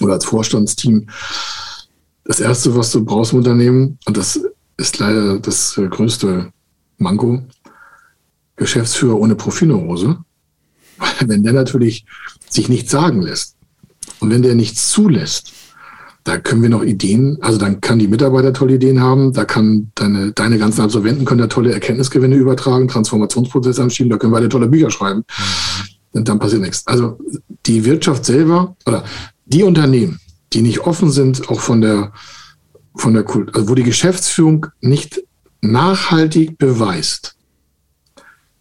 oder 0.00 0.14
als 0.14 0.24
Vorstandsteam 0.24 1.08
das 2.24 2.40
Erste, 2.40 2.74
was 2.74 2.90
du 2.90 3.04
brauchst 3.04 3.32
im 3.32 3.38
Unternehmen, 3.38 3.98
und 4.06 4.16
das 4.16 4.40
ist 4.76 4.98
leider 4.98 5.38
das 5.38 5.78
äh, 5.78 5.86
größte 5.86 6.50
Manko, 6.98 7.42
Geschäftsführer 8.56 9.18
ohne 9.18 9.36
Profilneurose. 9.36 10.18
wenn 11.26 11.42
der 11.42 11.52
natürlich 11.52 12.06
sich 12.48 12.68
nichts 12.68 12.90
sagen 12.90 13.22
lässt 13.22 13.56
und 14.20 14.30
wenn 14.30 14.42
der 14.42 14.54
nichts 14.54 14.90
zulässt, 14.90 15.52
da 16.24 16.38
können 16.38 16.62
wir 16.62 16.68
noch 16.68 16.82
Ideen, 16.82 17.38
also 17.40 17.56
dann 17.58 17.80
kann 17.80 18.00
die 18.00 18.08
Mitarbeiter 18.08 18.52
tolle 18.52 18.74
Ideen 18.74 19.00
haben, 19.00 19.32
da 19.32 19.44
kann 19.44 19.92
deine, 19.94 20.32
deine 20.32 20.58
ganzen 20.58 20.80
Absolventen 20.80 21.24
können 21.24 21.40
da 21.40 21.46
tolle 21.46 21.72
Erkenntnisgewinne 21.72 22.34
übertragen, 22.34 22.88
Transformationsprozesse 22.88 23.82
anschieben, 23.82 24.10
da 24.10 24.16
können 24.16 24.32
wir 24.32 24.38
alle 24.38 24.48
tolle 24.48 24.66
Bücher 24.66 24.90
schreiben. 24.90 25.20
Mhm. 25.20 25.95
Und 26.16 26.28
dann 26.28 26.38
passiert 26.38 26.62
nichts. 26.62 26.86
Also 26.86 27.18
die 27.66 27.84
Wirtschaft 27.84 28.24
selber 28.24 28.74
oder 28.86 29.04
die 29.44 29.62
Unternehmen, 29.62 30.18
die 30.52 30.62
nicht 30.62 30.80
offen 30.80 31.10
sind, 31.10 31.48
auch 31.50 31.60
von 31.60 31.80
der, 31.80 32.12
von 32.94 33.12
der 33.12 33.22
Kult, 33.22 33.54
also 33.54 33.68
wo 33.68 33.74
die 33.74 33.82
Geschäftsführung 33.82 34.66
nicht 34.80 35.22
nachhaltig 35.60 36.56
beweist, 36.58 37.36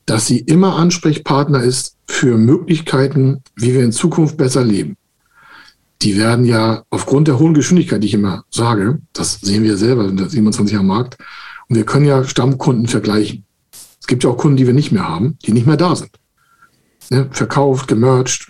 dass 0.05 0.27
sie 0.27 0.39
immer 0.39 0.75
Ansprechpartner 0.75 1.63
ist 1.63 1.95
für 2.07 2.37
Möglichkeiten, 2.37 3.41
wie 3.55 3.73
wir 3.73 3.83
in 3.83 3.91
Zukunft 3.91 4.37
besser 4.37 4.63
leben. 4.63 4.97
Die 6.01 6.17
werden 6.17 6.45
ja 6.45 6.83
aufgrund 6.89 7.29
der 7.29 7.39
hohen 7.39 7.53
Geschwindigkeit, 7.53 8.03
die 8.03 8.07
ich 8.07 8.13
immer 8.13 8.43
sage, 8.49 8.99
das 9.13 9.39
sehen 9.39 9.63
wir 9.63 9.77
selber 9.77 10.05
in 10.05 10.17
der 10.17 10.29
27 10.29 10.77
am 10.77 10.87
Markt, 10.87 11.17
und 11.67 11.77
wir 11.77 11.85
können 11.85 12.05
ja 12.05 12.23
Stammkunden 12.23 12.87
vergleichen. 12.87 13.45
Es 13.71 14.07
gibt 14.07 14.23
ja 14.23 14.29
auch 14.29 14.37
Kunden, 14.37 14.57
die 14.57 14.67
wir 14.67 14.73
nicht 14.73 14.91
mehr 14.91 15.07
haben, 15.07 15.37
die 15.45 15.53
nicht 15.53 15.65
mehr 15.65 15.77
da 15.77 15.95
sind. 15.95 16.11
Ja, 17.09 17.25
verkauft, 17.31 17.87
gemerged, 17.87 18.47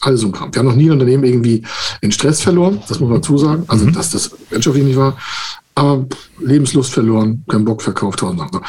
alles 0.00 0.20
so 0.20 0.26
ein 0.26 0.32
Kram. 0.32 0.54
Wir 0.54 0.60
haben 0.60 0.66
noch 0.66 0.74
nie 0.74 0.88
ein 0.88 0.92
Unternehmen 0.92 1.24
irgendwie 1.24 1.64
in 2.00 2.12
Stress 2.12 2.40
verloren, 2.40 2.82
das 2.88 3.00
muss 3.00 3.08
man 3.08 3.20
dazu 3.20 3.38
sagen. 3.38 3.64
Also, 3.68 3.86
mhm. 3.86 3.92
dass 3.92 4.10
das 4.10 4.30
wirtschaftlich 4.50 4.84
nicht 4.84 4.96
war. 4.96 5.16
Aber 5.74 6.06
Lebenslust 6.40 6.92
verloren, 6.92 7.44
keinen 7.48 7.64
Bock 7.64 7.82
verkauft, 7.82 8.18
tausend 8.20 8.40
Sachen. 8.40 8.60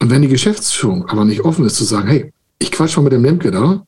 Und 0.00 0.10
wenn 0.10 0.22
die 0.22 0.28
Geschäftsführung 0.28 1.08
aber 1.08 1.24
nicht 1.24 1.42
offen 1.42 1.64
ist 1.64 1.76
zu 1.76 1.84
sagen, 1.84 2.08
hey, 2.08 2.32
ich 2.58 2.70
quatsch 2.70 2.96
mal 2.96 3.02
mit 3.02 3.12
dem 3.12 3.24
Lemke 3.24 3.50
da, 3.50 3.84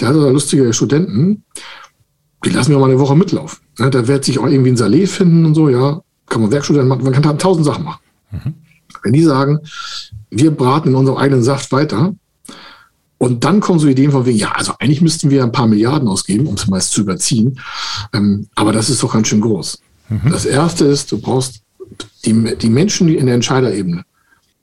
der 0.00 0.08
hat 0.08 0.16
da 0.16 0.28
lustige 0.28 0.72
Studenten, 0.72 1.44
die 2.44 2.50
lassen 2.50 2.72
wir 2.72 2.78
mal 2.78 2.90
eine 2.90 2.98
Woche 2.98 3.16
mitlaufen. 3.16 3.58
Ja, 3.78 3.90
da 3.90 4.06
wird 4.06 4.24
sich 4.24 4.38
auch 4.38 4.46
irgendwie 4.46 4.70
ein 4.70 4.76
Salé 4.76 5.06
finden 5.06 5.44
und 5.44 5.54
so, 5.54 5.68
ja, 5.68 6.00
kann 6.26 6.42
man 6.42 6.50
Werkstudent 6.50 6.88
machen, 6.88 7.04
man 7.04 7.12
kann 7.12 7.22
da 7.22 7.32
tausend 7.34 7.66
Sachen 7.66 7.84
machen. 7.84 8.00
Mhm. 8.30 8.54
Wenn 9.02 9.12
die 9.12 9.22
sagen, 9.22 9.60
wir 10.30 10.50
braten 10.50 10.90
in 10.90 10.94
unserem 10.94 11.18
eigenen 11.18 11.42
Saft 11.42 11.72
weiter, 11.72 12.14
und 13.18 13.44
dann 13.44 13.60
kommen 13.60 13.78
so 13.78 13.88
Ideen 13.88 14.10
von 14.10 14.26
wegen, 14.26 14.38
ja, 14.38 14.52
also 14.52 14.74
eigentlich 14.78 15.00
müssten 15.00 15.30
wir 15.30 15.42
ein 15.42 15.52
paar 15.52 15.66
Milliarden 15.66 16.08
ausgeben, 16.08 16.46
um 16.46 16.54
es 16.54 16.66
meist 16.66 16.92
zu 16.92 17.00
überziehen. 17.00 17.58
Ähm, 18.12 18.48
aber 18.54 18.72
das 18.72 18.90
ist 18.90 19.02
doch 19.02 19.12
ganz 19.12 19.28
schön 19.28 19.40
groß. 19.40 19.80
Mhm. 20.08 20.30
Das 20.30 20.44
erste 20.44 20.84
ist, 20.84 21.12
du 21.12 21.18
brauchst 21.18 21.62
die, 22.24 22.56
die 22.56 22.68
Menschen 22.68 23.08
in 23.08 23.26
der 23.26 23.36
Entscheiderebene 23.36 24.04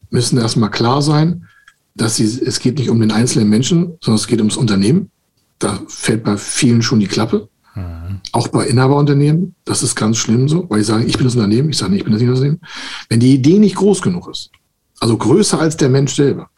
müssen 0.09 0.37
erstmal 0.37 0.69
klar 0.69 1.01
sein, 1.01 1.47
dass 1.95 2.17
sie, 2.17 2.25
es 2.25 2.59
geht 2.59 2.77
nicht 2.77 2.89
um 2.89 2.99
den 2.99 3.11
einzelnen 3.11 3.49
Menschen, 3.49 3.97
sondern 4.01 4.15
es 4.19 4.27
geht 4.27 4.39
ums 4.39 4.57
Unternehmen. 4.57 5.09
Da 5.57 5.79
fällt 5.87 6.23
bei 6.23 6.37
vielen 6.37 6.81
schon 6.81 6.99
die 6.99 7.07
Klappe. 7.07 7.49
Mhm. 7.73 8.21
Auch 8.31 8.47
bei 8.49 8.67
Inhaberunternehmen, 8.67 9.55
das 9.65 9.81
ist 9.81 9.95
ganz 9.95 10.17
schlimm 10.17 10.47
so, 10.47 10.69
weil 10.69 10.79
die 10.79 10.85
sagen, 10.85 11.07
ich 11.07 11.17
bin 11.17 11.25
das 11.25 11.35
Unternehmen, 11.35 11.69
ich 11.69 11.77
sage 11.77 11.91
nicht, 11.91 12.01
ich 12.01 12.05
bin 12.05 12.13
das 12.13 12.21
Unternehmen. 12.21 12.61
Wenn 13.09 13.19
die 13.19 13.33
Idee 13.33 13.57
nicht 13.57 13.75
groß 13.75 14.03
genug 14.03 14.29
ist, 14.29 14.51
also 14.99 15.17
größer 15.17 15.59
als 15.59 15.75
der 15.77 15.89
Mensch 15.89 16.13
selber, 16.13 16.49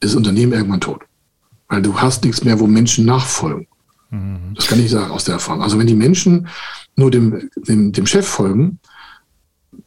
ist 0.00 0.10
das 0.10 0.16
Unternehmen 0.16 0.52
irgendwann 0.52 0.80
tot. 0.80 1.02
Weil 1.72 1.80
du 1.80 1.98
hast 1.98 2.22
nichts 2.22 2.44
mehr, 2.44 2.60
wo 2.60 2.66
Menschen 2.66 3.06
nachfolgen. 3.06 3.66
Mhm. 4.10 4.52
Das 4.56 4.66
kann 4.66 4.78
ich 4.78 4.90
sagen 4.90 5.10
aus 5.10 5.24
der 5.24 5.36
Erfahrung. 5.36 5.62
Also 5.62 5.78
wenn 5.78 5.86
die 5.86 5.94
Menschen 5.94 6.46
nur 6.96 7.10
dem, 7.10 7.48
dem, 7.56 7.92
dem 7.92 8.04
Chef 8.04 8.28
folgen, 8.28 8.78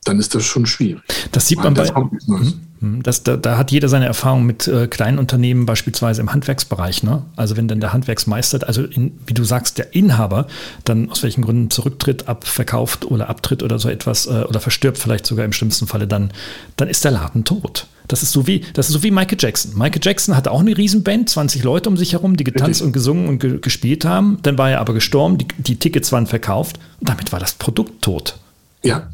dann 0.03 0.17
ist 0.17 0.33
das 0.33 0.43
schon 0.45 0.65
schwierig. 0.65 1.03
Das 1.31 1.47
sieht 1.47 1.59
man 1.59 1.75
bei, 1.75 1.87
mhm. 2.25 2.53
Hm, 2.81 3.03
das, 3.03 3.21
da, 3.21 3.37
da, 3.37 3.59
hat 3.59 3.69
jeder 3.69 3.87
seine 3.87 4.07
Erfahrung 4.07 4.47
mit 4.47 4.67
äh, 4.67 4.87
kleinen 4.87 5.19
Unternehmen, 5.19 5.67
beispielsweise 5.67 6.21
im 6.21 6.33
Handwerksbereich. 6.33 7.03
Ne? 7.03 7.21
Also 7.35 7.55
wenn 7.55 7.67
dann 7.67 7.81
der 7.81 7.93
Handwerksmeister, 7.93 8.67
also 8.67 8.81
in, 8.81 9.19
wie 9.27 9.35
du 9.35 9.43
sagst, 9.43 9.77
der 9.77 9.93
Inhaber 9.93 10.47
dann 10.85 11.11
aus 11.11 11.21
welchen 11.21 11.43
Gründen 11.43 11.69
zurücktritt, 11.69 12.27
abverkauft 12.27 13.05
oder 13.05 13.29
abtritt 13.29 13.61
oder 13.61 13.77
so 13.77 13.89
etwas 13.89 14.25
äh, 14.25 14.43
oder 14.49 14.59
verstirbt 14.59 14.97
vielleicht 14.97 15.27
sogar 15.27 15.45
im 15.45 15.53
schlimmsten 15.53 15.85
Falle, 15.85 16.07
dann, 16.07 16.33
dann 16.77 16.87
ist 16.87 17.05
der 17.05 17.11
Laden 17.11 17.45
tot. 17.45 17.85
Das 18.07 18.23
ist 18.23 18.31
so 18.31 18.47
wie, 18.47 18.61
das 18.73 18.87
ist 18.87 18.93
so 18.93 19.03
wie 19.03 19.11
Michael 19.11 19.37
Jackson. 19.39 19.77
Michael 19.77 20.01
Jackson 20.03 20.35
hatte 20.35 20.51
auch 20.51 20.59
eine 20.59 20.77
Riesenband, 20.77 21.29
20 21.29 21.63
Leute 21.63 21.89
um 21.89 21.97
sich 21.97 22.13
herum, 22.13 22.37
die 22.37 22.43
getanzt 22.43 22.81
Richtig. 22.81 22.85
und 22.87 22.93
gesungen 22.93 23.27
und 23.27 23.39
ge 23.39 23.59
gespielt 23.59 24.05
haben. 24.05 24.37
Dann 24.43 24.57
war 24.57 24.71
er 24.71 24.79
aber 24.81 24.93
gestorben, 24.93 25.37
die, 25.37 25.47
die 25.57 25.77
Tickets 25.77 26.11
waren 26.11 26.27
verkauft 26.27 26.79
und 26.99 27.09
damit 27.09 27.31
war 27.31 27.39
das 27.39 27.53
Produkt 27.53 28.01
tot. 28.01 28.37
Ja, 28.83 29.09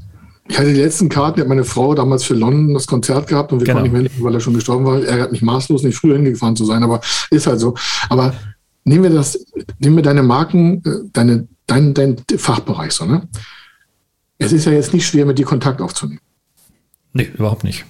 ich 0.47 0.57
hatte 0.57 0.73
die 0.73 0.81
letzten 0.81 1.07
Karten, 1.07 1.35
die 1.35 1.41
hat 1.41 1.47
meine 1.47 1.63
Frau 1.63 1.95
damals 1.95 2.23
für 2.23 2.33
London 2.33 2.73
das 2.73 2.87
Konzert 2.87 3.27
gehabt 3.27 3.53
und 3.53 3.59
wir 3.59 3.65
genau. 3.65 3.79
konnten 3.79 3.93
nicht 3.93 4.03
mehr 4.03 4.11
hin, 4.11 4.23
weil 4.23 4.33
er 4.33 4.41
schon 4.41 4.53
gestorben 4.53 4.85
war. 4.85 5.01
Ärgert 5.01 5.31
mich 5.31 5.41
maßlos, 5.41 5.83
nicht 5.83 5.97
früher 5.97 6.15
hingefahren 6.15 6.55
zu 6.55 6.65
sein, 6.65 6.83
aber 6.83 6.99
ist 7.29 7.47
halt 7.47 7.59
so. 7.59 7.75
Aber 8.09 8.33
nehmen 8.83 9.03
wir 9.03 9.11
das, 9.11 9.45
nehmen 9.79 9.95
wir 9.95 10.03
deine 10.03 10.23
Marken, 10.23 10.83
äh, 10.85 11.07
deine, 11.13 11.47
dein, 11.67 11.93
dein 11.93 12.17
Fachbereich 12.35 12.91
so, 12.91 13.05
ne? 13.05 13.27
Es 14.39 14.51
ist 14.51 14.65
ja 14.65 14.71
jetzt 14.71 14.93
nicht 14.93 15.05
schwer, 15.05 15.25
mit 15.25 15.37
dir 15.37 15.45
Kontakt 15.45 15.81
aufzunehmen. 15.81 16.19
Nee, 17.13 17.29
überhaupt 17.33 17.63
nicht. 17.63 17.85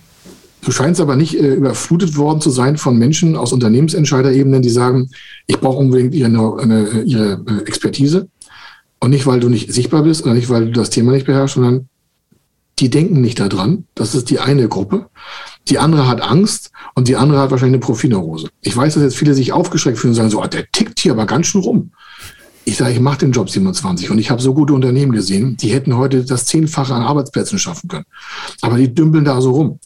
Du 0.61 0.71
scheinst 0.71 1.01
aber 1.01 1.15
nicht 1.15 1.35
äh, 1.35 1.55
überflutet 1.55 2.17
worden 2.17 2.39
zu 2.39 2.49
sein 2.49 2.77
von 2.77 2.97
Menschen 2.97 3.35
aus 3.35 3.51
Unternehmensentscheiderebenen, 3.51 4.61
die 4.61 4.69
sagen, 4.69 5.09
ich 5.47 5.59
brauche 5.59 5.77
unbedingt 5.77 6.13
ihre, 6.13 6.59
eine, 6.59 7.01
ihre 7.01 7.43
äh, 7.47 7.67
Expertise. 7.67 8.27
Und 8.99 9.09
nicht, 9.09 9.25
weil 9.25 9.39
du 9.39 9.49
nicht 9.49 9.73
sichtbar 9.73 10.03
bist 10.03 10.23
oder 10.23 10.35
nicht, 10.35 10.49
weil 10.49 10.67
du 10.67 10.71
das 10.73 10.91
Thema 10.91 11.11
nicht 11.11 11.25
beherrschst, 11.25 11.55
sondern 11.55 11.89
die 12.77 12.89
denken 12.89 13.21
nicht 13.21 13.39
daran. 13.39 13.85
Das 13.95 14.13
ist 14.13 14.29
die 14.29 14.39
eine 14.39 14.67
Gruppe. 14.67 15.07
Die 15.67 15.79
andere 15.79 16.07
hat 16.07 16.21
Angst 16.21 16.71
und 16.95 17.07
die 17.07 17.15
andere 17.15 17.39
hat 17.39 17.51
wahrscheinlich 17.51 17.75
eine 17.75 17.85
Profilneurose. 17.85 18.49
Ich 18.61 18.75
weiß, 18.75 18.93
dass 18.93 19.03
jetzt 19.03 19.17
viele 19.17 19.33
sich 19.33 19.53
aufgeschreckt 19.53 19.97
fühlen 19.97 20.11
und 20.11 20.15
sagen 20.15 20.29
so, 20.29 20.41
ah, 20.41 20.47
der 20.47 20.69
tickt 20.71 20.99
hier 20.99 21.13
aber 21.13 21.25
ganz 21.25 21.47
schön 21.47 21.61
rum. 21.61 21.91
Ich 22.65 22.77
sage, 22.77 22.93
ich 22.93 22.99
mache 22.99 23.19
den 23.19 23.31
Job 23.31 23.49
27 23.49 24.11
und 24.11 24.19
ich 24.19 24.29
habe 24.29 24.41
so 24.41 24.53
gute 24.53 24.73
Unternehmen 24.73 25.11
gesehen, 25.11 25.57
die 25.57 25.69
hätten 25.69 25.97
heute 25.97 26.23
das 26.23 26.45
Zehnfache 26.45 26.93
an 26.93 27.01
Arbeitsplätzen 27.01 27.57
schaffen 27.57 27.87
können. 27.87 28.05
Aber 28.61 28.77
die 28.77 28.93
dümpeln 28.93 29.25
da 29.25 29.41
so 29.41 29.51
rum. 29.51 29.79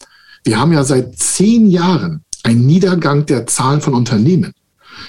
Wir 0.46 0.60
haben 0.60 0.72
ja 0.72 0.84
seit 0.84 1.18
zehn 1.18 1.68
Jahren 1.68 2.24
einen 2.44 2.66
Niedergang 2.66 3.26
der 3.26 3.48
Zahlen 3.48 3.82
von 3.82 3.96
Unternehmen. 3.96 4.54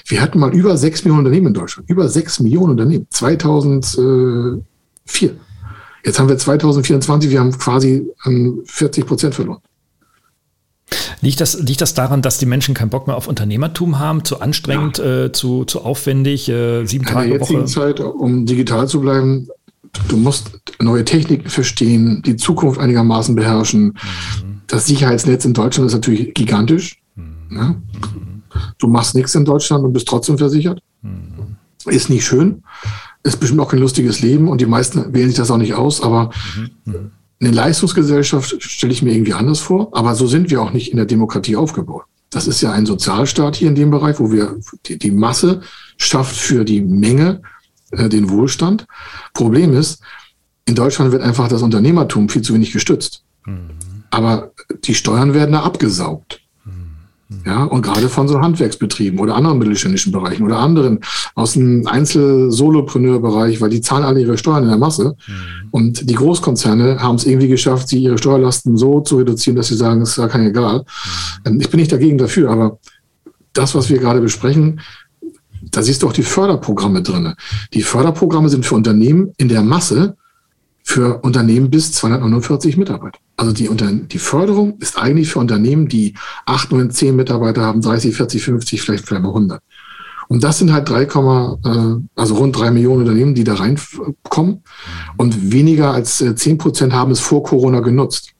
Wir 0.07 0.21
hatten 0.21 0.39
mal 0.39 0.53
über 0.53 0.75
sechs 0.77 1.05
Millionen 1.05 1.25
Unternehmen 1.25 1.47
in 1.47 1.53
Deutschland. 1.53 1.89
Über 1.89 2.09
sechs 2.09 2.39
Millionen 2.39 2.71
Unternehmen. 2.71 3.07
2004. 3.09 4.63
Jetzt 6.03 6.19
haben 6.19 6.29
wir 6.29 6.37
2024, 6.37 7.29
wir 7.29 7.39
haben 7.39 7.51
quasi 7.57 8.07
40 8.65 9.03
ähm, 9.03 9.07
Prozent 9.07 9.35
verloren. 9.35 9.61
Liegt 11.21 11.41
das, 11.41 11.59
liegt 11.59 11.81
das 11.81 11.93
daran, 11.93 12.21
dass 12.21 12.37
die 12.37 12.45
Menschen 12.45 12.73
keinen 12.73 12.89
Bock 12.89 13.07
mehr 13.07 13.15
auf 13.15 13.27
Unternehmertum 13.27 13.99
haben, 13.99 14.23
zu 14.23 14.39
anstrengend, 14.39 14.99
ja. 14.99 15.25
äh, 15.25 15.31
zu, 15.31 15.65
zu 15.65 15.81
aufwärtig, 15.81 16.49
äh, 16.49 16.85
sieben 16.85 17.05
Tage 17.05 17.25
In 17.25 17.31
der 17.31 17.39
jetzigen 17.39 17.61
Woche? 17.61 17.67
Zeit, 17.67 17.99
um 17.99 18.45
digital 18.45 18.87
zu 18.87 19.01
bleiben, 19.01 19.49
du 20.07 20.17
musst 20.17 20.51
neue 20.79 21.03
Techniken 21.03 21.49
verstehen, 21.49 22.23
die 22.25 22.37
Zukunft 22.37 22.79
einigermaßen 22.79 23.35
beherrschen. 23.35 23.85
Mhm. 23.87 24.56
Das 24.67 24.85
Sicherheitsnetz 24.85 25.45
in 25.45 25.53
Deutschland 25.53 25.87
ist 25.87 25.93
natürlich 25.93 26.33
gigantisch. 26.33 27.01
Mhm. 27.15 27.57
Ja? 27.57 27.75
Du 28.77 28.87
machst 28.87 29.15
nichts 29.15 29.33
in 29.35 29.45
Deutschland 29.45 29.83
und 29.83 29.93
bist 29.93 30.07
trotzdem 30.07 30.37
versichert. 30.37 30.81
Mhm. 31.01 31.55
Ist 31.85 32.09
nicht 32.09 32.25
schön 32.25 32.63
ist 33.27 33.39
bestimmt 33.39 33.59
auch 33.59 33.69
kein 33.69 33.79
lustiges 33.79 34.21
Leben 34.21 34.47
und 34.47 34.61
die 34.61 34.65
meisten 34.65 35.13
wählen 35.13 35.27
sich 35.27 35.37
das 35.37 35.51
auch 35.51 35.57
nicht 35.57 35.73
aus, 35.73 36.01
aber 36.01 36.31
mhm. 36.85 37.11
eine 37.39 37.51
Leistungsgesellschaft 37.51 38.61
stelle 38.63 38.93
ich 38.93 39.01
mir 39.01 39.13
irgendwie 39.13 39.33
anders 39.33 39.59
vor, 39.59 39.89
aber 39.91 40.15
so 40.15 40.27
sind 40.27 40.49
wir 40.49 40.61
auch 40.61 40.71
nicht 40.71 40.91
in 40.91 40.97
der 40.97 41.05
Demokratie 41.05 41.55
aufgebaut. 41.55 42.03
Das 42.29 42.47
ist 42.47 42.61
ja 42.61 42.71
ein 42.71 42.85
Sozialstaat 42.85 43.55
hier 43.55 43.69
in 43.69 43.75
dem 43.75 43.91
Bereich, 43.91 44.19
wo 44.19 44.31
wir 44.31 44.57
die, 44.85 44.97
die 44.97 45.11
Masse 45.11 45.61
schafft 45.97 46.35
für 46.35 46.65
die 46.65 46.81
Menge 46.81 47.41
äh, 47.91 48.09
den 48.09 48.29
Wohlstand. 48.29 48.85
Problem 49.33 49.73
ist, 49.73 50.01
in 50.65 50.75
Deutschland 50.75 51.11
wird 51.11 51.21
einfach 51.21 51.47
das 51.47 51.61
Unternehmertum 51.61 52.27
viel 52.27 52.41
zu 52.41 52.53
wenig 52.53 52.73
gestützt. 52.73 53.23
Aber 54.09 54.51
die 54.83 54.95
Steuern 54.95 55.33
werden 55.33 55.51
da 55.51 55.61
abgesaugt. 55.63 56.41
Ja, 57.45 57.65
und 57.65 57.81
gerade 57.81 58.07
von 58.07 58.29
so 58.29 58.39
Handwerksbetrieben 58.39 59.19
oder 59.19 59.35
anderen 59.35 59.57
mittelständischen 59.57 60.13
Bereichen 60.13 60.43
oder 60.43 60.59
anderen 60.59 60.99
aus 61.35 61.53
dem 61.53 61.85
Einzel-Solopreneur-Bereich, 61.85 63.59
weil 63.59 63.69
die 63.69 63.81
zahlen 63.81 64.05
alle 64.05 64.21
ihre 64.21 64.37
Steuern 64.37 64.63
in 64.63 64.69
der 64.69 64.77
Masse. 64.77 65.15
Mhm. 65.27 65.33
Und 65.71 66.09
die 66.09 66.15
Großkonzerne 66.15 67.01
haben 67.01 67.15
es 67.15 67.25
irgendwie 67.25 67.49
geschafft, 67.49 67.89
sie 67.89 68.01
ihre 68.01 68.17
Steuerlasten 68.17 68.77
so 68.77 69.01
zu 69.01 69.17
reduzieren, 69.17 69.57
dass 69.57 69.67
sie 69.67 69.75
sagen, 69.75 70.01
es 70.01 70.11
ist 70.11 70.17
ja 70.17 70.29
kein 70.29 70.47
egal. 70.47 70.85
Mhm. 71.45 71.59
Ich 71.59 71.69
bin 71.69 71.81
nicht 71.81 71.91
dagegen 71.91 72.17
dafür, 72.17 72.49
aber 72.49 72.79
das, 73.51 73.75
was 73.75 73.89
wir 73.89 73.99
gerade 73.99 74.21
besprechen, 74.21 74.79
da 75.61 75.81
siehst 75.83 76.03
du 76.03 76.07
auch 76.07 76.13
die 76.13 76.23
Förderprogramme 76.23 77.01
drin. 77.01 77.33
Die 77.73 77.81
Förderprogramme 77.81 78.47
sind 78.47 78.65
für 78.65 78.75
Unternehmen 78.75 79.33
in 79.37 79.49
der 79.49 79.63
Masse 79.63 80.15
für 80.81 81.19
Unternehmen 81.23 81.69
bis 81.69 81.91
249 81.91 82.77
Mitarbeiter. 82.77 83.19
Also 83.37 83.53
die, 83.53 83.69
die 84.07 84.17
Förderung 84.17 84.79
ist 84.79 84.97
eigentlich 84.97 85.29
für 85.29 85.39
Unternehmen, 85.39 85.87
die 85.87 86.15
8, 86.47 86.71
9, 86.71 86.89
10 86.89 87.15
Mitarbeiter 87.15 87.61
haben, 87.61 87.81
30, 87.81 88.15
40, 88.15 88.43
50, 88.43 88.81
vielleicht 88.81 89.05
vielleicht 89.05 89.23
mal 89.23 89.29
100. 89.29 89.61
Und 90.27 90.43
das 90.43 90.57
sind 90.57 90.73
halt 90.73 90.89
3, 90.89 91.03
äh, 91.03 91.07
also 92.15 92.35
rund 92.35 92.57
3 92.57 92.71
Millionen 92.71 93.01
Unternehmen, 93.01 93.35
die 93.35 93.43
da 93.43 93.53
reinkommen. 93.53 94.63
Und 95.17 95.51
weniger 95.51 95.91
als 95.91 96.17
10 96.17 96.33
äh, 96.35 96.55
Prozent 96.55 96.93
haben 96.93 97.11
es 97.11 97.19
vor 97.19 97.43
Corona 97.43 97.79
genutzt. 97.79 98.33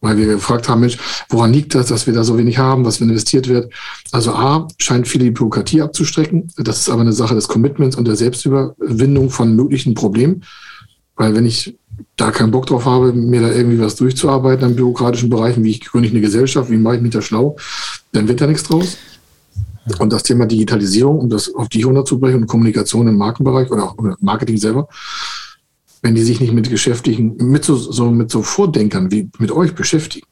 Weil 0.00 0.16
wir 0.16 0.26
gefragt 0.26 0.68
haben, 0.68 0.80
Mensch, 0.80 0.98
woran 1.30 1.52
liegt 1.52 1.74
das, 1.74 1.86
dass 1.86 2.06
wir 2.06 2.14
da 2.14 2.24
so 2.24 2.38
wenig 2.38 2.58
haben, 2.58 2.84
was 2.84 3.00
investiert 3.00 3.48
wird? 3.48 3.72
Also 4.12 4.34
A, 4.34 4.68
scheint 4.78 5.08
viele 5.08 5.24
die 5.24 5.30
Bürokratie 5.30 5.82
abzustrecken. 5.82 6.52
Das 6.56 6.80
ist 6.80 6.90
aber 6.90 7.00
eine 7.00 7.12
Sache 7.12 7.34
des 7.34 7.48
Commitments 7.48 7.96
und 7.96 8.06
der 8.06 8.16
Selbstüberwindung 8.16 9.30
von 9.30 9.56
möglichen 9.56 9.94
Problemen. 9.94 10.44
Weil 11.16 11.34
wenn 11.34 11.46
ich 11.46 11.78
da 12.16 12.30
keinen 12.30 12.50
Bock 12.50 12.66
drauf 12.66 12.84
habe, 12.84 13.12
mir 13.12 13.40
da 13.40 13.52
irgendwie 13.52 13.80
was 13.80 13.96
durchzuarbeiten 13.96 14.64
an 14.64 14.76
bürokratischen 14.76 15.30
Bereichen, 15.30 15.64
wie 15.64 15.70
ich 15.70 15.80
gründe 15.80 16.08
ich 16.08 16.14
eine 16.14 16.20
Gesellschaft, 16.20 16.70
wie 16.70 16.76
mache 16.76 16.96
ich 16.96 17.02
mich 17.02 17.12
da 17.12 17.22
schlau, 17.22 17.56
dann 18.12 18.28
wird 18.28 18.40
da 18.40 18.46
nichts 18.46 18.64
draus. 18.64 18.96
Und 19.98 20.12
das 20.12 20.22
Thema 20.22 20.46
Digitalisierung, 20.46 21.18
um 21.18 21.28
das 21.28 21.54
auf 21.54 21.68
die 21.68 21.82
runterzubrechen 21.82 22.42
und 22.42 22.46
Kommunikation 22.46 23.06
im 23.06 23.16
Markenbereich 23.16 23.70
oder 23.70 23.84
auch 23.84 23.96
Marketing 24.20 24.56
selber, 24.56 24.88
wenn 26.00 26.14
die 26.14 26.22
sich 26.22 26.40
nicht 26.40 26.52
mit 26.52 26.70
geschäftlichen, 26.70 27.36
mit 27.38 27.64
so, 27.64 27.76
so, 27.76 28.10
mit 28.10 28.30
so 28.30 28.42
Vordenkern 28.42 29.10
wie 29.10 29.28
mit 29.38 29.50
euch 29.50 29.74
beschäftigen, 29.74 30.26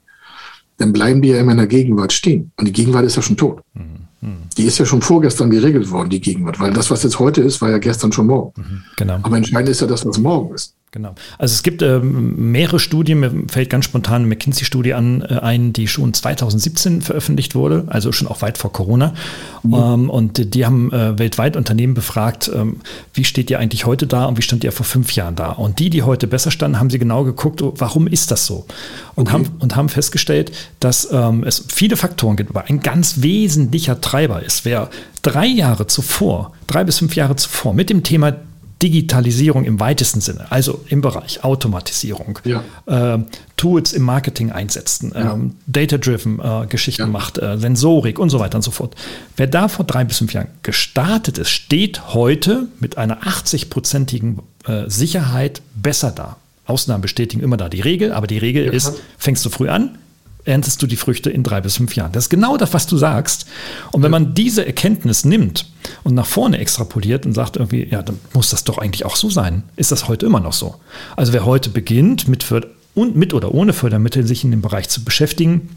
dann 0.78 0.92
bleiben 0.92 1.22
die 1.22 1.28
ja 1.28 1.38
immer 1.38 1.52
in 1.52 1.58
der 1.58 1.66
Gegenwart 1.66 2.12
stehen. 2.12 2.52
Und 2.56 2.66
die 2.66 2.72
Gegenwart 2.72 3.04
ist 3.04 3.16
ja 3.16 3.22
schon 3.22 3.36
tot. 3.36 3.60
Mhm. 3.74 4.08
Die 4.56 4.64
ist 4.64 4.78
ja 4.78 4.86
schon 4.86 5.02
vorgestern 5.02 5.50
geregelt 5.50 5.90
worden, 5.90 6.10
die 6.10 6.20
Gegenwart, 6.20 6.60
weil 6.60 6.72
das, 6.72 6.90
was 6.90 7.02
jetzt 7.02 7.18
heute 7.18 7.40
ist, 7.40 7.60
war 7.60 7.70
ja 7.70 7.78
gestern 7.78 8.12
schon 8.12 8.26
morgen. 8.26 8.52
Mhm, 8.56 8.82
genau. 8.96 9.18
Aber 9.22 9.36
entscheidend 9.36 9.70
ist 9.70 9.80
ja 9.80 9.86
das, 9.86 10.06
was 10.06 10.18
morgen 10.18 10.54
ist. 10.54 10.74
Genau. 10.94 11.14
Also 11.38 11.54
es 11.54 11.62
gibt 11.62 11.80
ähm, 11.80 12.52
mehrere 12.52 12.78
Studien, 12.78 13.20
mir 13.20 13.32
fällt 13.48 13.70
ganz 13.70 13.86
spontan 13.86 14.16
eine 14.16 14.26
McKinsey-Studie 14.26 14.92
an, 14.92 15.22
äh, 15.22 15.38
ein, 15.38 15.72
die 15.72 15.88
schon 15.88 16.12
2017 16.12 17.00
veröffentlicht 17.00 17.54
wurde, 17.54 17.84
also 17.88 18.12
schon 18.12 18.28
auch 18.28 18.42
weit 18.42 18.58
vor 18.58 18.74
Corona. 18.74 19.14
Mhm. 19.62 19.74
Ähm, 19.74 20.10
und 20.10 20.54
die 20.54 20.66
haben 20.66 20.92
äh, 20.92 21.18
weltweit 21.18 21.56
Unternehmen 21.56 21.94
befragt, 21.94 22.50
ähm, 22.54 22.76
wie 23.14 23.24
steht 23.24 23.50
ihr 23.50 23.58
eigentlich 23.58 23.86
heute 23.86 24.06
da 24.06 24.26
und 24.26 24.36
wie 24.36 24.42
stand 24.42 24.64
ihr 24.64 24.72
vor 24.72 24.84
fünf 24.84 25.12
Jahren 25.12 25.34
da? 25.34 25.52
Und 25.52 25.78
die, 25.78 25.88
die 25.88 26.02
heute 26.02 26.26
besser 26.26 26.50
standen, 26.50 26.78
haben 26.78 26.90
sie 26.90 26.98
genau 26.98 27.24
geguckt, 27.24 27.62
oh, 27.62 27.72
warum 27.78 28.06
ist 28.06 28.30
das 28.30 28.44
so? 28.44 28.66
Und, 29.14 29.28
okay. 29.28 29.32
haben, 29.32 29.48
und 29.60 29.74
haben 29.74 29.88
festgestellt, 29.88 30.52
dass 30.78 31.08
ähm, 31.10 31.42
es 31.42 31.64
viele 31.68 31.96
Faktoren 31.96 32.36
gibt, 32.36 32.50
aber 32.50 32.66
ein 32.68 32.80
ganz 32.80 33.22
wesentlicher 33.22 33.98
Treiber 34.02 34.42
ist, 34.42 34.66
wer 34.66 34.90
drei 35.22 35.46
Jahre 35.46 35.86
zuvor, 35.86 36.52
drei 36.66 36.84
bis 36.84 36.98
fünf 36.98 37.16
Jahre 37.16 37.36
zuvor 37.36 37.72
mit 37.72 37.88
dem 37.88 38.02
Thema 38.02 38.34
Digitalisierung 38.82 39.64
im 39.64 39.78
weitesten 39.78 40.20
Sinne, 40.20 40.50
also 40.50 40.84
im 40.88 41.00
Bereich 41.00 41.44
Automatisierung, 41.44 42.40
ja. 42.44 42.64
äh, 42.86 43.18
Tools 43.56 43.92
im 43.92 44.02
Marketing 44.02 44.50
einsetzen, 44.50 45.12
ja. 45.14 45.34
ähm, 45.34 45.54
Data-driven 45.66 46.40
äh, 46.40 46.66
Geschichten 46.66 47.02
ja. 47.02 47.08
macht, 47.08 47.38
äh, 47.38 47.58
Sensorik 47.58 48.18
und 48.18 48.30
so 48.30 48.40
weiter 48.40 48.56
und 48.56 48.62
so 48.62 48.72
fort. 48.72 48.96
Wer 49.36 49.46
da 49.46 49.68
vor 49.68 49.84
drei 49.84 50.04
bis 50.04 50.18
fünf 50.18 50.32
Jahren 50.32 50.48
gestartet 50.62 51.38
ist, 51.38 51.50
steht 51.50 52.12
heute 52.12 52.66
mit 52.80 52.98
einer 52.98 53.22
80-prozentigen 53.22 54.38
äh, 54.66 54.88
Sicherheit 54.88 55.62
besser 55.76 56.10
da. 56.10 56.36
Ausnahmen 56.66 57.02
bestätigen 57.02 57.42
immer 57.42 57.56
da 57.56 57.68
die 57.68 57.80
Regel, 57.80 58.12
aber 58.12 58.26
die 58.26 58.38
Regel 58.38 58.64
ist, 58.66 58.94
fängst 59.18 59.44
du 59.44 59.50
früh 59.50 59.68
an, 59.68 59.98
erntest 60.44 60.82
du 60.82 60.86
die 60.86 60.96
Früchte 60.96 61.30
in 61.30 61.42
drei 61.42 61.60
bis 61.60 61.76
fünf 61.76 61.94
Jahren. 61.94 62.12
Das 62.12 62.24
ist 62.24 62.30
genau 62.30 62.56
das, 62.56 62.72
was 62.72 62.86
du 62.86 62.96
sagst. 62.96 63.46
Und 63.92 64.02
wenn 64.02 64.10
man 64.10 64.34
diese 64.34 64.66
Erkenntnis 64.66 65.24
nimmt 65.24 65.66
und 66.04 66.14
nach 66.14 66.26
vorne 66.26 66.58
extrapoliert 66.58 67.26
und 67.26 67.32
sagt 67.32 67.56
irgendwie, 67.56 67.86
ja, 67.90 68.02
dann 68.02 68.18
muss 68.34 68.50
das 68.50 68.64
doch 68.64 68.78
eigentlich 68.78 69.04
auch 69.04 69.16
so 69.16 69.30
sein, 69.30 69.62
ist 69.76 69.92
das 69.92 70.08
heute 70.08 70.26
immer 70.26 70.40
noch 70.40 70.52
so. 70.52 70.76
Also 71.16 71.32
wer 71.32 71.44
heute 71.44 71.70
beginnt, 71.70 72.28
mit, 72.28 72.46
und 72.94 73.16
mit 73.16 73.34
oder 73.34 73.54
ohne 73.54 73.72
Fördermittel 73.72 74.26
sich 74.26 74.44
in 74.44 74.50
dem 74.50 74.62
Bereich 74.62 74.88
zu 74.88 75.04
beschäftigen, 75.04 75.70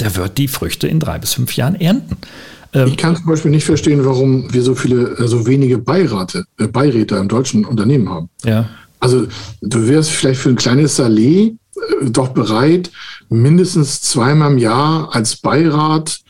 der 0.00 0.14
wird 0.16 0.38
die 0.38 0.48
Früchte 0.48 0.86
in 0.86 1.00
drei 1.00 1.18
bis 1.18 1.34
fünf 1.34 1.56
Jahren 1.56 1.74
ernten. 1.74 2.16
Ähm, 2.72 2.88
ich 2.88 2.96
kann 2.96 3.16
zum 3.16 3.26
Beispiel 3.26 3.50
nicht 3.50 3.64
verstehen, 3.64 4.04
warum 4.04 4.52
wir 4.52 4.62
so 4.62 4.74
viele, 4.74 5.16
äh, 5.18 5.28
so 5.28 5.46
wenige 5.46 5.78
Beirate, 5.78 6.44
äh, 6.58 6.68
Beiräte 6.68 7.16
im 7.16 7.28
deutschen 7.28 7.64
Unternehmen 7.64 8.08
haben. 8.08 8.28
Ja. 8.44 8.68
Also 9.00 9.26
du 9.60 9.86
wirst 9.86 10.10
vielleicht 10.10 10.40
für 10.40 10.50
ein 10.50 10.56
kleines 10.56 10.98
Salé 10.98 11.48
äh, 11.50 11.56
doch 12.02 12.28
bereit, 12.28 12.90
mindestens 13.28 14.02
zweimal 14.02 14.52
im 14.52 14.58
Jahr 14.58 15.14
als 15.14 15.36
Beirat 15.36 16.20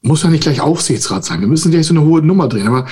muss 0.00 0.22
ja 0.22 0.30
nicht 0.30 0.44
gleich 0.44 0.60
Aufsichtsrat 0.60 1.24
sein. 1.24 1.40
Wir 1.40 1.48
müssen 1.48 1.72
gleich 1.72 1.86
so 1.86 1.92
eine 1.92 2.04
hohe 2.04 2.22
Nummer 2.22 2.48
drehen. 2.48 2.68
Aber 2.68 2.86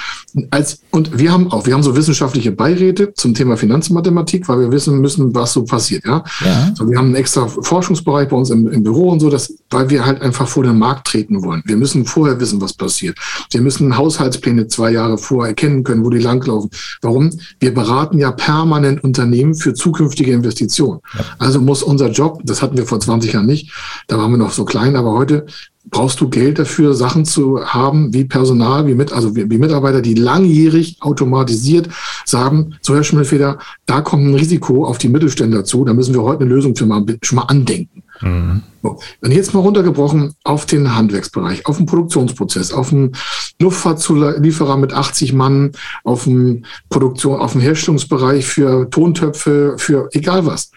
als, 0.50 0.80
und 0.90 1.18
wir 1.18 1.32
haben 1.32 1.52
auch, 1.52 1.64
wir 1.64 1.74
haben 1.74 1.82
so 1.82 1.94
wissenschaftliche 1.94 2.50
Beiräte 2.50 3.14
zum 3.14 3.32
Thema 3.32 3.56
Finanzmathematik, 3.56 4.48
weil 4.48 4.58
wir 4.58 4.72
wissen 4.72 5.00
müssen, 5.00 5.32
was 5.34 5.52
so 5.52 5.64
passiert, 5.64 6.04
ja. 6.04 6.24
ja. 6.44 6.72
So, 6.74 6.88
wir 6.90 6.98
haben 6.98 7.06
einen 7.06 7.14
extra 7.14 7.46
Forschungsbereich 7.46 8.28
bei 8.28 8.36
uns 8.36 8.50
im, 8.50 8.66
im, 8.68 8.82
Büro 8.82 9.10
und 9.10 9.20
so, 9.20 9.30
dass, 9.30 9.54
weil 9.70 9.88
wir 9.88 10.04
halt 10.04 10.20
einfach 10.20 10.48
vor 10.48 10.64
den 10.64 10.78
Markt 10.78 11.06
treten 11.06 11.44
wollen. 11.44 11.62
Wir 11.64 11.76
müssen 11.76 12.04
vorher 12.04 12.40
wissen, 12.40 12.60
was 12.60 12.74
passiert. 12.74 13.16
Wir 13.52 13.60
müssen 13.60 13.96
Haushaltspläne 13.96 14.66
zwei 14.66 14.90
Jahre 14.90 15.16
vorher 15.16 15.50
erkennen 15.50 15.84
können, 15.84 16.04
wo 16.04 16.10
die 16.10 16.18
langlaufen. 16.18 16.70
Warum? 17.02 17.30
Wir 17.60 17.72
beraten 17.72 18.18
ja 18.18 18.32
permanent 18.32 19.04
Unternehmen 19.04 19.54
für 19.54 19.74
zukünftige 19.74 20.32
Investitionen. 20.32 21.00
Ja. 21.16 21.24
Also 21.38 21.60
muss 21.60 21.84
unser 21.84 22.10
Job, 22.10 22.40
das 22.44 22.62
hatten 22.62 22.76
wir 22.76 22.86
vor 22.86 22.98
20 22.98 23.32
Jahren 23.32 23.46
nicht, 23.46 23.72
da 24.08 24.18
waren 24.18 24.32
wir 24.32 24.38
noch 24.38 24.52
so 24.52 24.64
klein, 24.64 24.96
aber 24.96 25.12
heute 25.12 25.46
brauchst 25.88 26.20
du 26.20 26.28
Geld 26.28 26.58
dafür, 26.58 26.94
Sachen 26.94 27.24
zu 27.24 27.64
haben, 27.64 28.12
wie 28.12 28.24
Personal, 28.24 28.86
wie, 28.86 28.94
mit, 28.94 29.12
also 29.12 29.36
wie, 29.36 29.48
wie 29.48 29.58
Mitarbeiter, 29.58 30.02
die 30.02 30.14
langjährig 30.14 30.96
automatisiert 31.00 31.88
sagen, 32.24 32.74
so 32.80 32.94
Herr 32.94 33.04
Schimmelfeder, 33.04 33.58
da 33.86 34.00
kommt 34.00 34.24
ein 34.26 34.34
Risiko 34.34 34.84
auf 34.84 34.98
die 34.98 35.08
Mittelständler 35.08 35.64
zu, 35.64 35.84
da 35.84 35.94
müssen 35.94 36.14
wir 36.14 36.22
heute 36.22 36.40
eine 36.40 36.52
Lösung 36.52 36.74
für 36.74 36.86
mal, 36.86 37.04
schon 37.22 37.36
mal 37.36 37.42
andenken. 37.42 38.02
Mhm. 38.20 38.62
So. 38.82 38.98
Und 39.20 39.30
jetzt 39.30 39.54
mal 39.54 39.60
runtergebrochen 39.60 40.34
auf 40.42 40.66
den 40.66 40.94
Handwerksbereich, 40.94 41.66
auf 41.66 41.76
den 41.76 41.86
Produktionsprozess, 41.86 42.72
auf 42.72 42.90
den 42.90 43.12
Luftfahrtzulieferer 43.60 44.76
mit 44.76 44.92
80 44.92 45.32
Mann, 45.34 45.72
auf 46.02 46.24
den 46.24 46.66
Produktion, 46.88 47.38
auf 47.38 47.52
den 47.52 47.60
Herstellungsbereich 47.60 48.44
für 48.44 48.90
Tontöpfe, 48.90 49.74
für 49.78 50.08
egal 50.12 50.46
was. 50.46 50.72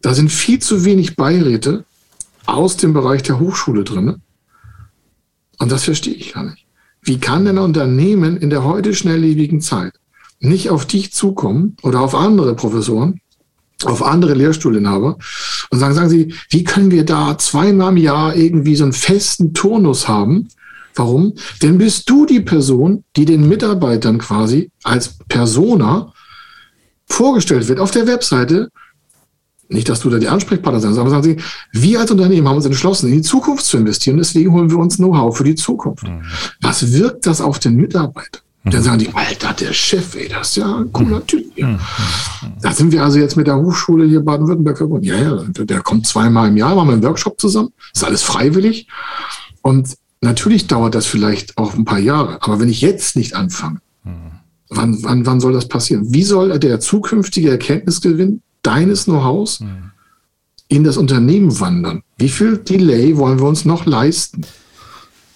Da 0.00 0.14
sind 0.14 0.30
viel 0.30 0.60
zu 0.60 0.84
wenig 0.84 1.16
Beiräte 1.16 1.84
aus 2.46 2.76
dem 2.76 2.94
Bereich 2.94 3.22
der 3.22 3.40
Hochschule 3.40 3.84
drin 3.84 4.22
und 5.58 5.72
das 5.72 5.84
verstehe 5.84 6.14
ich 6.14 6.34
gar 6.34 6.44
nicht. 6.44 6.64
Wie 7.02 7.18
kann 7.18 7.44
denn 7.44 7.58
ein 7.58 7.64
Unternehmen 7.64 8.36
in 8.36 8.50
der 8.50 8.64
heute 8.64 8.94
schnelllebigen 8.94 9.60
Zeit 9.60 9.94
nicht 10.40 10.70
auf 10.70 10.86
dich 10.86 11.12
zukommen 11.12 11.76
oder 11.82 12.00
auf 12.00 12.14
andere 12.14 12.54
Professoren, 12.54 13.20
auf 13.84 14.02
andere 14.02 14.34
Lehrstuhlinhaber 14.34 15.18
und 15.70 15.78
sagen, 15.78 15.94
sagen 15.94 16.10
Sie, 16.10 16.34
wie 16.50 16.64
können 16.64 16.90
wir 16.90 17.04
da 17.04 17.38
zweimal 17.38 17.92
im 17.92 17.96
Jahr 17.96 18.36
irgendwie 18.36 18.76
so 18.76 18.84
einen 18.84 18.92
festen 18.92 19.54
Turnus 19.54 20.08
haben? 20.08 20.48
Warum? 20.94 21.34
Denn 21.62 21.78
bist 21.78 22.10
du 22.10 22.26
die 22.26 22.40
Person, 22.40 23.04
die 23.16 23.24
den 23.24 23.48
Mitarbeitern 23.48 24.18
quasi 24.18 24.70
als 24.82 25.18
Persona 25.28 26.12
vorgestellt 27.06 27.68
wird 27.68 27.78
auf 27.78 27.90
der 27.90 28.06
Webseite 28.06 28.68
nicht, 29.68 29.88
dass 29.88 30.00
du 30.00 30.10
da 30.10 30.18
die 30.18 30.28
Ansprechpartner 30.28 30.80
sein, 30.80 30.96
aber 30.96 31.10
sagen 31.10 31.22
sie, 31.22 31.36
wir 31.72 32.00
als 32.00 32.10
Unternehmen 32.10 32.48
haben 32.48 32.56
uns 32.56 32.64
entschlossen, 32.64 33.08
in 33.08 33.16
die 33.16 33.22
Zukunft 33.22 33.66
zu 33.66 33.76
investieren, 33.76 34.16
deswegen 34.16 34.52
holen 34.52 34.70
wir 34.70 34.78
uns 34.78 34.96
Know-how 34.96 35.36
für 35.36 35.44
die 35.44 35.54
Zukunft. 35.54 36.04
Mhm. 36.04 36.22
Was 36.60 36.92
wirkt 36.92 37.26
das 37.26 37.40
auf 37.40 37.58
den 37.58 37.76
Mitarbeiter? 37.76 38.40
Mhm. 38.64 38.70
Dann 38.70 38.82
sagen 38.82 38.98
die, 38.98 39.10
Alter, 39.12 39.52
der 39.52 39.74
Chef, 39.74 40.14
ey, 40.14 40.28
das 40.28 40.50
ist 40.50 40.56
ja 40.56 40.76
ein 40.76 40.92
cooler 40.92 41.18
mhm. 41.18 41.26
Typ. 41.26 41.58
Ja. 41.58 41.66
Mhm. 41.66 41.78
Da 42.62 42.72
sind 42.72 42.92
wir 42.92 43.02
also 43.02 43.18
jetzt 43.18 43.36
mit 43.36 43.46
der 43.46 43.56
Hochschule 43.56 44.06
hier 44.06 44.20
Baden-Württemberg 44.20 44.78
verbunden. 44.78 45.06
Ja, 45.06 45.16
ja, 45.16 45.36
der 45.36 45.80
kommt 45.80 46.06
zweimal 46.06 46.48
im 46.48 46.56
Jahr, 46.56 46.74
machen 46.74 46.88
wir 46.88 46.94
einen 46.94 47.02
Workshop 47.02 47.38
zusammen. 47.38 47.68
Das 47.92 48.02
ist 48.02 48.08
alles 48.08 48.22
freiwillig. 48.22 48.88
Und 49.60 49.96
natürlich 50.22 50.66
dauert 50.66 50.94
das 50.94 51.04
vielleicht 51.04 51.58
auch 51.58 51.74
ein 51.74 51.84
paar 51.84 51.98
Jahre. 51.98 52.38
Aber 52.40 52.58
wenn 52.58 52.70
ich 52.70 52.80
jetzt 52.80 53.16
nicht 53.16 53.34
anfange, 53.34 53.80
mhm. 54.04 54.32
wann, 54.70 55.02
wann, 55.02 55.26
wann 55.26 55.40
soll 55.40 55.52
das 55.52 55.68
passieren? 55.68 56.06
Wie 56.12 56.24
soll 56.24 56.58
der 56.58 56.80
zukünftige 56.80 57.50
Erkenntnisgewinn 57.50 58.40
deines 58.68 59.06
Know-hows 59.06 59.60
mhm. 59.60 59.92
in 60.68 60.84
das 60.84 60.98
Unternehmen 60.98 61.58
wandern. 61.58 62.02
Wie 62.18 62.28
viel 62.28 62.58
Delay 62.58 63.16
wollen 63.16 63.40
wir 63.40 63.46
uns 63.46 63.64
noch 63.64 63.86
leisten? 63.86 64.42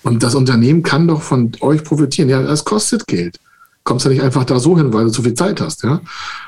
Und 0.03 0.23
das 0.23 0.35
Unternehmen 0.35 0.83
kann 0.83 1.09
doch 1.09 1.23
von 1.23 1.53
euch 1.61 1.83
profitieren. 1.83 2.29
Ja, 2.29 2.43
das 2.43 2.65
kostet 2.65 3.07
Geld. 3.07 3.41
Kommst 3.85 4.05
ja 4.05 4.11
nicht 4.11 4.23
einfach 4.23 4.45
da 4.45 4.61
so 4.61 4.77
hin, 4.77 4.93
weil 4.93 5.05
du 5.07 5.11
zu 5.11 5.23
viel 5.23 5.35
Zeit 5.35 5.61
hast, 5.61 5.83
ja. 5.83 6.01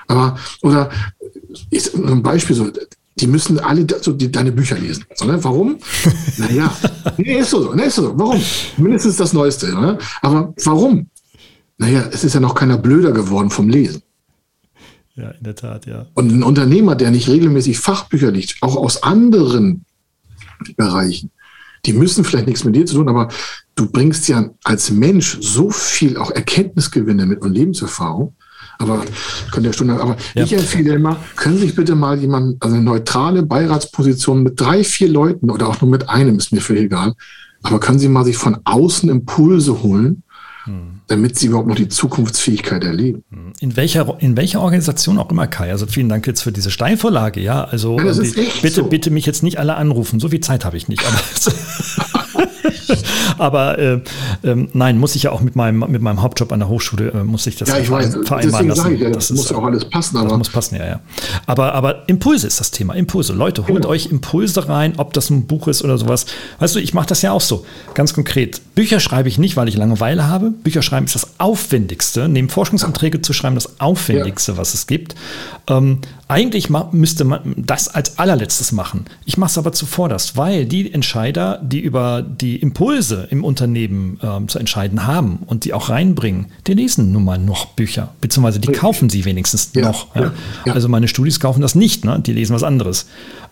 Aber, 0.07 0.37
oder, 0.63 0.91
ist 1.71 1.95
ein 1.95 2.23
Beispiel 2.23 2.55
so, 2.55 2.71
die 3.17 3.27
müssen 3.27 3.59
alle 3.59 3.87
so 4.01 4.13
die, 4.13 4.31
deine 4.31 4.53
Bücher 4.53 4.77
lesen. 4.77 5.05
So, 5.15 5.25
ne? 5.25 5.43
Warum? 5.43 5.79
naja, 6.37 6.73
nee, 7.17 7.39
ist 7.39 7.51
so, 7.51 7.73
nee, 7.75 7.87
ist 7.87 7.97
so. 7.97 8.17
Warum? 8.19 8.41
Mindestens 8.77 9.17
das 9.17 9.33
Neueste. 9.33 9.73
Ne? 9.73 9.99
Aber 10.21 10.53
warum? 10.65 11.09
Naja, 11.79 12.09
es 12.13 12.25
ist 12.25 12.35
ja 12.35 12.41
noch 12.41 12.55
keiner 12.55 12.77
blöder 12.77 13.13
geworden 13.13 13.51
vom 13.51 13.69
Lesen. 13.69 14.03
Ja, 15.17 15.31
in 15.31 15.45
der 15.45 15.55
Tat, 15.55 15.87
ja. 15.87 16.07
Und 16.15 16.33
ein 16.33 16.43
Unternehmer, 16.43 16.97
der 16.97 17.11
nicht 17.11 17.29
regelmäßig 17.29 17.79
Fachbücher 17.79 18.33
liest, 18.33 18.57
auch 18.63 18.77
aus 18.77 19.03
anderen 19.03 19.85
Bereichen, 20.77 21.31
die 21.87 21.93
müssen 21.93 22.25
vielleicht 22.25 22.47
nichts 22.47 22.65
mit 22.65 22.75
dir 22.75 22.87
zu 22.87 22.97
tun, 22.97 23.09
aber 23.09 23.29
du 23.75 23.91
bringst 23.91 24.27
ja 24.29 24.51
als 24.65 24.91
Mensch 24.91 25.39
so 25.41 25.71
viel 25.71 26.17
auch 26.17 26.31
Erkenntnisgewinne 26.31 27.27
mit 27.27 27.43
und 27.43 27.53
Lebenserfahrung. 27.53 28.35
Aber 28.79 29.05
könnt 29.53 29.67
ihr 29.67 29.73
Stunde, 29.73 30.01
aber 30.01 30.17
ja. 30.35 30.43
ich 30.43 30.53
empfehle 30.53 30.95
immer, 30.95 31.17
können 31.37 31.59
sich 31.59 31.77
bitte 31.77 31.95
mal 31.95 32.19
jemand, 32.19 32.61
also 32.61 32.75
eine 32.75 32.85
neutrale 32.85 33.45
Beiratsposition 33.45 34.43
mit 34.43 34.61
drei, 34.61 34.83
vier 34.83 35.09
Leuten 35.09 35.49
oder 35.49 35.69
auch 35.69 35.81
nur 35.81 35.91
mit 35.91 36.09
einem, 36.09 36.39
ist 36.39 36.53
mir 36.53 36.61
völlig 36.61 36.85
egal. 36.85 37.15
Aber 37.63 37.79
können 37.79 38.01
Sie 38.01 38.09
mal 38.09 38.25
sich 38.25 38.37
von 38.37 38.59
außen 38.65 39.09
Impulse 39.09 39.83
holen, 39.83 40.25
hm. 40.65 41.01
damit 41.07 41.39
sie 41.39 41.49
überhaupt 41.49 41.69
noch 41.69 41.77
die 41.77 41.89
Zukunftsfähigkeit 41.89 42.85
erleben. 42.85 43.23
Hm. 43.31 43.53
In 43.61 43.77
welcher, 43.77 44.17
in 44.21 44.37
welcher 44.37 44.61
Organisation 44.61 45.19
auch 45.19 45.31
immer, 45.31 45.47
Kai. 45.47 45.71
Also 45.71 45.87
vielen 45.87 46.09
Dank 46.09 46.27
jetzt 46.27 46.43
für 46.43 46.53
diese 46.53 46.71
Steilvorlage. 46.71 47.41
Ja, 47.41 47.65
also 47.65 47.99
ja, 47.99 48.13
die, 48.13 48.33
bitte, 48.63 48.71
so. 48.71 48.85
bitte 48.85 49.11
mich 49.11 49.27
jetzt 49.27 49.43
nicht 49.43 49.59
alle 49.59 49.77
anrufen. 49.77 50.21
So 50.21 50.29
viel 50.29 50.41
Zeit 50.41 50.65
habe 50.65 50.77
ich 50.77 50.89
nicht. 50.89 51.03
Aber 53.39 53.79
äh, 53.79 54.01
äh, 54.43 54.69
nein, 54.73 54.99
muss 54.99 55.15
ich 55.15 55.25
ja 55.25 55.33
auch 55.33 55.41
mit 55.41 55.57
meinem, 55.57 55.85
mit 55.91 56.03
meinem 56.03 56.23
Hauptjob 56.23 56.53
an 56.53 56.61
der 56.61 56.69
Hochschule, 56.69 57.11
äh, 57.11 57.25
muss 57.25 57.47
ich 57.47 57.57
das 57.57 57.69
ja, 57.69 57.79
ich 57.79 57.91
weiß, 57.91 58.19
vereinbaren 58.25 58.69
lassen. 58.69 58.95
Ich 58.95 59.01
ja, 59.01 59.11
das, 59.11 59.29
das 59.29 59.37
muss 59.37 59.51
ja 59.51 59.57
auch 59.57 59.65
alles 59.65 59.85
passen. 59.85 60.17
Aber 60.17 60.29
das 60.29 60.39
muss 60.39 60.49
passen, 60.51 60.77
ja, 60.77 60.87
ja. 60.87 61.01
Aber, 61.47 61.75
aber 61.75 62.09
Impulse 62.09 62.47
ist 62.47 62.61
das 62.61 62.71
Thema. 62.71 62.95
Impulse. 62.95 63.33
Leute, 63.33 63.63
holt 63.67 63.83
genau. 63.83 63.89
euch 63.89 64.07
Impulse 64.07 64.69
rein, 64.69 64.95
ob 64.97 65.13
das 65.13 65.31
ein 65.31 65.47
Buch 65.47 65.69
ist 65.69 65.83
oder 65.83 65.99
sowas. 65.99 66.27
Weißt 66.59 66.75
du, 66.75 66.79
ich 66.79 66.95
mache 66.95 67.07
das 67.07 67.23
ja 67.23 67.33
auch 67.33 67.41
so. 67.41 67.65
Ganz 67.95 68.15
konkret. 68.15 68.61
Bücher 68.75 69.01
schreibe 69.01 69.29
ich 69.29 69.39
nicht, 69.39 69.57
weil 69.57 69.69
ich 69.69 69.77
Langeweile 69.77 70.29
habe. 70.29 70.51
Bücher 70.51 70.83
schreiben 70.83 71.07
ist 71.07 71.15
das 71.15 71.39
Aufwendigste. 71.39 72.29
Neben 72.29 72.49
Forschungsanträge 72.49 73.23
zu 73.23 73.33
schreiben, 73.33 73.55
das 73.55 73.81
Aufwendigste, 73.81 74.53
ja. 74.53 74.59
was 74.59 74.75
es 74.75 74.87
gibt. 74.87 75.15
Ähm, 75.69 75.99
eigentlich 76.29 76.71
müsste 76.93 77.25
man 77.25 77.55
das 77.57 77.89
als 77.89 78.19
allerletztes 78.19 78.73
machen. 78.73 79.05
Ich 79.25 79.37
mache 79.37 79.51
es 79.51 79.59
aber 79.59 79.73
zuvorderst, 79.73 80.37
weil 80.37 80.67
die 80.67 80.93
Entscheider, 80.93 81.61
die 81.63 81.81
über 81.81 82.23
die 82.23 82.57
Impulse 82.57 82.74
im 83.31 83.45
Unternehmen 83.45 84.19
ähm, 84.23 84.49
zu 84.49 84.59
entscheiden 84.59 85.07
haben 85.07 85.41
und 85.47 85.65
die 85.65 85.73
auch 85.73 85.89
reinbringen, 85.89 86.47
die 86.67 86.75
lesen 86.75 87.13
nun 87.13 87.25
mal 87.25 87.39
noch 87.39 87.67
Bücher, 87.67 88.15
beziehungsweise 88.21 88.61
die 88.61 88.73
kaufen 88.73 89.09
sie 89.09 89.25
wenigstens 89.25 89.71
ja, 89.75 89.83
noch. 89.83 90.15
Ja. 90.15 90.33
Ja, 90.67 90.73
also 90.73 90.89
meine 90.89 91.09
Studis 91.09 91.41
kaufen 91.41 91.61
das 91.61 91.75
nicht, 91.75 92.05
ne? 92.05 92.21
die 92.21 92.33
lesen 92.33 92.55
was 92.55 92.63
anderes 92.63 93.07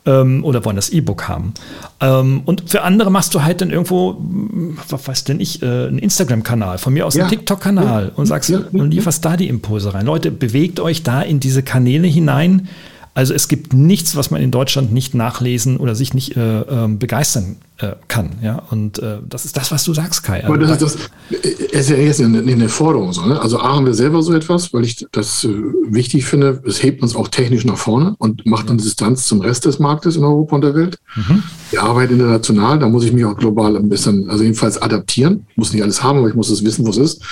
ähm, 0.04 0.44
oder 0.44 0.64
wollen 0.64 0.76
das 0.76 0.90
E-Book 0.90 1.28
haben. 1.28 1.54
Ähm, 2.00 2.42
und 2.44 2.70
für 2.70 2.82
andere 2.82 3.10
machst 3.10 3.34
du 3.34 3.42
halt 3.42 3.60
dann 3.60 3.70
irgendwo, 3.70 4.16
was 4.88 5.06
weiß 5.06 5.24
denn 5.24 5.40
ich, 5.40 5.62
äh, 5.62 5.66
einen 5.66 5.98
Instagram-Kanal, 5.98 6.78
von 6.78 6.92
mir 6.92 7.06
aus 7.06 7.16
einen 7.16 7.28
TikTok-Kanal 7.28 8.12
und 8.16 8.26
sagst 8.26 8.50
und 8.50 8.90
lieferst 8.90 9.24
da 9.24 9.36
die 9.36 9.48
Impulse 9.48 9.94
rein. 9.94 10.06
Leute, 10.06 10.30
bewegt 10.30 10.80
euch 10.80 11.02
da 11.02 11.22
in 11.22 11.40
diese 11.40 11.62
Kanäle 11.62 12.08
hinein 12.08 12.68
also 13.14 13.34
es 13.34 13.48
gibt 13.48 13.74
nichts, 13.74 14.16
was 14.16 14.30
man 14.30 14.40
in 14.40 14.50
Deutschland 14.50 14.92
nicht 14.92 15.14
nachlesen 15.14 15.76
oder 15.76 15.94
sich 15.94 16.14
nicht 16.14 16.34
äh, 16.34 16.60
äh, 16.60 16.88
begeistern 16.88 17.56
äh, 17.76 17.92
kann. 18.08 18.30
Ja? 18.42 18.62
Und 18.70 19.00
äh, 19.00 19.18
das 19.28 19.44
ist 19.44 19.56
das, 19.58 19.70
was 19.70 19.84
du 19.84 19.92
sagst, 19.92 20.22
Kai. 20.22 20.44
Aber 20.46 20.56
das, 20.56 20.78
das 20.78 20.96
ist 21.30 21.90
ja 21.90 21.96
jetzt 21.96 22.22
eine, 22.22 22.38
eine 22.38 22.70
Forderung. 22.70 23.12
So, 23.12 23.26
ne? 23.26 23.38
Also 23.38 23.58
A 23.60 23.76
haben 23.76 23.84
wir 23.84 23.92
selber 23.92 24.22
so 24.22 24.32
etwas, 24.32 24.72
weil 24.72 24.84
ich 24.84 25.06
das 25.12 25.44
äh, 25.44 25.48
wichtig 25.48 26.24
finde. 26.24 26.62
Es 26.66 26.82
hebt 26.82 27.02
uns 27.02 27.14
auch 27.14 27.28
technisch 27.28 27.66
nach 27.66 27.76
vorne 27.76 28.14
und 28.16 28.46
macht 28.46 28.70
eine 28.70 28.80
Distanz 28.80 29.26
zum 29.26 29.42
Rest 29.42 29.66
des 29.66 29.78
Marktes 29.78 30.16
in 30.16 30.24
Europa 30.24 30.54
und 30.54 30.62
der 30.62 30.74
Welt. 30.74 30.98
Mhm. 31.14 31.42
Wir 31.70 31.82
arbeiten 31.82 32.14
international, 32.14 32.78
da 32.78 32.88
muss 32.88 33.04
ich 33.04 33.12
mich 33.12 33.26
auch 33.26 33.36
global 33.36 33.76
ein 33.76 33.90
bisschen, 33.90 34.30
also 34.30 34.42
jedenfalls 34.42 34.80
adaptieren. 34.80 35.44
Ich 35.50 35.56
muss 35.58 35.72
nicht 35.74 35.82
alles 35.82 36.02
haben, 36.02 36.18
aber 36.18 36.28
ich 36.28 36.34
muss 36.34 36.48
es 36.48 36.64
wissen, 36.64 36.86
wo 36.86 36.90
es 36.90 36.96
ist. 36.96 37.20
Mhm. 37.20 37.26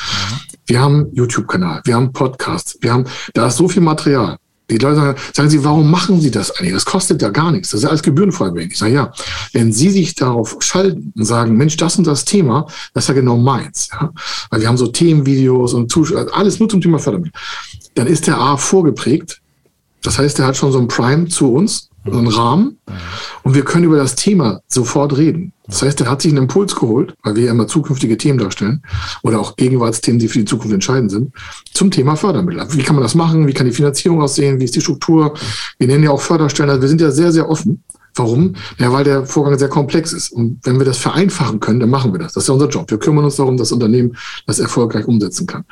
Wir 0.66 0.80
haben 0.80 1.06
YouTube-Kanal, 1.14 1.80
wir 1.84 1.94
haben 1.94 2.12
Podcasts, 2.12 2.76
wir 2.82 2.92
haben, 2.92 3.04
da 3.32 3.46
ist 3.46 3.56
so 3.56 3.66
viel 3.66 3.82
Material. 3.82 4.36
Die 4.70 4.78
Leute 4.78 4.96
sagen, 4.96 5.18
sagen 5.32 5.50
Sie, 5.50 5.64
warum 5.64 5.90
machen 5.90 6.20
Sie 6.20 6.30
das 6.30 6.50
eigentlich? 6.52 6.74
Das 6.74 6.84
kostet 6.84 7.20
ja 7.20 7.30
gar 7.30 7.50
nichts. 7.50 7.70
Das 7.70 7.78
ist 7.78 7.84
ja 7.84 7.90
alles 7.90 8.02
gebührenfrei. 8.02 8.50
Ich 8.60 8.78
sage, 8.78 8.94
ja, 8.94 9.12
wenn 9.52 9.72
Sie 9.72 9.90
sich 9.90 10.14
darauf 10.14 10.56
schalten 10.60 11.12
und 11.16 11.24
sagen, 11.24 11.56
Mensch, 11.56 11.76
das 11.76 11.98
und 11.98 12.06
das 12.06 12.24
Thema, 12.24 12.66
das 12.94 13.04
ist 13.04 13.08
ja 13.08 13.14
genau 13.14 13.36
meins. 13.36 13.88
Ja? 13.92 14.12
Weil 14.50 14.60
wir 14.60 14.68
haben 14.68 14.76
so 14.76 14.86
Themenvideos 14.86 15.74
und 15.74 15.90
Zusch 15.90 16.14
alles 16.32 16.58
nur 16.58 16.68
zum 16.68 16.80
Thema 16.80 16.98
Fördermittel. 16.98 17.32
Dann 17.94 18.06
ist 18.06 18.26
der 18.26 18.38
A 18.38 18.56
vorgeprägt. 18.56 19.40
Das 20.02 20.18
heißt, 20.18 20.38
er 20.38 20.46
hat 20.46 20.56
schon 20.56 20.72
so 20.72 20.78
ein 20.78 20.88
Prime 20.88 21.28
zu 21.28 21.52
uns 21.52 21.89
so 22.04 22.16
einen 22.16 22.28
Rahmen 22.28 22.78
und 23.42 23.54
wir 23.54 23.64
können 23.64 23.84
über 23.84 23.96
das 23.96 24.14
Thema 24.14 24.60
sofort 24.68 25.16
reden. 25.16 25.52
Das 25.66 25.82
heißt, 25.82 26.00
er 26.00 26.10
hat 26.10 26.22
sich 26.22 26.32
einen 26.32 26.44
Impuls 26.44 26.74
geholt, 26.74 27.14
weil 27.22 27.36
wir 27.36 27.44
ja 27.44 27.50
immer 27.52 27.66
zukünftige 27.66 28.16
Themen 28.16 28.38
darstellen 28.38 28.82
oder 29.22 29.38
auch 29.38 29.56
Gegenwartsthemen, 29.56 30.18
die 30.18 30.28
für 30.28 30.38
die 30.38 30.44
Zukunft 30.44 30.72
entscheidend 30.72 31.10
sind, 31.10 31.32
zum 31.72 31.90
Thema 31.90 32.16
Fördermittel. 32.16 32.66
Wie 32.70 32.82
kann 32.82 32.96
man 32.96 33.02
das 33.02 33.14
machen? 33.14 33.46
Wie 33.46 33.52
kann 33.52 33.66
die 33.66 33.72
Finanzierung 33.72 34.22
aussehen? 34.22 34.58
Wie 34.58 34.64
ist 34.64 34.74
die 34.74 34.80
Struktur? 34.80 35.34
Wir 35.78 35.86
nennen 35.86 36.04
ja 36.04 36.10
auch 36.10 36.20
Förderstellen. 36.20 36.70
Also 36.70 36.82
wir 36.82 36.88
sind 36.88 37.00
ja 37.00 37.10
sehr, 37.10 37.32
sehr 37.32 37.48
offen. 37.48 37.84
Warum? 38.16 38.54
Ja, 38.78 38.92
weil 38.92 39.04
der 39.04 39.24
Vorgang 39.24 39.56
sehr 39.58 39.68
komplex 39.68 40.12
ist. 40.12 40.32
Und 40.32 40.58
wenn 40.64 40.78
wir 40.78 40.84
das 40.84 40.98
vereinfachen 40.98 41.60
können, 41.60 41.80
dann 41.80 41.90
machen 41.90 42.12
wir 42.12 42.18
das. 42.18 42.32
Das 42.32 42.44
ist 42.44 42.48
ja 42.48 42.54
unser 42.54 42.68
Job. 42.68 42.90
Wir 42.90 42.98
kümmern 42.98 43.24
uns 43.24 43.36
darum, 43.36 43.56
dass 43.56 43.68
das 43.68 43.72
Unternehmen 43.72 44.16
das 44.46 44.58
erfolgreich 44.58 45.06
umsetzen 45.06 45.46
kann. 45.46 45.64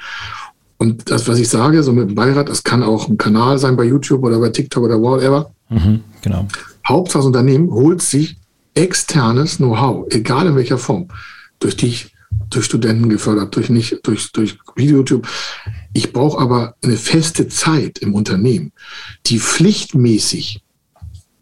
Und 0.76 1.10
das, 1.10 1.26
was 1.26 1.38
ich 1.40 1.48
sage, 1.48 1.82
so 1.82 1.92
mit 1.92 2.08
dem 2.08 2.14
Beirat, 2.14 2.48
das 2.48 2.62
kann 2.62 2.84
auch 2.84 3.08
ein 3.08 3.18
Kanal 3.18 3.58
sein 3.58 3.76
bei 3.76 3.84
YouTube 3.84 4.22
oder 4.22 4.38
bei 4.38 4.50
TikTok 4.50 4.84
oder 4.84 5.00
whatever. 5.00 5.50
Mhm, 5.68 6.04
genau. 6.22 6.46
Hauptsache 6.86 7.18
das 7.18 7.26
Unternehmen 7.26 7.70
holt 7.70 8.02
sich 8.02 8.36
externes 8.74 9.56
Know-how, 9.56 10.06
egal 10.10 10.46
in 10.46 10.56
welcher 10.56 10.78
Form, 10.78 11.08
durch 11.58 11.76
dich, 11.76 12.14
durch 12.50 12.64
Studenten 12.64 13.08
gefördert, 13.08 13.54
durch 13.56 13.68
nicht, 13.68 14.00
durch, 14.04 14.32
durch 14.32 14.58
YouTube. 14.76 15.28
Ich 15.92 16.12
brauche 16.12 16.40
aber 16.40 16.76
eine 16.82 16.96
feste 16.96 17.48
Zeit 17.48 17.98
im 17.98 18.14
Unternehmen, 18.14 18.72
die 19.26 19.40
pflichtmäßig 19.40 20.62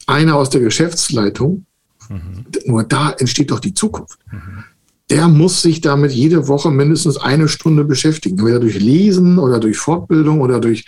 einer 0.06 0.36
aus 0.36 0.50
der 0.50 0.60
Geschäftsleitung, 0.60 1.66
mhm. 2.08 2.46
nur 2.64 2.84
da 2.84 3.10
entsteht 3.10 3.50
doch 3.50 3.60
die 3.60 3.74
Zukunft. 3.74 4.18
Mhm. 4.30 4.64
Der 5.08 5.28
muss 5.28 5.62
sich 5.62 5.80
damit 5.80 6.10
jede 6.12 6.48
Woche 6.48 6.70
mindestens 6.70 7.16
eine 7.16 7.46
Stunde 7.46 7.84
beschäftigen. 7.84 8.38
Entweder 8.38 8.58
durch 8.58 8.80
Lesen 8.80 9.38
oder 9.38 9.60
durch 9.60 9.76
Fortbildung 9.76 10.40
oder 10.40 10.60
durch 10.60 10.84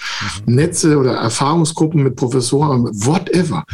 mhm. 0.47 0.55
Netze 0.57 0.99
oder 0.99 1.13
Erfahrungsgruppen 1.13 2.03
mit 2.03 2.17
Professoren, 2.17 2.85
whatever. 3.05 3.65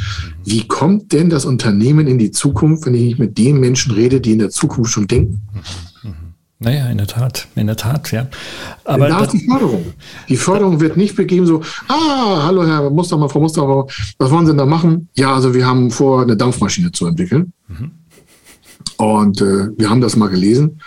Wie 0.45 0.67
kommt 0.67 1.13
denn 1.13 1.31
das 1.31 1.47
Unternehmen 1.47 2.07
in 2.07 2.19
die 2.19 2.31
Zukunft, 2.31 2.85
wenn 2.85 2.95
ich 2.95 3.03
nicht 3.03 3.19
mit 3.19 3.39
den 3.39 3.59
Menschen 3.59 3.93
rede, 3.93 4.21
die 4.21 4.33
in 4.33 4.39
der 4.39 4.51
Zukunft 4.51 4.93
schon 4.93 5.07
denken? 5.07 5.41
Mhm. 5.53 6.11
mhm. 6.11 6.15
Naja, 6.61 6.87
in 6.89 6.99
der 6.99 7.07
Tat, 7.07 7.49
in 7.57 7.67
der 7.67 7.77
Tat, 7.77 8.13
ja. 8.13 8.27
Aber 8.85 9.09
da 9.09 9.25
ist 9.25 9.33
die 9.33 9.47
Förderung. 9.47 9.85
Die 10.29 10.37
Förderung 10.37 10.81
wird 10.81 10.97
nicht 10.97 11.17
begeben 11.17 11.47
so, 11.47 11.63
ah, 11.89 12.45
hallo 12.45 12.65
Herr 12.67 12.89
Mustermann, 12.91 13.29
Frau 13.29 13.41
Mustermann, 13.41 13.85
was 14.19 14.31
wollen 14.31 14.47
Sie 14.47 14.53
denn 14.53 14.59
da 14.59 14.67
machen? 14.67 15.09
Ja, 15.15 15.35
also 15.35 15.53
wir 15.53 15.67
haben 15.67 15.91
vor, 15.91 16.23
eine 16.23 16.37
Dampfmaschine 16.37 16.93
zu 16.93 17.07
entwickeln. 17.07 17.53
Mhm. 17.69 17.91
Und 18.97 19.41
äh, 19.41 19.69
wir 19.77 19.91
haben 19.91 20.01
das 20.01 20.17
mal 20.17 20.29
gelesen 20.29 20.81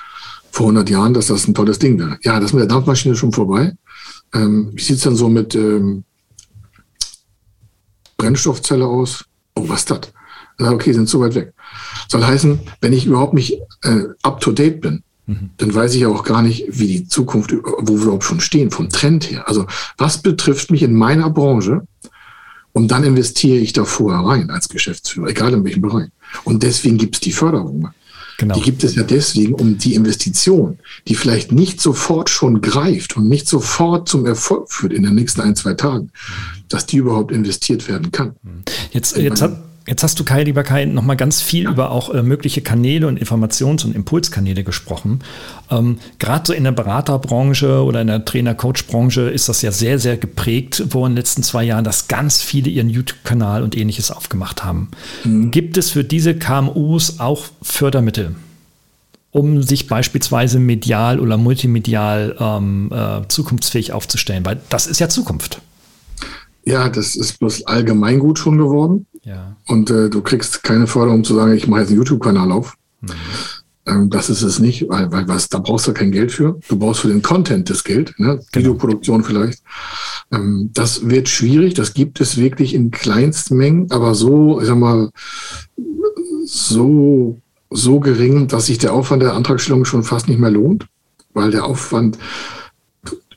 vor 0.52 0.66
100 0.68 0.89
Jahren, 0.89 1.14
dass 1.14 1.28
das 1.28 1.48
ein 1.48 1.54
tolles 1.54 1.80
Ding 1.80 2.00
wäre. 2.00 2.18
Ja, 2.24 2.39
das 2.39 2.54
mit 2.54 2.62
der 2.62 2.68
Dampfmaschine 2.68 3.14
ist 3.14 3.20
schon 3.20 3.34
vorbei. 3.34 3.74
Ähm, 4.34 4.72
wie 4.74 4.82
sieht 4.82 4.98
es 4.98 5.04
dann 5.04 5.16
so 5.16 5.30
mit 5.30 5.56
ähm, 5.56 6.04
Brennstoffzelle 8.18 8.86
aus? 8.86 9.26
Oh, 9.56 9.68
was 9.68 9.80
ist 9.80 9.91
das? 9.91 10.02
Okay, 10.60 10.91
sind 10.93 11.08
so 11.08 11.20
weit 11.20 11.36
weg. 11.36 11.54
Soll 12.08 12.24
heißen, 12.24 12.60
wenn 12.82 12.93
ich 12.93 13.06
überhaupt 13.06 13.34
nicht 13.34 13.60
äh, 13.84 14.04
up 14.24 14.39
to 14.39 14.52
date 14.52 14.82
bin, 14.82 15.04
Mhm. 15.28 15.50
dann 15.58 15.76
weiß 15.76 15.93
ich 15.95 16.06
auch 16.06 16.24
gar 16.24 16.41
nicht, 16.41 16.66
wie 16.70 16.88
die 16.88 17.08
Zukunft, 17.08 17.52
wo 17.52 17.98
wir 17.98 18.04
überhaupt 18.04 18.24
schon 18.24 18.39
stehen, 18.39 18.72
vom 18.72 18.89
Trend 18.89 19.30
her. 19.30 19.48
Also 19.48 19.68
was 19.98 20.22
betrifft 20.22 20.72
mich 20.72 20.84
in 20.84 20.93
meiner 20.93 21.30
Branche? 21.30 21.86
Und 22.72 22.91
dann 22.91 23.04
investiere 23.04 23.58
ich 23.58 23.74
da 23.74 23.84
vorher 23.86 24.22
rein 24.22 24.50
als 24.52 24.70
Geschäftsführer, 24.70 25.28
egal 25.28 25.54
in 25.54 25.64
welchem 25.66 25.82
Bereich. 25.82 26.10
Und 26.43 26.63
deswegen 26.63 26.97
gibt 26.97 27.15
es 27.15 27.21
die 27.21 27.32
Förderung. 27.32 27.89
Genau. 28.38 28.53
Die 28.53 28.61
gibt 28.61 28.84
es 28.84 28.95
ja 28.95 29.01
deswegen, 29.01 29.55
um 29.55 29.80
die 29.80 29.95
Investition, 29.95 30.78
die 31.07 31.15
vielleicht 31.15 31.51
nicht 31.51 31.82
sofort 31.82 32.30
schon 32.30 32.61
greift 32.61 33.17
und 33.17 33.28
nicht 33.28 33.47
sofort 33.47 34.07
zum 34.07 34.28
Erfolg 34.28 34.71
führt 34.71 34.93
in 34.93 35.03
den 35.03 35.15
nächsten 35.15 35.41
ein, 35.41 35.55
zwei 35.55 35.73
Tagen, 35.73 36.11
dass 36.69 36.86
die 36.86 36.97
überhaupt 36.97 37.32
investiert 37.32 37.88
werden 37.88 38.11
kann. 38.11 38.36
Jetzt, 38.91 39.17
jetzt 39.17 39.41
hat, 39.41 39.59
Jetzt 39.88 40.03
hast 40.03 40.19
du, 40.19 40.25
Kai, 40.25 40.43
lieber 40.43 40.63
Kai, 40.63 40.83
nochmal 40.83 41.15
ganz 41.15 41.41
viel 41.41 41.69
über 41.69 41.91
auch 41.91 42.13
äh, 42.13 42.21
mögliche 42.21 42.61
Kanäle 42.61 43.07
und 43.07 43.17
Informations- 43.21 43.85
und 43.85 43.95
Impulskanäle 43.95 44.65
gesprochen. 44.65 45.21
Ähm, 45.71 45.99
Gerade 46.19 46.43
so 46.45 46.53
in 46.53 46.65
der 46.65 46.73
Beraterbranche 46.73 47.83
oder 47.83 48.01
in 48.01 48.07
der 48.07 48.25
Trainer-Coach-Branche 48.25 49.21
ist 49.21 49.47
das 49.47 49.61
ja 49.61 49.71
sehr, 49.71 49.97
sehr 49.97 50.17
geprägt, 50.17 50.83
wo 50.89 51.05
in 51.05 51.13
den 51.13 51.17
letzten 51.17 51.41
zwei 51.41 51.63
Jahren, 51.63 51.85
dass 51.85 52.09
ganz 52.09 52.41
viele 52.41 52.69
ihren 52.69 52.89
YouTube-Kanal 52.89 53.63
und 53.63 53.77
ähnliches 53.77 54.11
aufgemacht 54.11 54.65
haben. 54.65 54.89
Mhm. 55.23 55.51
Gibt 55.51 55.77
es 55.77 55.91
für 55.91 56.03
diese 56.03 56.35
KMUs 56.35 57.19
auch 57.19 57.45
Fördermittel? 57.61 58.35
um 59.31 59.61
sich 59.61 59.88
beispielsweise 59.88 60.57
medial 60.57 61.19
oder 61.19 61.38
multimedial 61.38 62.35
ähm, 62.39 62.89
äh, 62.91 63.27
zukunftsfähig 63.27 63.91
aufzustellen, 63.91 64.43
weil 64.45 64.59
das 64.69 64.88
ist 64.88 64.99
ja 64.99 65.09
Zukunft. 65.09 65.61
Ja, 66.65 66.89
das 66.89 67.15
ist 67.15 67.38
bloß 67.38 67.67
allgemeingut 67.67 68.39
schon 68.39 68.57
geworden. 68.57 69.05
Ja. 69.28 69.57
Und 69.67 69.89
äh, 69.89 70.09
du 70.09 70.21
kriegst 70.21 70.63
keine 70.63 70.88
Förderung, 70.88 71.19
um 71.19 71.23
zu 71.25 71.36
sagen, 71.36 71.53
ich 71.53 71.67
mache 71.67 71.82
jetzt 71.82 71.89
einen 71.89 71.97
YouTube-Kanal 71.97 72.49
auf. 72.49 72.75
Mhm. 73.01 73.09
Ähm, 73.86 74.09
das 74.09 74.30
ist 74.30 74.41
es 74.41 74.59
nicht, 74.59 74.88
weil, 74.88 75.11
weil 75.11 75.28
was, 75.28 75.49
da 75.49 75.59
brauchst 75.59 75.86
du 75.86 75.93
kein 75.93 76.13
Geld 76.13 76.32
für. 76.32 76.57
Du 76.69 76.80
brauchst 76.80 77.01
für 77.01 77.09
den 77.09 77.21
Content 77.21 77.69
das 77.69 77.84
Geld, 77.84 78.13
ne? 78.17 78.28
Genau. 78.28 78.45
Videoproduktion 78.53 79.25
vielleicht. 79.25 79.61
Ähm, 80.32 80.69
das 80.73 81.09
wird 81.09 81.28
schwierig, 81.28 81.73
das 81.73 81.93
gibt 81.93 82.21
es 82.21 82.38
wirklich 82.38 82.73
in 82.73 82.89
Kleinstmengen, 82.89 83.91
aber 83.91 84.15
so, 84.15 84.61
ich 84.61 84.67
sag 84.67 84.78
mal, 84.78 85.09
so, 86.45 87.38
so 87.69 87.99
gering, 87.99 88.47
dass 88.47 88.67
sich 88.67 88.78
der 88.78 88.93
Aufwand 88.93 89.23
der 89.23 89.34
Antragstellung 89.34 89.84
schon 89.84 90.03
fast 90.03 90.30
nicht 90.30 90.39
mehr 90.39 90.51
lohnt, 90.51 90.88
weil 91.34 91.51
der 91.51 91.65
Aufwand 91.65 92.17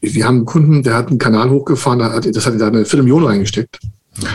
wir 0.03 0.25
haben 0.25 0.37
einen 0.37 0.47
Kunden, 0.47 0.83
der 0.83 0.95
hat 0.95 1.09
einen 1.09 1.19
Kanal 1.19 1.51
hochgefahren, 1.51 1.99
das 1.99 2.47
hat 2.47 2.59
da 2.59 2.69
eine 2.69 2.87
Viertelmillion 2.87 3.25
reingesteckt. 3.25 3.81
Dann 4.19 4.33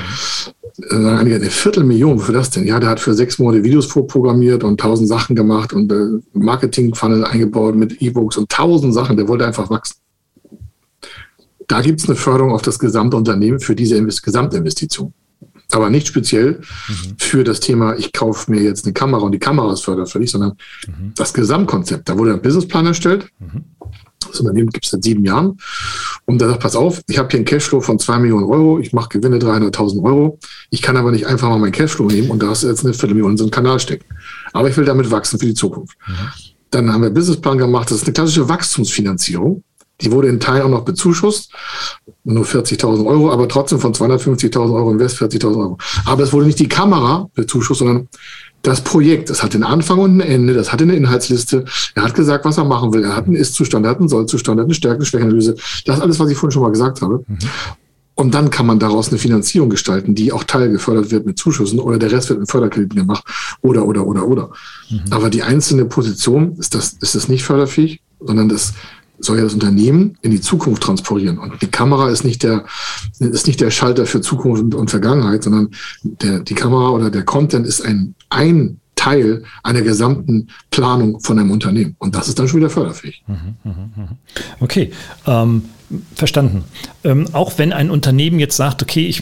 sagen 0.77 1.05
einige, 1.07 1.35
eine 1.35 1.49
Viertelmillion, 1.49 2.17
wofür 2.19 2.33
das 2.33 2.49
denn? 2.49 2.65
Ja, 2.65 2.79
der 2.79 2.89
hat 2.89 2.99
für 2.99 3.13
sechs 3.13 3.39
Monate 3.39 3.63
Videos 3.63 3.85
vorprogrammiert 3.85 4.63
und 4.63 4.79
tausend 4.79 5.07
Sachen 5.07 5.35
gemacht 5.35 5.73
und 5.73 5.91
äh, 5.91 6.19
Marketing-Funnel 6.33 7.23
eingebaut 7.25 7.75
mit 7.75 8.01
E-Books 8.01 8.37
und 8.37 8.49
tausend 8.49 8.93
Sachen. 8.93 9.17
Der 9.17 9.27
wollte 9.27 9.45
einfach 9.45 9.69
wachsen. 9.69 9.95
Da 11.67 11.81
gibt 11.81 12.01
es 12.01 12.07
eine 12.07 12.15
Förderung 12.15 12.51
auf 12.51 12.61
das 12.61 12.77
gesamte 12.77 13.17
Unternehmen 13.17 13.59
für 13.59 13.75
diese 13.75 13.95
Invest 13.95 14.23
Gesamtinvestition. 14.23 15.13
Aber 15.71 15.89
nicht 15.89 16.07
speziell 16.07 16.61
mhm. 16.87 17.15
für 17.17 17.43
das 17.43 17.59
Thema, 17.59 17.97
ich 17.97 18.13
kaufe 18.13 18.51
mir 18.51 18.61
jetzt 18.61 18.85
eine 18.85 18.93
Kamera 18.93 19.23
und 19.23 19.31
die 19.31 19.39
Kamera 19.39 19.73
ist 19.73 19.83
förderfällig, 19.83 20.29
sondern 20.29 20.57
mhm. 20.87 21.13
das 21.15 21.33
Gesamtkonzept. 21.33 22.07
Da 22.07 22.17
wurde 22.17 22.33
ein 22.33 22.41
Businessplan 22.41 22.85
erstellt. 22.85 23.27
Mhm. 23.39 23.63
Das 24.27 24.39
Unternehmen 24.39 24.69
gibt 24.69 24.85
es 24.85 24.91
seit 24.91 25.03
sieben 25.03 25.23
Jahren. 25.25 25.57
Und 26.25 26.41
da 26.41 26.47
sagt, 26.47 26.61
pass 26.61 26.75
auf, 26.75 27.01
ich 27.07 27.17
habe 27.17 27.29
hier 27.29 27.39
einen 27.39 27.45
Cashflow 27.45 27.81
von 27.81 27.99
zwei 27.99 28.17
Millionen 28.19 28.45
Euro, 28.45 28.79
ich 28.79 28.93
mache 28.93 29.09
Gewinne 29.09 29.37
300.000 29.37 30.03
Euro. 30.03 30.39
Ich 30.69 30.81
kann 30.81 30.97
aber 30.97 31.11
nicht 31.11 31.27
einfach 31.27 31.49
mal 31.49 31.59
meinen 31.59 31.71
Cashflow 31.71 32.07
nehmen 32.07 32.29
und 32.29 32.41
da 32.41 32.47
hast 32.47 32.63
du 32.63 32.67
jetzt 32.67 32.83
eine 32.83 32.93
Viertelmillion 32.93 33.31
in 33.31 33.37
so 33.37 33.43
einen 33.43 33.51
Kanal 33.51 33.79
stecken. 33.79 34.05
Aber 34.53 34.69
ich 34.69 34.77
will 34.77 34.85
damit 34.85 35.11
wachsen 35.11 35.39
für 35.39 35.45
die 35.45 35.53
Zukunft. 35.53 35.97
Mhm. 36.07 36.13
Dann 36.71 36.91
haben 36.91 37.01
wir 37.01 37.07
einen 37.07 37.15
Businessplan 37.15 37.57
gemacht, 37.57 37.89
das 37.89 37.99
ist 37.99 38.03
eine 38.05 38.13
klassische 38.13 38.49
Wachstumsfinanzierung. 38.49 39.63
Die 40.01 40.11
wurde 40.11 40.27
in 40.27 40.41
Teilen 40.41 40.63
auch 40.63 40.69
noch 40.69 40.83
bezuschusst, 40.83 41.53
nur 42.25 42.43
40.000 42.43 43.05
Euro, 43.05 43.31
aber 43.31 43.47
trotzdem 43.47 43.79
von 43.79 43.93
250.000 43.93 44.75
Euro 44.75 44.91
Invest 44.91 45.21
40.000 45.21 45.57
Euro. 45.57 45.77
Aber 46.05 46.23
es 46.23 46.33
wurde 46.33 46.47
nicht 46.47 46.59
die 46.59 46.67
Kamera 46.67 47.29
bezuschusst, 47.33 47.79
sondern 47.79 48.09
das 48.65 48.81
Projekt, 48.81 49.29
das 49.29 49.43
hat 49.43 49.53
einen 49.53 49.63
Anfang 49.63 49.99
und 49.99 50.17
ein 50.17 50.21
Ende, 50.21 50.53
das 50.53 50.73
hat 50.73 50.81
eine 50.81 50.95
Inhaltsliste. 50.95 51.65
Er 51.93 52.03
hat 52.03 52.15
gesagt, 52.15 52.45
was 52.45 52.57
er 52.57 52.65
machen 52.65 52.93
will. 52.93 53.03
Er 53.03 53.15
hat 53.15 53.27
einen 53.27 53.35
Ist-Zustand, 53.35 53.85
er 53.85 53.91
hat 53.91 53.99
einen 53.99 54.09
Soll-Zustand, 54.09 54.57
er 54.57 54.61
hat 54.61 54.67
eine 54.67 54.73
Stärken-Schwächenanalyse. 54.73 55.55
Das 55.85 55.97
ist 55.97 56.01
alles, 56.01 56.19
was 56.19 56.29
ich 56.29 56.37
vorhin 56.37 56.51
schon 56.51 56.63
mal 56.63 56.71
gesagt 56.71 57.01
habe. 57.01 57.23
Mhm. 57.27 57.37
Und 58.15 58.33
dann 58.33 58.49
kann 58.49 58.65
man 58.65 58.79
daraus 58.79 59.09
eine 59.09 59.17
Finanzierung 59.17 59.69
gestalten, 59.69 60.15
die 60.15 60.31
auch 60.31 60.45
teilgefördert 60.45 61.11
wird 61.11 61.25
mit 61.25 61.37
Zuschüssen 61.37 61.79
oder 61.79 61.99
der 61.99 62.11
Rest 62.11 62.29
wird 62.29 62.39
mit 62.39 62.49
Förderkrediten 62.49 62.97
gemacht 62.97 63.23
oder, 63.61 63.85
oder, 63.85 64.07
oder, 64.07 64.25
oder. 64.25 64.49
Mhm. 64.89 65.01
Aber 65.11 65.29
die 65.29 65.43
einzelne 65.43 65.85
Position 65.85 66.55
ist 66.57 66.73
das, 66.73 66.93
ist 66.93 67.13
das 67.13 67.27
nicht 67.27 67.43
förderfähig, 67.43 68.01
sondern 68.19 68.49
das 68.49 68.73
soll 69.19 69.37
ja 69.37 69.43
das 69.43 69.53
Unternehmen 69.53 70.17
in 70.21 70.31
die 70.31 70.41
Zukunft 70.41 70.83
transportieren. 70.83 71.37
Und 71.37 71.61
die 71.61 71.67
Kamera 71.67 72.09
ist 72.09 72.23
nicht 72.23 72.43
der, 72.43 72.65
ist 73.19 73.47
nicht 73.47 73.61
der 73.61 73.71
Schalter 73.71 74.05
für 74.05 74.21
Zukunft 74.21 74.73
und 74.73 74.89
Vergangenheit, 74.89 75.43
sondern 75.43 75.69
der, 76.03 76.39
die 76.39 76.55
Kamera 76.55 76.89
oder 76.89 77.09
der 77.09 77.23
Content 77.23 77.65
ist 77.65 77.81
ein, 77.81 78.15
ein 78.29 78.79
Teil 78.95 79.43
einer 79.61 79.81
gesamten 79.81 80.47
Planung 80.71 81.19
von 81.19 81.37
einem 81.37 81.51
Unternehmen. 81.51 81.95
Und 81.99 82.15
das 82.15 82.27
ist 82.27 82.39
dann 82.39 82.47
schon 82.47 82.59
wieder 82.59 82.69
förderfähig. 82.69 83.23
Mhm, 83.27 83.55
mhm, 83.63 83.91
mhm. 83.95 84.07
Okay. 84.59 84.91
Ähm, 85.27 85.63
Verstanden. 86.15 86.63
Ähm, 87.03 87.27
auch 87.33 87.53
wenn 87.57 87.71
ein 87.71 87.91
Unternehmen 87.91 88.39
jetzt 88.39 88.57
sagt, 88.57 88.81
okay, 88.81 89.05
ich 89.05 89.21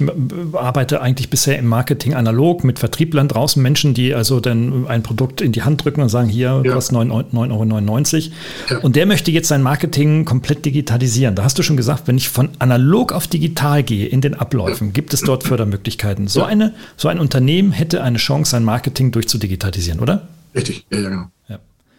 arbeite 0.53 1.01
eigentlich 1.01 1.30
bisher 1.30 1.59
im 1.59 1.68
Marketing 1.68 2.14
analog 2.14 2.64
mit 2.64 2.80
Vertrieblern 2.80 3.28
draußen, 3.28 3.61
Menschen, 3.61 3.93
die 3.93 4.14
also 4.14 4.39
dann 4.39 4.88
ein 4.88 5.03
Produkt 5.03 5.41
in 5.41 5.51
die 5.51 5.64
Hand 5.64 5.84
drücken 5.84 6.01
und 6.01 6.07
sagen, 6.07 6.30
hier 6.30 6.61
ja. 6.64 6.74
kostet 6.74 6.97
9,99 6.97 8.16
Euro. 8.16 8.34
Ja. 8.70 8.78
Und 8.80 8.95
der 8.95 9.05
möchte 9.05 9.32
jetzt 9.32 9.49
sein 9.49 9.61
Marketing 9.61 10.24
komplett 10.24 10.64
digitalisieren. 10.66 11.36
Da 11.36 11.43
hast 11.43 11.59
du 11.59 11.64
schon 11.64 11.76
gesagt, 11.76 12.07
wenn 12.07 12.16
ich 12.16 12.30
von 12.30 12.49
analog 12.59 13.11
auf 13.11 13.28
digital 13.28 13.84
gehe 13.84 14.07
in 14.07 14.22
den 14.22 14.34
Abläufen, 14.34 14.88
ja. 14.88 14.93
gibt 14.93 15.14
es 15.14 15.22
dort 15.22 15.43
Fördermöglichkeiten. 15.43 16.28
So, 16.28 16.43
eine, 16.43 16.74
so 16.95 17.09
ein 17.09 17.20
Unternehmen 17.20 17.74
hätte 17.74 18.03
eine 18.03 18.18
Chance, 18.18 18.51
sein 18.51 18.64
Marketing 18.64 19.11
durchzudigitalisieren, 19.11 19.99
oder? 19.99 20.28
Richtig, 20.55 20.86
ja, 20.89 20.99
ja, 20.99 21.09
genau. 21.09 21.26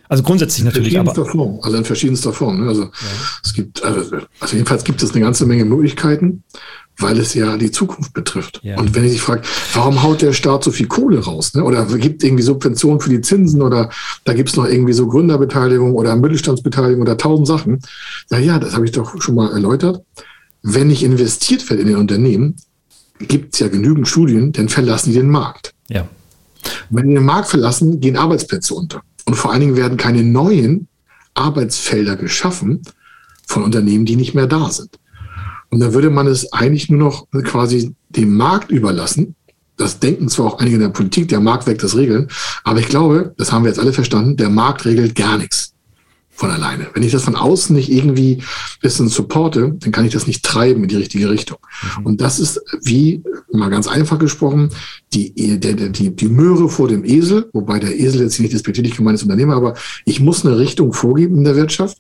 Also 0.09 0.23
grundsätzlich 0.23 0.65
natürlich, 0.65 0.99
aber. 0.99 1.15
Form, 1.15 1.59
also 1.63 1.77
in 1.77 1.85
verschiedenster 1.85 2.33
Form. 2.33 2.61
Ne? 2.61 2.69
Also 2.69 2.83
ja. 2.83 2.91
es 3.43 3.53
gibt, 3.55 3.83
also, 3.85 4.17
also, 4.41 4.57
jedenfalls 4.57 4.85
gibt 4.85 5.03
es 5.03 5.13
eine 5.13 5.21
ganze 5.21 5.47
Menge 5.47 5.65
Möglichkeiten, 5.65 6.45
weil 6.99 7.19
es 7.19 7.35
ja 7.35 7.57
die 7.57 7.71
Zukunft 7.71 8.13
betrifft. 8.13 8.61
Ja. 8.63 8.79
Und 8.79 8.95
wenn 8.95 9.05
ich 9.05 9.13
sich 9.13 9.23
frage, 9.23 9.43
warum 9.73 10.03
haut 10.03 10.23
der 10.23 10.33
Staat 10.33 10.63
so 10.63 10.71
viel 10.71 10.87
Kohle 10.87 11.21
raus? 11.21 11.55
Ne? 11.55 11.65
Oder 11.65 11.87
gibt 11.87 12.23
irgendwie 12.23 12.43
Subventionen 12.43 13.01
für 13.01 13.11
die 13.11 13.21
Zinsen 13.21 13.63
oder 13.63 13.91
da 14.25 14.35
gibt 14.35 14.51
es 14.51 14.57
noch 14.57 14.67
irgendwie 14.67 14.93
so 14.93 15.07
Gründerbeteiligung 15.07 15.95
oder 15.95 16.15
Mittelstandsbeteiligung 16.17 17.03
oder 17.03 17.17
tausend 17.17 17.47
Sachen. 17.47 17.81
Na 18.31 18.39
ja, 18.39 18.59
das 18.59 18.75
habe 18.75 18.85
ich 18.85 18.93
doch 18.93 19.21
schon 19.21 19.35
mal 19.35 19.53
erläutert. 19.53 20.03
Wenn 20.63 20.89
nicht 20.89 21.03
investiert 21.03 21.69
wird 21.69 21.81
in 21.81 21.89
den 21.89 21.97
Unternehmen, 21.97 22.57
gibt 23.19 23.55
es 23.55 23.61
ja 23.61 23.69
genügend 23.69 24.09
Studien, 24.09 24.53
dann 24.53 24.69
verlassen 24.69 25.11
die 25.11 25.19
den 25.19 25.31
Markt. 25.31 25.75
Ja. 25.89 26.09
Wenn 26.91 27.09
wir 27.09 27.17
den 27.17 27.25
Markt 27.25 27.49
verlassen, 27.49 28.01
gehen 28.01 28.17
Arbeitsplätze 28.17 28.75
unter. 28.75 29.03
Und 29.27 29.35
vor 29.35 29.53
allen 29.53 29.61
Dingen 29.61 29.77
werden 29.77 29.97
keine 29.97 30.23
neuen 30.23 30.89
Arbeitsfelder 31.35 32.17
geschaffen 32.17 32.83
von 33.47 33.63
Unternehmen, 33.63 34.07
die 34.07 34.17
nicht 34.17 34.35
mehr 34.35 34.47
da 34.47 34.71
sind. 34.71 34.99
Und 35.71 35.81
da 35.81 35.93
würde 35.93 36.11
man 36.11 36.27
es 36.27 36.53
eigentlich 36.53 36.89
nur 36.89 37.01
noch 37.01 37.27
quasi 37.45 37.95
dem 38.09 38.37
Markt 38.37 38.71
überlassen. 38.71 39.35
Das 39.77 39.99
denken 39.99 40.29
zwar 40.29 40.47
auch 40.47 40.59
einige 40.61 40.77
in 40.77 40.83
der 40.83 40.89
Politik, 40.91 41.29
der 41.29 41.41
Markt 41.41 41.67
weckt 41.67 41.83
das 41.83 41.97
Regeln, 41.97 42.29
aber 42.63 42.79
ich 42.79 42.87
glaube, 42.87 43.35
das 43.39 43.51
haben 43.51 43.65
wir 43.65 43.71
jetzt 43.71 43.81
alle 43.81 43.93
verstanden, 43.93 44.37
der 44.37 44.51
Markt 44.51 44.85
regelt 44.85 45.17
gar 45.17 45.37
nichts 45.37 45.74
von 46.35 46.51
alleine. 46.51 46.89
Wenn 46.93 47.03
ich 47.03 47.13
das 47.13 47.23
von 47.23 47.37
außen 47.37 47.75
nicht 47.75 47.91
irgendwie 47.91 48.43
bisschen 48.81 49.09
supporte, 49.09 49.77
dann 49.79 49.93
kann 49.93 50.05
ich 50.05 50.13
das 50.13 50.27
nicht 50.27 50.45
treiben 50.45 50.83
in 50.83 50.89
die 50.89 50.97
richtige 50.97 51.31
Richtung. 51.31 51.59
Mhm. 51.99 52.07
Und 52.07 52.21
das 52.21 52.41
ist 52.41 52.61
wie, 52.83 53.23
mal 53.53 53.71
ganz 53.71 53.87
einfach 53.87 54.19
gesprochen, 54.19 54.71
die, 55.13 55.33
der, 55.61 55.75
der, 55.75 55.89
die, 55.91 56.15
die 56.15 56.29
Möhre 56.29 56.69
vor 56.69 56.89
dem 56.89 57.05
Esel, 57.05 57.49
wobei 57.53 57.79
der 57.79 57.99
Esel 57.99 58.23
jetzt 58.23 58.41
nicht 58.41 58.53
despektierlich 58.53 58.97
gemeint 58.97 59.17
ist 59.17 59.23
Unternehmer, 59.23 59.55
aber 59.55 59.75
ich 60.05 60.21
muss 60.21 60.45
eine 60.45 60.59
Richtung 60.59 60.93
vorgeben 60.93 61.39
in 61.39 61.45
der 61.45 61.57
Wirtschaft, 61.57 61.99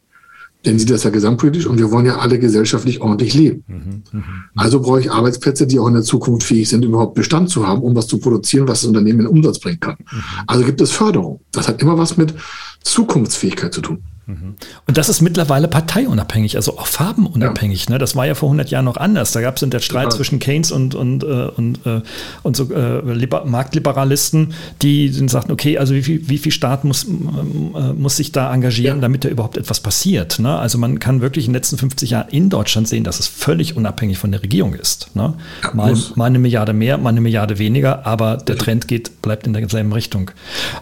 denn 0.64 0.78
sieht 0.78 0.91
das 0.91 1.05
ja 1.05 1.11
gesamtpolitisch 1.11 1.66
und 1.66 1.78
wir 1.78 1.91
wollen 1.91 2.07
ja 2.07 2.18
alle 2.18 2.39
gesellschaftlich 2.39 3.01
ordentlich 3.01 3.35
leben. 3.35 3.64
Mhm. 3.68 4.03
Mhm. 4.11 4.24
Also 4.57 4.80
brauche 4.80 5.01
ich 5.01 5.12
Arbeitsplätze, 5.12 5.66
die 5.66 5.78
auch 5.78 5.87
in 5.87 5.95
der 5.95 6.03
Zukunft 6.03 6.47
fähig 6.47 6.68
sind, 6.68 6.85
überhaupt 6.85 7.14
Bestand 7.14 7.51
zu 7.51 7.66
haben, 7.66 7.82
um 7.82 7.95
was 7.95 8.09
zu 8.09 8.18
produzieren, 8.18 8.66
was 8.66 8.80
das 8.80 8.89
Unternehmen 8.89 9.20
in 9.20 9.26
Umsatz 9.26 9.59
bringen 9.59 9.80
kann. 9.80 9.97
Mhm. 10.01 10.22
Also 10.47 10.64
gibt 10.64 10.80
es 10.80 10.91
Förderung. 10.91 11.41
Das 11.53 11.68
hat 11.68 11.80
immer 11.82 11.99
was 11.99 12.16
mit 12.16 12.35
Zukunftsfähigkeit 12.82 13.72
zu 13.72 13.80
tun. 13.80 14.03
Und 14.27 14.97
das 14.97 15.11
ist 15.11 15.20
mittlerweile 15.20 15.68
parteiunabhängig, 15.68 16.57
also 16.57 16.79
auch 16.79 16.87
farbenunabhängig. 16.87 17.85
Ja. 17.87 17.93
Ne? 17.93 17.99
Das 17.99 18.16
war 18.16 18.27
ja 18.27 18.35
vor 18.35 18.49
100 18.49 18.70
Jahren 18.70 18.87
noch 18.87 18.97
anders. 18.97 19.33
Da 19.33 19.43
gab 19.43 19.57
es 19.57 19.61
den 19.61 19.81
Streit 19.83 20.05
ja. 20.05 20.11
zwischen 20.11 20.39
Keynes 20.39 20.72
und, 20.72 20.95
und, 20.95 21.25
äh, 21.25 21.27
und, 21.27 21.85
äh, 21.87 22.01
und 22.43 22.57
so 22.57 22.72
äh, 22.72 23.03
Marktliberalisten, 23.45 24.55
die 24.81 25.09
sagten, 25.29 25.53
okay, 25.53 25.77
also 25.77 25.95
wie 25.95 26.03
viel, 26.03 26.27
wie 26.27 26.39
viel 26.39 26.53
Staat 26.53 26.85
muss, 26.85 27.05
äh, 27.05 27.93
muss 27.93 28.16
sich 28.16 28.33
da 28.33 28.53
engagieren, 28.53 28.99
ja. 28.99 29.03
damit 29.03 29.27
da 29.27 29.29
überhaupt 29.29 29.59
etwas 29.59 29.81
passiert. 29.81 30.39
Ne? 30.39 30.59
Also 30.59 30.79
man 30.79 30.99
kann 31.01 31.20
wirklich 31.20 31.45
in 31.45 31.53
den 31.53 31.57
letzten 31.57 31.77
50 31.77 32.11
Jahren 32.11 32.29
in 32.31 32.49
Deutschland 32.49 32.89
sehen, 32.89 33.05
dass 33.05 33.20
es 33.20 33.27
völlig 33.27 33.77
unabhängig 33.77 34.16
von 34.16 34.33
der 34.33 34.43
Regierung 34.43 34.72
ist. 34.72 35.14
Ne? 35.14 35.35
Mal, 35.75 35.95
mal, 36.14 36.27
eine 36.27 36.39
Milliarde 36.39 36.72
mehr, 36.72 36.97
mal 36.97 37.11
eine 37.11 37.20
Milliarde 37.20 37.59
weniger, 37.59 38.07
aber 38.07 38.39
der 38.39 38.57
Trend 38.57 38.89
geht, 38.89 39.20
bleibt 39.20 39.47
in 39.47 39.53
derselben 39.53 39.93
Richtung. 39.93 40.31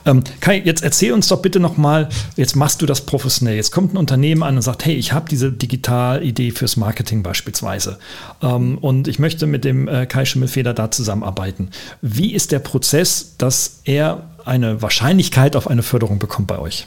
Ähm, 0.06 0.22
Kai, 0.40 0.62
jetzt 0.64 0.84
erzähl 0.84 1.12
uns 1.12 1.26
doch 1.26 1.42
bitte 1.42 1.58
nochmal, 1.58 2.08
jetzt 2.36 2.54
machst 2.54 2.80
du 2.82 2.86
das 2.86 3.00
professionell 3.00 3.31
professionell. 3.32 3.56
Jetzt 3.56 3.72
kommt 3.72 3.94
ein 3.94 3.96
Unternehmen 3.96 4.42
an 4.42 4.56
und 4.56 4.62
sagt, 4.62 4.84
hey, 4.84 4.94
ich 4.94 5.12
habe 5.12 5.28
diese 5.28 5.52
Digitalidee 5.52 6.50
fürs 6.50 6.76
Marketing 6.76 7.22
beispielsweise 7.22 7.98
ähm, 8.42 8.78
und 8.78 9.08
ich 9.08 9.18
möchte 9.18 9.46
mit 9.46 9.64
dem 9.64 9.88
äh, 9.88 10.06
Kai 10.06 10.24
Schimmelfeder 10.24 10.74
da 10.74 10.90
zusammenarbeiten. 10.90 11.70
Wie 12.02 12.34
ist 12.34 12.52
der 12.52 12.58
Prozess, 12.58 13.36
dass 13.38 13.80
er 13.84 14.30
eine 14.44 14.82
Wahrscheinlichkeit 14.82 15.56
auf 15.56 15.68
eine 15.68 15.82
Förderung 15.82 16.18
bekommt 16.18 16.48
bei 16.48 16.58
euch? 16.58 16.86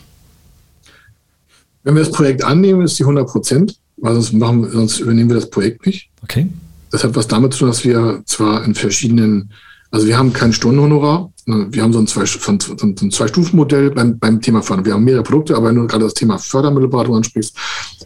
Wenn 1.84 1.96
wir 1.96 2.04
das 2.04 2.12
Projekt 2.12 2.44
annehmen, 2.44 2.82
ist 2.82 3.00
die 3.00 3.04
100 3.04 3.28
Prozent, 3.28 3.78
weil 3.98 4.14
sonst, 4.14 4.34
machen, 4.34 4.70
sonst 4.70 5.00
übernehmen 5.00 5.30
wir 5.30 5.36
das 5.36 5.50
Projekt 5.50 5.86
nicht. 5.86 6.10
Okay. 6.24 6.48
Das 6.92 7.04
hat 7.04 7.16
was 7.16 7.28
damit 7.28 7.54
zu 7.54 7.60
tun, 7.60 7.68
dass 7.70 7.84
wir 7.84 8.22
zwar 8.26 8.64
in 8.64 8.76
verschiedenen 8.76 9.52
also 9.92 10.08
wir 10.08 10.18
haben 10.18 10.34
kein 10.34 10.52
Stundenhonorar. 10.52 11.32
Ne, 11.48 11.68
wir 11.70 11.84
haben 11.84 11.94
so 11.94 12.00
ein, 12.00 12.08
zwei, 12.08 12.26
so 12.26 12.52
ein 12.52 13.12
Zwei-Stufen-Modell 13.12 13.92
beim, 13.92 14.18
beim 14.18 14.42
Thema 14.42 14.64
Förderung. 14.64 14.86
Wir 14.86 14.94
haben 14.96 15.04
mehrere 15.04 15.22
Produkte, 15.22 15.56
aber 15.56 15.70
wenn 15.70 15.76
du 15.76 15.86
gerade 15.86 16.04
das 16.04 16.16
Thema 16.16 16.40
Fördermittelberatung 16.40 17.16
ansprichst, 17.16 17.56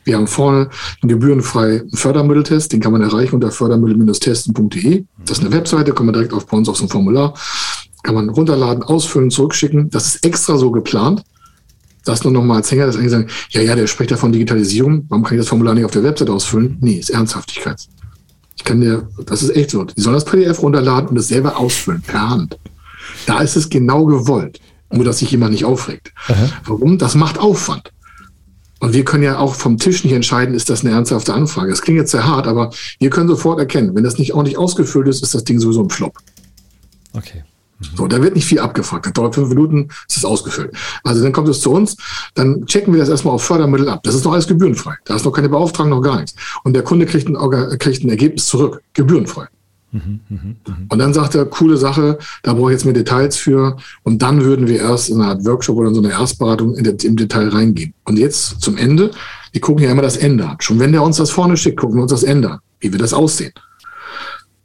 wir 0.03 0.17
haben 0.17 0.27
vorne 0.27 0.69
einen 1.01 1.09
gebührenfreien 1.09 1.89
Fördermitteltest, 1.93 2.73
den 2.73 2.81
kann 2.81 2.91
man 2.91 3.01
erreichen 3.01 3.35
unter 3.35 3.49
fördermittel-testen.de. 3.51 5.05
Das 5.25 5.37
ist 5.37 5.45
eine 5.45 5.53
Webseite, 5.53 5.93
kommt 5.93 6.07
man 6.07 6.13
direkt 6.13 6.33
auf 6.33 6.47
bei 6.47 6.57
uns 6.57 6.67
auf 6.67 6.75
so 6.75 6.83
ein 6.83 6.89
Formular, 6.89 7.33
kann 8.03 8.15
man 8.15 8.27
runterladen, 8.27 8.83
ausfüllen, 8.83 9.31
zurückschicken. 9.31 9.89
Das 9.89 10.15
ist 10.15 10.25
extra 10.25 10.57
so 10.57 10.71
geplant. 10.71 11.23
Das 12.03 12.23
nur 12.23 12.33
noch 12.33 12.43
mal 12.43 12.57
als 12.57 12.71
Hänger, 12.71 12.87
dass 12.87 12.95
einige 12.95 13.11
sagen, 13.11 13.27
ja, 13.51 13.61
ja, 13.61 13.75
der 13.75 13.87
spricht 13.87 14.11
ja 14.11 14.17
von 14.17 14.31
Digitalisierung, 14.33 15.05
warum 15.09 15.23
kann 15.23 15.37
ich 15.37 15.41
das 15.41 15.49
Formular 15.49 15.75
nicht 15.75 15.85
auf 15.85 15.91
der 15.91 16.03
Webseite 16.03 16.31
ausfüllen? 16.31 16.77
Nee, 16.81 16.95
ist 16.95 17.09
Ernsthaftigkeit. 17.09 17.87
Ich 18.57 18.65
kann 18.65 18.81
dir, 18.81 19.07
das 19.25 19.43
ist 19.43 19.55
echt 19.55 19.69
so. 19.71 19.85
Die 19.85 20.01
sollen 20.01 20.15
das 20.15 20.25
PDF 20.25 20.61
runterladen 20.61 21.09
und 21.09 21.17
es 21.17 21.29
selber 21.29 21.57
ausfüllen, 21.57 22.01
per 22.01 22.29
Hand. 22.29 22.57
Da 23.29 23.41
ist 23.41 23.55
es 23.55 23.69
genau 23.69 24.05
gewollt. 24.05 24.59
Nur, 24.91 25.05
dass 25.05 25.19
sich 25.19 25.29
jemand 25.29 25.51
nicht 25.51 25.63
aufregt. 25.63 26.11
Aha. 26.29 26.49
Warum? 26.65 26.97
Das 26.97 27.13
macht 27.13 27.37
Aufwand. 27.37 27.91
Und 28.79 28.93
wir 28.93 29.05
können 29.05 29.21
ja 29.23 29.37
auch 29.37 29.53
vom 29.53 29.77
Tisch 29.77 30.03
nicht 30.03 30.13
entscheiden, 30.13 30.55
ist 30.55 30.69
das 30.71 30.83
eine 30.83 30.95
ernsthafte 30.95 31.33
Anfrage. 31.33 31.69
Das 31.69 31.83
klingt 31.83 31.99
jetzt 31.99 32.09
sehr 32.09 32.25
hart, 32.25 32.47
aber 32.47 32.71
wir 32.97 33.11
können 33.11 33.29
sofort 33.29 33.59
erkennen, 33.59 33.93
wenn 33.93 34.03
das 34.03 34.17
nicht 34.17 34.33
ordentlich 34.33 34.57
ausgefüllt 34.57 35.07
ist, 35.07 35.21
ist 35.21 35.35
das 35.35 35.43
Ding 35.43 35.59
sowieso 35.59 35.83
ein 35.83 35.91
Flop. 35.91 36.17
Okay. 37.13 37.43
So, 37.95 38.07
da 38.07 38.19
wird 38.21 38.35
nicht 38.35 38.45
viel 38.45 38.59
abgefragt. 38.59 39.05
Das 39.05 39.13
dauert 39.13 39.35
fünf 39.35 39.49
Minuten, 39.49 39.89
ist 40.07 40.17
es 40.17 40.25
ausgefüllt. 40.25 40.71
Also 41.03 41.21
dann 41.21 41.31
kommt 41.31 41.49
es 41.49 41.61
zu 41.61 41.71
uns, 41.71 41.97
dann 42.33 42.65
checken 42.65 42.93
wir 42.93 42.99
das 42.99 43.09
erstmal 43.09 43.35
auf 43.35 43.43
Fördermittel 43.43 43.89
ab. 43.89 44.01
Das 44.03 44.15
ist 44.15 44.25
noch 44.25 44.33
alles 44.33 44.47
gebührenfrei. 44.47 44.95
Da 45.05 45.15
ist 45.15 45.23
noch 45.23 45.33
keine 45.33 45.49
Beauftragung, 45.49 45.91
noch 45.91 46.01
gar 46.01 46.19
nichts. 46.19 46.33
Und 46.63 46.73
der 46.73 46.83
Kunde 46.83 47.05
kriegt 47.05 47.29
ein, 47.29 47.35
kriegt 47.77 48.03
ein 48.03 48.09
Ergebnis 48.09 48.47
zurück, 48.47 48.81
gebührenfrei. 48.93 49.47
Und 49.91 50.99
dann 50.99 51.13
sagt 51.13 51.35
er, 51.35 51.45
coole 51.45 51.77
Sache, 51.77 52.19
da 52.43 52.53
brauche 52.53 52.71
ich 52.71 52.75
jetzt 52.75 52.85
mehr 52.85 52.93
Details 52.93 53.37
für. 53.37 53.77
Und 54.03 54.21
dann 54.21 54.43
würden 54.43 54.67
wir 54.67 54.79
erst 54.79 55.09
in 55.09 55.19
einer 55.19 55.31
Art 55.31 55.45
Workshop 55.45 55.77
oder 55.77 55.89
in 55.89 55.95
so 55.95 56.01
einer 56.01 56.11
Erstberatung 56.11 56.75
in 56.75 56.83
der, 56.83 56.95
im 57.03 57.15
Detail 57.15 57.49
reingehen. 57.49 57.93
Und 58.05 58.17
jetzt 58.17 58.61
zum 58.61 58.77
Ende, 58.77 59.11
wir 59.51 59.61
gucken 59.61 59.83
ja 59.83 59.91
immer 59.91 60.01
das 60.01 60.17
Ende 60.17 60.47
an. 60.47 60.57
Schon 60.59 60.79
wenn 60.79 60.91
der 60.91 61.03
uns 61.03 61.17
das 61.17 61.31
vorne 61.31 61.57
schickt, 61.57 61.79
gucken 61.79 61.97
wir 61.97 62.03
uns 62.03 62.11
das 62.11 62.23
Ende 62.23 62.51
an, 62.51 62.59
wie 62.79 62.91
wir 62.91 62.99
das 62.99 63.13
aussehen. 63.13 63.53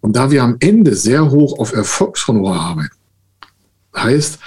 Und 0.01 0.16
da 0.16 0.31
wir 0.31 0.43
am 0.43 0.57
Ende 0.61 0.95
sehr 0.95 1.31
hoch 1.31 1.59
auf 1.59 1.72
Erfolgshonorar 1.72 2.61
arbeiten, 2.61 2.95
Heißt, 3.97 4.39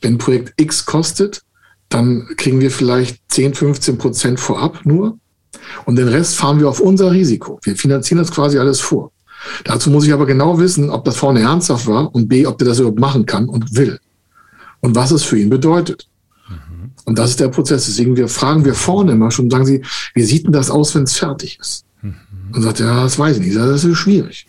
wenn 0.00 0.18
Projekt 0.18 0.54
X 0.60 0.86
kostet, 0.86 1.42
dann 1.88 2.26
kriegen 2.36 2.60
wir 2.60 2.70
vielleicht 2.70 3.20
10, 3.28 3.54
15 3.54 3.98
Prozent 3.98 4.40
vorab 4.40 4.84
nur. 4.84 5.18
Und 5.84 5.96
den 5.96 6.08
Rest 6.08 6.36
fahren 6.36 6.58
wir 6.58 6.68
auf 6.68 6.80
unser 6.80 7.12
Risiko. 7.12 7.58
Wir 7.62 7.76
finanzieren 7.76 8.18
das 8.18 8.30
quasi 8.30 8.58
alles 8.58 8.80
vor. 8.80 9.12
Dazu 9.64 9.90
muss 9.90 10.06
ich 10.06 10.12
aber 10.12 10.26
genau 10.26 10.58
wissen, 10.58 10.90
ob 10.90 11.04
das 11.04 11.16
vorne 11.16 11.40
ernsthaft 11.40 11.86
war 11.86 12.14
und 12.14 12.28
B, 12.28 12.46
ob 12.46 12.58
der 12.58 12.68
das 12.68 12.78
überhaupt 12.78 13.00
machen 13.00 13.26
kann 13.26 13.48
und 13.48 13.76
will. 13.76 13.98
Und 14.80 14.94
was 14.94 15.10
es 15.10 15.22
für 15.22 15.38
ihn 15.38 15.50
bedeutet. 15.50 16.08
Mhm. 16.48 16.90
Und 17.04 17.18
das 17.18 17.30
ist 17.30 17.40
der 17.40 17.48
Prozess. 17.48 17.86
Deswegen 17.86 18.16
wir 18.16 18.28
fragen 18.28 18.64
wir 18.64 18.74
vorne 18.74 19.12
immer 19.12 19.30
schon, 19.30 19.50
sagen 19.50 19.66
Sie, 19.66 19.82
wie 20.14 20.24
sieht 20.24 20.44
denn 20.44 20.52
das 20.52 20.70
aus, 20.70 20.94
wenn 20.94 21.04
es 21.04 21.16
fertig 21.16 21.58
ist? 21.60 21.84
Mhm. 22.02 22.14
Und 22.52 22.62
sagt, 22.62 22.80
ja, 22.80 23.02
das 23.02 23.18
weiß 23.18 23.38
ich 23.38 23.42
nicht. 23.44 23.56
Das 23.56 23.84
ist 23.84 23.96
schwierig. 23.96 24.46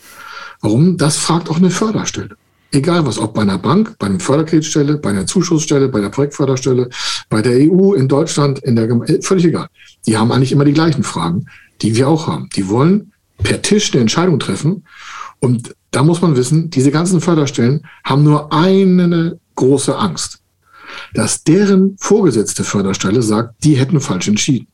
Warum? 0.62 0.98
Das 0.98 1.18
fragt 1.18 1.50
auch 1.50 1.58
eine 1.58 1.70
Förderstelle 1.70 2.36
egal 2.76 3.06
was, 3.06 3.18
ob 3.18 3.34
bei 3.34 3.42
einer 3.42 3.58
Bank, 3.58 3.98
bei 3.98 4.08
einer 4.08 4.20
Förderkreditstelle, 4.20 4.98
bei 4.98 5.10
einer 5.10 5.26
Zuschussstelle, 5.26 5.90
bei 5.90 6.02
der 6.02 6.10
Projektförderstelle, 6.10 6.90
bei 7.30 7.42
der 7.42 7.72
EU, 7.72 7.94
in 7.94 8.08
Deutschland, 8.08 8.60
in 8.60 8.76
der 8.76 8.88
Gemeinde, 8.88 9.22
völlig 9.22 9.46
egal. 9.46 9.68
Die 10.06 10.18
haben 10.18 10.32
eigentlich 10.32 10.52
immer 10.52 10.66
die 10.66 10.74
gleichen 10.74 11.04
Fragen, 11.04 11.48
die 11.82 11.96
wir 11.96 12.08
auch 12.08 12.28
haben. 12.28 12.50
Die 12.56 12.70
wollen 12.70 13.12
per 13.44 13.62
Tisch 13.62 13.94
eine 13.94 14.02
Entscheidung 14.02 14.40
treffen. 14.40 14.86
Und 15.40 15.76
da 15.92 16.04
muss 16.04 16.22
man 16.22 16.36
wissen, 16.36 16.70
diese 16.70 16.92
ganzen 16.92 17.22
Förderstellen 17.22 17.86
haben 18.04 18.24
nur 18.24 18.52
eine 18.52 19.40
große 19.56 19.98
Angst, 19.98 20.40
dass 21.14 21.44
deren 21.44 21.96
vorgesetzte 22.00 22.64
Förderstelle 22.64 23.22
sagt, 23.22 23.64
die 23.64 23.76
hätten 23.76 24.00
falsch 24.00 24.28
entschieden. 24.28 24.68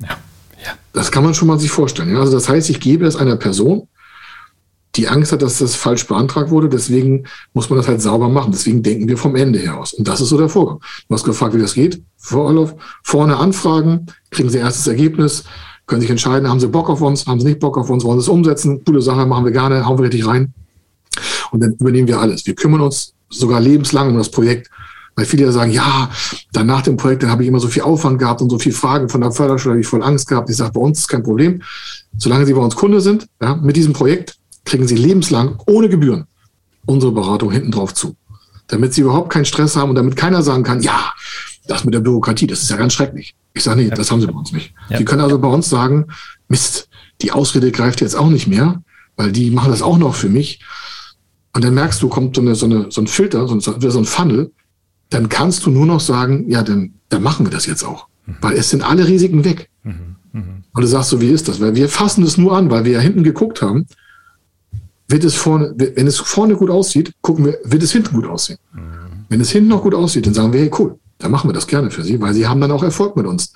Ja. 0.00 0.18
Ja. 0.64 0.72
Das 0.92 1.10
kann 1.10 1.24
man 1.24 1.34
schon 1.34 1.48
mal 1.48 1.58
sich 1.58 1.70
vorstellen. 1.70 2.16
Also 2.16 2.32
das 2.32 2.48
heißt, 2.48 2.70
ich 2.70 2.80
gebe 2.80 3.06
es 3.06 3.16
einer 3.16 3.36
Person, 3.36 3.88
die 4.96 5.08
Angst 5.08 5.32
hat, 5.32 5.42
dass 5.42 5.58
das 5.58 5.74
falsch 5.74 6.06
beantragt 6.06 6.50
wurde. 6.50 6.68
Deswegen 6.68 7.24
muss 7.52 7.68
man 7.68 7.78
das 7.78 7.88
halt 7.88 8.00
sauber 8.00 8.28
machen. 8.28 8.52
Deswegen 8.52 8.82
denken 8.82 9.08
wir 9.08 9.18
vom 9.18 9.36
Ende 9.36 9.58
her 9.58 9.78
aus. 9.78 9.92
Und 9.92 10.08
das 10.08 10.20
ist 10.20 10.30
so 10.30 10.38
der 10.38 10.48
Vorgang. 10.48 10.80
Du 11.08 11.14
hast 11.14 11.24
gefragt, 11.24 11.54
wie 11.54 11.60
das 11.60 11.74
geht. 11.74 12.02
Frau 12.16 12.46
Orloff, 12.46 12.74
vorne 13.02 13.36
anfragen, 13.36 14.06
kriegen 14.30 14.48
Sie 14.48 14.58
erstes 14.58 14.86
Ergebnis, 14.86 15.44
können 15.86 16.00
sich 16.00 16.10
entscheiden, 16.10 16.48
haben 16.48 16.60
Sie 16.60 16.68
Bock 16.68 16.90
auf 16.90 17.00
uns, 17.00 17.26
haben 17.26 17.40
Sie 17.40 17.46
nicht 17.46 17.60
Bock 17.60 17.78
auf 17.78 17.90
uns, 17.90 18.04
wollen 18.04 18.18
Sie 18.18 18.24
es 18.24 18.28
umsetzen. 18.28 18.82
Coole 18.84 19.02
Sache, 19.02 19.24
machen 19.26 19.44
wir 19.44 19.52
gerne, 19.52 19.86
hauen 19.86 19.98
wir 19.98 20.04
richtig 20.04 20.26
rein. 20.26 20.52
Und 21.52 21.60
dann 21.60 21.74
übernehmen 21.74 22.08
wir 22.08 22.20
alles. 22.20 22.46
Wir 22.46 22.54
kümmern 22.54 22.80
uns 22.80 23.14
sogar 23.30 23.60
lebenslang 23.60 24.08
um 24.08 24.16
das 24.16 24.30
Projekt. 24.30 24.70
Weil 25.14 25.24
viele 25.24 25.50
sagen, 25.50 25.72
ja, 25.72 26.10
dann 26.52 26.66
nach 26.66 26.82
dem 26.82 26.98
Projekt, 26.98 27.22
dann 27.22 27.30
habe 27.30 27.42
ich 27.42 27.48
immer 27.48 27.58
so 27.58 27.68
viel 27.68 27.82
Aufwand 27.82 28.18
gehabt 28.18 28.42
und 28.42 28.50
so 28.50 28.58
viele 28.58 28.74
Fragen 28.74 29.08
von 29.08 29.22
der 29.22 29.32
Förderschule, 29.32 29.72
habe 29.72 29.80
ich 29.80 29.86
voll 29.86 30.02
Angst 30.02 30.28
gehabt. 30.28 30.50
Ich 30.50 30.56
sage, 30.56 30.72
bei 30.72 30.80
uns 30.80 30.98
ist 30.98 31.08
kein 31.08 31.22
Problem. 31.22 31.62
Solange 32.18 32.44
Sie 32.44 32.52
bei 32.52 32.60
uns 32.60 32.76
Kunde 32.76 33.00
sind, 33.00 33.26
ja, 33.40 33.54
mit 33.54 33.76
diesem 33.76 33.94
Projekt, 33.94 34.36
kriegen 34.66 34.86
Sie 34.86 34.96
lebenslang 34.96 35.58
ohne 35.66 35.88
Gebühren 35.88 36.26
unsere 36.84 37.12
Beratung 37.12 37.50
hinten 37.50 37.70
drauf 37.70 37.94
zu. 37.94 38.14
Damit 38.66 38.92
Sie 38.92 39.00
überhaupt 39.00 39.30
keinen 39.30 39.46
Stress 39.46 39.76
haben 39.76 39.88
und 39.88 39.96
damit 39.96 40.16
keiner 40.16 40.42
sagen 40.42 40.64
kann, 40.64 40.82
ja, 40.82 41.12
das 41.66 41.84
mit 41.84 41.94
der 41.94 42.00
Bürokratie, 42.00 42.46
das 42.46 42.62
ist 42.62 42.70
ja 42.70 42.76
ganz 42.76 42.92
schrecklich. 42.92 43.34
Ich 43.56 43.64
sage, 43.64 43.82
nee, 43.82 43.90
das 43.90 44.10
haben 44.10 44.20
Sie 44.20 44.26
bei 44.26 44.34
uns 44.34 44.52
nicht. 44.52 44.74
Ja. 44.90 44.98
Sie 44.98 45.04
können 45.04 45.22
also 45.22 45.38
bei 45.38 45.48
uns 45.48 45.68
sagen, 45.68 46.06
Mist, 46.48 46.88
die 47.22 47.32
Ausrede 47.32 47.72
greift 47.72 48.00
jetzt 48.00 48.14
auch 48.14 48.28
nicht 48.28 48.46
mehr, 48.46 48.82
weil 49.16 49.32
die 49.32 49.50
machen 49.50 49.70
das 49.70 49.82
auch 49.82 49.98
noch 49.98 50.14
für 50.14 50.28
mich. 50.28 50.60
Und 51.54 51.64
dann 51.64 51.74
merkst 51.74 52.02
du, 52.02 52.08
kommt 52.08 52.36
so, 52.36 52.42
eine, 52.42 52.54
so, 52.54 52.66
eine, 52.66 52.90
so 52.90 53.00
ein 53.00 53.06
Filter, 53.06 53.48
so 53.48 53.54
ein, 53.54 53.60
so 53.60 53.98
ein 53.98 54.04
Funnel, 54.04 54.52
dann 55.08 55.28
kannst 55.28 55.64
du 55.64 55.70
nur 55.70 55.86
noch 55.86 56.00
sagen, 56.00 56.50
ja, 56.50 56.62
dann, 56.62 56.94
dann 57.08 57.22
machen 57.22 57.46
wir 57.46 57.50
das 57.50 57.64
jetzt 57.64 57.82
auch. 57.82 58.08
Mhm. 58.26 58.36
Weil 58.42 58.56
es 58.56 58.68
sind 58.68 58.82
alle 58.82 59.08
Risiken 59.08 59.44
weg. 59.44 59.70
Mhm. 59.82 60.16
Mhm. 60.32 60.64
Und 60.74 60.82
du 60.82 60.86
sagst 60.86 61.10
so, 61.10 61.20
wie 61.22 61.30
ist 61.30 61.48
das? 61.48 61.60
Weil 61.60 61.74
wir 61.74 61.88
fassen 61.88 62.24
es 62.24 62.36
nur 62.36 62.54
an, 62.56 62.70
weil 62.70 62.84
wir 62.84 62.92
ja 62.92 63.00
hinten 63.00 63.24
geguckt 63.24 63.62
haben 63.62 63.86
wird 65.08 65.24
es 65.24 65.34
vorne, 65.34 65.74
wenn 65.76 66.06
es 66.06 66.18
vorne 66.18 66.56
gut 66.56 66.70
aussieht, 66.70 67.12
gucken 67.20 67.46
wir, 67.46 67.58
wird 67.64 67.82
es 67.82 67.92
hinten 67.92 68.14
gut 68.14 68.26
aussehen. 68.26 68.58
Mhm. 68.72 68.80
Wenn 69.28 69.40
es 69.40 69.50
hinten 69.50 69.68
noch 69.68 69.82
gut 69.82 69.94
aussieht, 69.94 70.26
dann 70.26 70.34
sagen 70.34 70.52
wir, 70.52 70.60
hey, 70.60 70.70
cool, 70.78 70.98
dann 71.18 71.30
machen 71.30 71.48
wir 71.48 71.54
das 71.54 71.66
gerne 71.66 71.90
für 71.90 72.02
Sie, 72.02 72.20
weil 72.20 72.34
Sie 72.34 72.46
haben 72.46 72.60
dann 72.60 72.70
auch 72.70 72.82
Erfolg 72.82 73.16
mit 73.16 73.26
uns. 73.26 73.52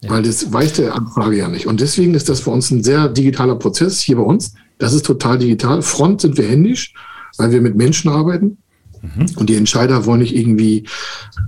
Ja. 0.00 0.10
Weil 0.10 0.22
das 0.22 0.52
weiß 0.52 0.74
der 0.74 0.94
Anfrage 0.94 1.36
ja 1.36 1.48
nicht. 1.48 1.66
Und 1.66 1.80
deswegen 1.80 2.14
ist 2.14 2.28
das 2.28 2.40
für 2.40 2.50
uns 2.50 2.70
ein 2.70 2.82
sehr 2.82 3.08
digitaler 3.08 3.54
Prozess 3.54 4.00
hier 4.00 4.16
bei 4.16 4.22
uns. 4.22 4.54
Das 4.78 4.92
ist 4.92 5.06
total 5.06 5.38
digital. 5.38 5.82
Front 5.82 6.22
sind 6.22 6.36
wir 6.36 6.48
händisch, 6.48 6.92
weil 7.38 7.52
wir 7.52 7.60
mit 7.60 7.76
Menschen 7.76 8.10
arbeiten. 8.10 8.58
Mhm. 9.00 9.26
Und 9.36 9.48
die 9.48 9.56
Entscheider 9.56 10.04
wollen 10.06 10.20
nicht 10.20 10.34
irgendwie 10.34 10.88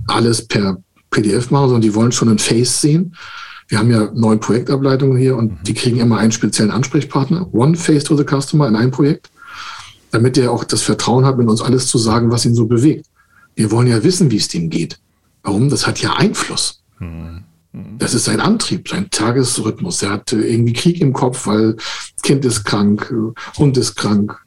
alles 0.07 0.47
per 0.47 0.77
PDF 1.11 1.51
machen, 1.51 1.69
sondern 1.69 1.81
die 1.81 1.95
wollen 1.95 2.11
schon 2.11 2.29
ein 2.29 2.39
Face 2.39 2.81
sehen. 2.81 3.15
Wir 3.67 3.79
haben 3.79 3.89
ja 3.89 4.11
neun 4.13 4.39
Projektableitungen 4.39 5.17
hier 5.17 5.35
und 5.35 5.51
mhm. 5.51 5.63
die 5.65 5.73
kriegen 5.73 5.99
immer 5.99 6.17
einen 6.17 6.31
speziellen 6.31 6.71
Ansprechpartner. 6.71 7.53
One 7.53 7.75
Face 7.75 8.03
to 8.03 8.15
the 8.15 8.23
Customer 8.23 8.67
in 8.67 8.75
einem 8.75 8.91
Projekt, 8.91 9.31
damit 10.11 10.37
der 10.37 10.51
auch 10.51 10.63
das 10.63 10.81
Vertrauen 10.81 11.25
hat, 11.25 11.37
mit 11.37 11.47
uns 11.49 11.61
alles 11.61 11.87
zu 11.87 11.97
sagen, 11.97 12.31
was 12.31 12.45
ihn 12.45 12.55
so 12.55 12.67
bewegt. 12.67 13.07
Wir 13.55 13.71
wollen 13.71 13.87
ja 13.87 14.03
wissen, 14.03 14.31
wie 14.31 14.37
es 14.37 14.49
dem 14.49 14.69
geht. 14.69 14.99
Warum? 15.45 15.69
Das 15.69 15.87
hat 15.87 16.01
ja 16.01 16.13
Einfluss. 16.13 16.81
Mhm. 16.99 17.43
Das 17.97 18.13
ist 18.13 18.25
sein 18.25 18.39
Antrieb, 18.39 18.87
sein 18.87 19.09
Tagesrhythmus. 19.09 20.01
Er 20.01 20.11
hat 20.11 20.31
irgendwie 20.31 20.73
Krieg 20.73 21.01
im 21.01 21.11
Kopf, 21.11 21.45
weil 21.45 21.75
Kind 22.23 22.45
ist 22.45 22.63
krank, 22.63 23.13
Hund 23.57 23.77
ist 23.77 23.95
krank, 23.95 24.37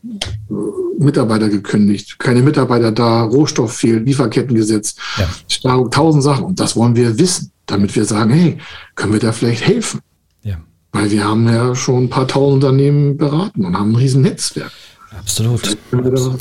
Mitarbeiter 0.99 1.49
gekündigt, 1.49 2.19
keine 2.19 2.43
Mitarbeiter 2.43 2.91
da, 2.91 3.23
Rohstoff 3.23 3.75
fehlt, 3.77 4.07
Lieferkettengesetz, 4.07 4.97
ja. 5.19 5.85
tausend 5.91 6.25
Sachen. 6.25 6.45
Und 6.45 6.59
das 6.59 6.75
wollen 6.75 6.97
wir 6.97 7.19
wissen, 7.19 7.53
damit 7.67 7.95
wir 7.95 8.07
sagen, 8.07 8.31
hey, 8.31 8.59
können 8.95 9.13
wir 9.13 9.21
da 9.21 9.33
vielleicht 9.33 9.67
helfen? 9.67 10.01
Ja. 10.43 10.57
Weil 10.93 11.11
wir 11.11 11.25
haben 11.25 11.47
ja 11.47 11.75
schon 11.75 12.05
ein 12.05 12.11
paar 12.11 12.27
tausend 12.27 12.65
Unternehmen 12.65 13.19
beraten 13.19 13.67
und 13.67 13.79
haben 13.79 13.93
ein 13.93 13.97
riesen 13.97 14.23
Netzwerk. 14.23 14.73
Absolut. 15.19 15.79
So, 15.91 16.37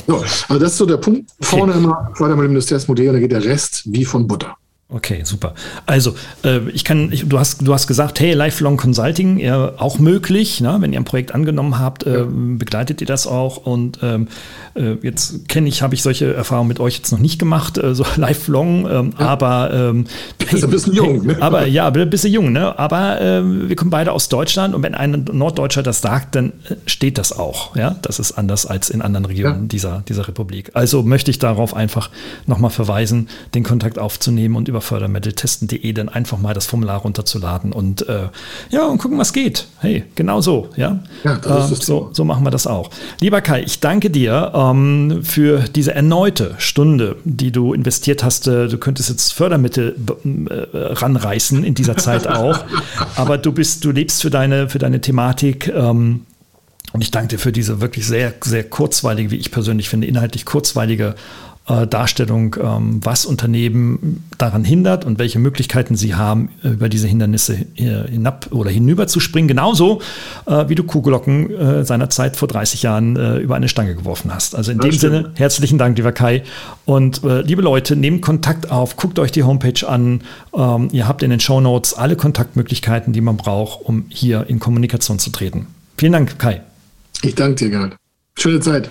also 0.48 0.58
das 0.58 0.72
ist 0.72 0.78
so 0.78 0.86
der 0.86 0.98
Punkt. 0.98 1.30
Vorne 1.40 1.72
okay. 1.72 1.82
immer 1.82 2.10
weiter 2.18 2.36
mit 2.36 2.44
dem 2.44 2.52
Ministeriumsmodell 2.52 3.08
und 3.08 3.12
dann 3.14 3.22
geht 3.22 3.32
der 3.32 3.44
Rest 3.44 3.82
wie 3.86 4.04
von 4.04 4.26
Butter. 4.26 4.57
Okay, 4.90 5.20
super. 5.22 5.52
Also, 5.84 6.14
äh, 6.44 6.60
ich 6.70 6.82
kann, 6.82 7.12
ich, 7.12 7.28
du, 7.28 7.38
hast, 7.38 7.60
du 7.60 7.74
hast 7.74 7.88
gesagt, 7.88 8.20
hey, 8.20 8.32
Lifelong 8.32 8.78
Consulting, 8.78 9.38
ja, 9.38 9.74
auch 9.76 9.98
möglich, 9.98 10.62
ne? 10.62 10.78
wenn 10.80 10.94
ihr 10.94 10.98
ein 10.98 11.04
Projekt 11.04 11.34
angenommen 11.34 11.78
habt, 11.78 12.04
äh, 12.04 12.24
begleitet 12.26 13.02
ihr 13.02 13.06
das 13.06 13.26
auch. 13.26 13.58
Und 13.58 13.98
ähm, 14.02 14.28
äh, 14.74 14.94
jetzt 15.02 15.46
kenne 15.46 15.68
ich, 15.68 15.82
habe 15.82 15.94
ich 15.94 16.02
solche 16.02 16.32
Erfahrungen 16.32 16.68
mit 16.68 16.80
euch 16.80 16.96
jetzt 16.96 17.12
noch 17.12 17.18
nicht 17.18 17.38
gemacht, 17.38 17.76
äh, 17.76 17.94
so 17.94 18.06
lifelong, 18.16 18.90
ähm, 18.90 19.14
ja. 19.18 19.26
aber 19.26 19.70
ähm, 19.74 20.06
hey, 20.46 20.64
ein 20.64 20.70
bisschen 20.70 20.94
jung, 20.94 21.26
ne? 21.26 21.36
aber 21.38 21.66
ja, 21.66 21.88
ein 21.88 22.08
bisschen 22.08 22.32
jung, 22.32 22.52
ne? 22.52 22.78
Aber 22.78 23.18
wir 23.42 23.76
kommen 23.76 23.90
beide 23.90 24.12
aus 24.12 24.30
Deutschland 24.30 24.74
und 24.74 24.82
wenn 24.82 24.94
ein 24.94 25.26
Norddeutscher 25.30 25.82
das 25.82 26.00
sagt, 26.00 26.34
dann 26.34 26.52
äh, 26.70 26.76
steht 26.86 27.18
das 27.18 27.38
auch. 27.38 27.76
Ja, 27.76 27.96
das 28.00 28.18
ist 28.18 28.32
anders 28.32 28.64
als 28.64 28.88
in 28.88 29.02
anderen 29.02 29.26
Regionen 29.26 29.62
ja. 29.62 29.68
dieser, 29.68 30.02
dieser 30.08 30.28
Republik. 30.28 30.70
Also 30.72 31.02
möchte 31.02 31.30
ich 31.30 31.38
darauf 31.38 31.74
einfach 31.74 32.08
nochmal 32.46 32.70
verweisen, 32.70 33.28
den 33.54 33.64
Kontakt 33.64 33.98
aufzunehmen 33.98 34.56
und 34.56 34.68
über 34.68 34.77
über 34.78 34.80
fördermitteltesten.de 34.80 35.92
dann 35.92 36.08
einfach 36.08 36.38
mal 36.38 36.54
das 36.54 36.66
Formular 36.66 37.00
runterzuladen 37.00 37.72
und 37.72 38.08
äh, 38.08 38.28
ja, 38.70 38.86
und 38.86 38.98
gucken, 38.98 39.18
was 39.18 39.32
geht. 39.32 39.66
Hey, 39.80 40.04
genau 40.14 40.40
so, 40.40 40.68
ja. 40.76 41.00
ja 41.24 41.36
äh, 41.36 41.74
so, 41.74 42.10
so 42.12 42.24
machen 42.24 42.44
wir 42.44 42.50
das 42.50 42.66
auch. 42.66 42.90
Lieber 43.20 43.40
Kai, 43.40 43.62
ich 43.62 43.80
danke 43.80 44.10
dir 44.10 44.52
ähm, 44.54 45.20
für 45.24 45.64
diese 45.74 45.94
erneute 45.94 46.54
Stunde, 46.58 47.16
die 47.24 47.50
du 47.50 47.72
investiert 47.72 48.22
hast. 48.22 48.46
Äh, 48.46 48.68
du 48.68 48.78
könntest 48.78 49.08
jetzt 49.08 49.32
Fördermittel 49.32 49.96
äh, 50.24 50.54
ranreißen 50.74 51.64
in 51.64 51.74
dieser 51.74 51.96
Zeit 51.96 52.26
auch. 52.26 52.64
Aber 53.16 53.38
du 53.38 53.52
bist, 53.52 53.84
du 53.84 53.90
lebst 53.90 54.22
für 54.22 54.30
deine, 54.30 54.68
für 54.68 54.78
deine 54.78 55.00
Thematik. 55.00 55.68
Ähm, 55.68 56.22
und 56.92 57.02
ich 57.02 57.10
danke 57.10 57.28
dir 57.28 57.38
für 57.38 57.52
diese 57.52 57.80
wirklich 57.82 58.06
sehr, 58.06 58.32
sehr 58.40 58.64
kurzweilige, 58.64 59.30
wie 59.30 59.36
ich 59.36 59.50
persönlich 59.50 59.90
finde, 59.90 60.06
inhaltlich 60.06 60.46
kurzweilige 60.46 61.16
äh, 61.68 61.86
Darstellung, 61.86 62.56
ähm, 62.62 63.00
was 63.02 63.26
Unternehmen 63.26 64.24
daran 64.38 64.64
hindert 64.64 65.04
und 65.04 65.18
welche 65.18 65.38
Möglichkeiten 65.38 65.96
sie 65.96 66.14
haben, 66.14 66.50
über 66.62 66.88
diese 66.88 67.06
Hindernisse 67.08 67.58
hinab 67.74 68.48
oder 68.52 68.70
hinüber 68.70 69.06
zu 69.06 69.20
springen. 69.20 69.48
Genauso 69.48 70.00
äh, 70.46 70.68
wie 70.68 70.74
du 70.74 70.84
Kuhglocken 70.84 71.50
äh, 71.50 71.84
seinerzeit 71.84 72.36
vor 72.36 72.48
30 72.48 72.82
Jahren 72.82 73.16
äh, 73.16 73.38
über 73.38 73.56
eine 73.56 73.68
Stange 73.68 73.94
geworfen 73.94 74.32
hast. 74.32 74.54
Also 74.54 74.72
in 74.72 74.78
das 74.78 74.86
dem 74.86 74.92
stimmt. 74.92 75.14
Sinne, 75.14 75.30
herzlichen 75.34 75.78
Dank, 75.78 75.96
lieber 75.96 76.12
Kai. 76.12 76.42
Und 76.84 77.22
liebe 77.22 77.60
Leute, 77.60 77.96
nehmt 77.96 78.22
Kontakt 78.22 78.70
auf, 78.70 78.96
guckt 78.96 79.18
euch 79.18 79.30
die 79.30 79.42
Homepage 79.42 79.86
an. 79.86 80.22
Ähm, 80.54 80.88
ihr 80.92 81.06
habt 81.06 81.22
in 81.22 81.30
den 81.30 81.40
Show 81.40 81.60
Notes 81.60 81.94
alle 81.94 82.16
Kontaktmöglichkeiten, 82.16 83.12
die 83.12 83.20
man 83.20 83.36
braucht, 83.36 83.84
um 83.84 84.06
hier 84.08 84.46
in 84.48 84.58
Kommunikation 84.58 85.18
zu 85.18 85.30
treten. 85.30 85.66
Vielen 85.98 86.12
Dank, 86.12 86.38
Kai. 86.38 86.62
Ich 87.22 87.34
danke 87.34 87.56
dir, 87.56 87.70
Gerd. 87.70 87.96
Schöne 88.36 88.60
Zeit. 88.60 88.90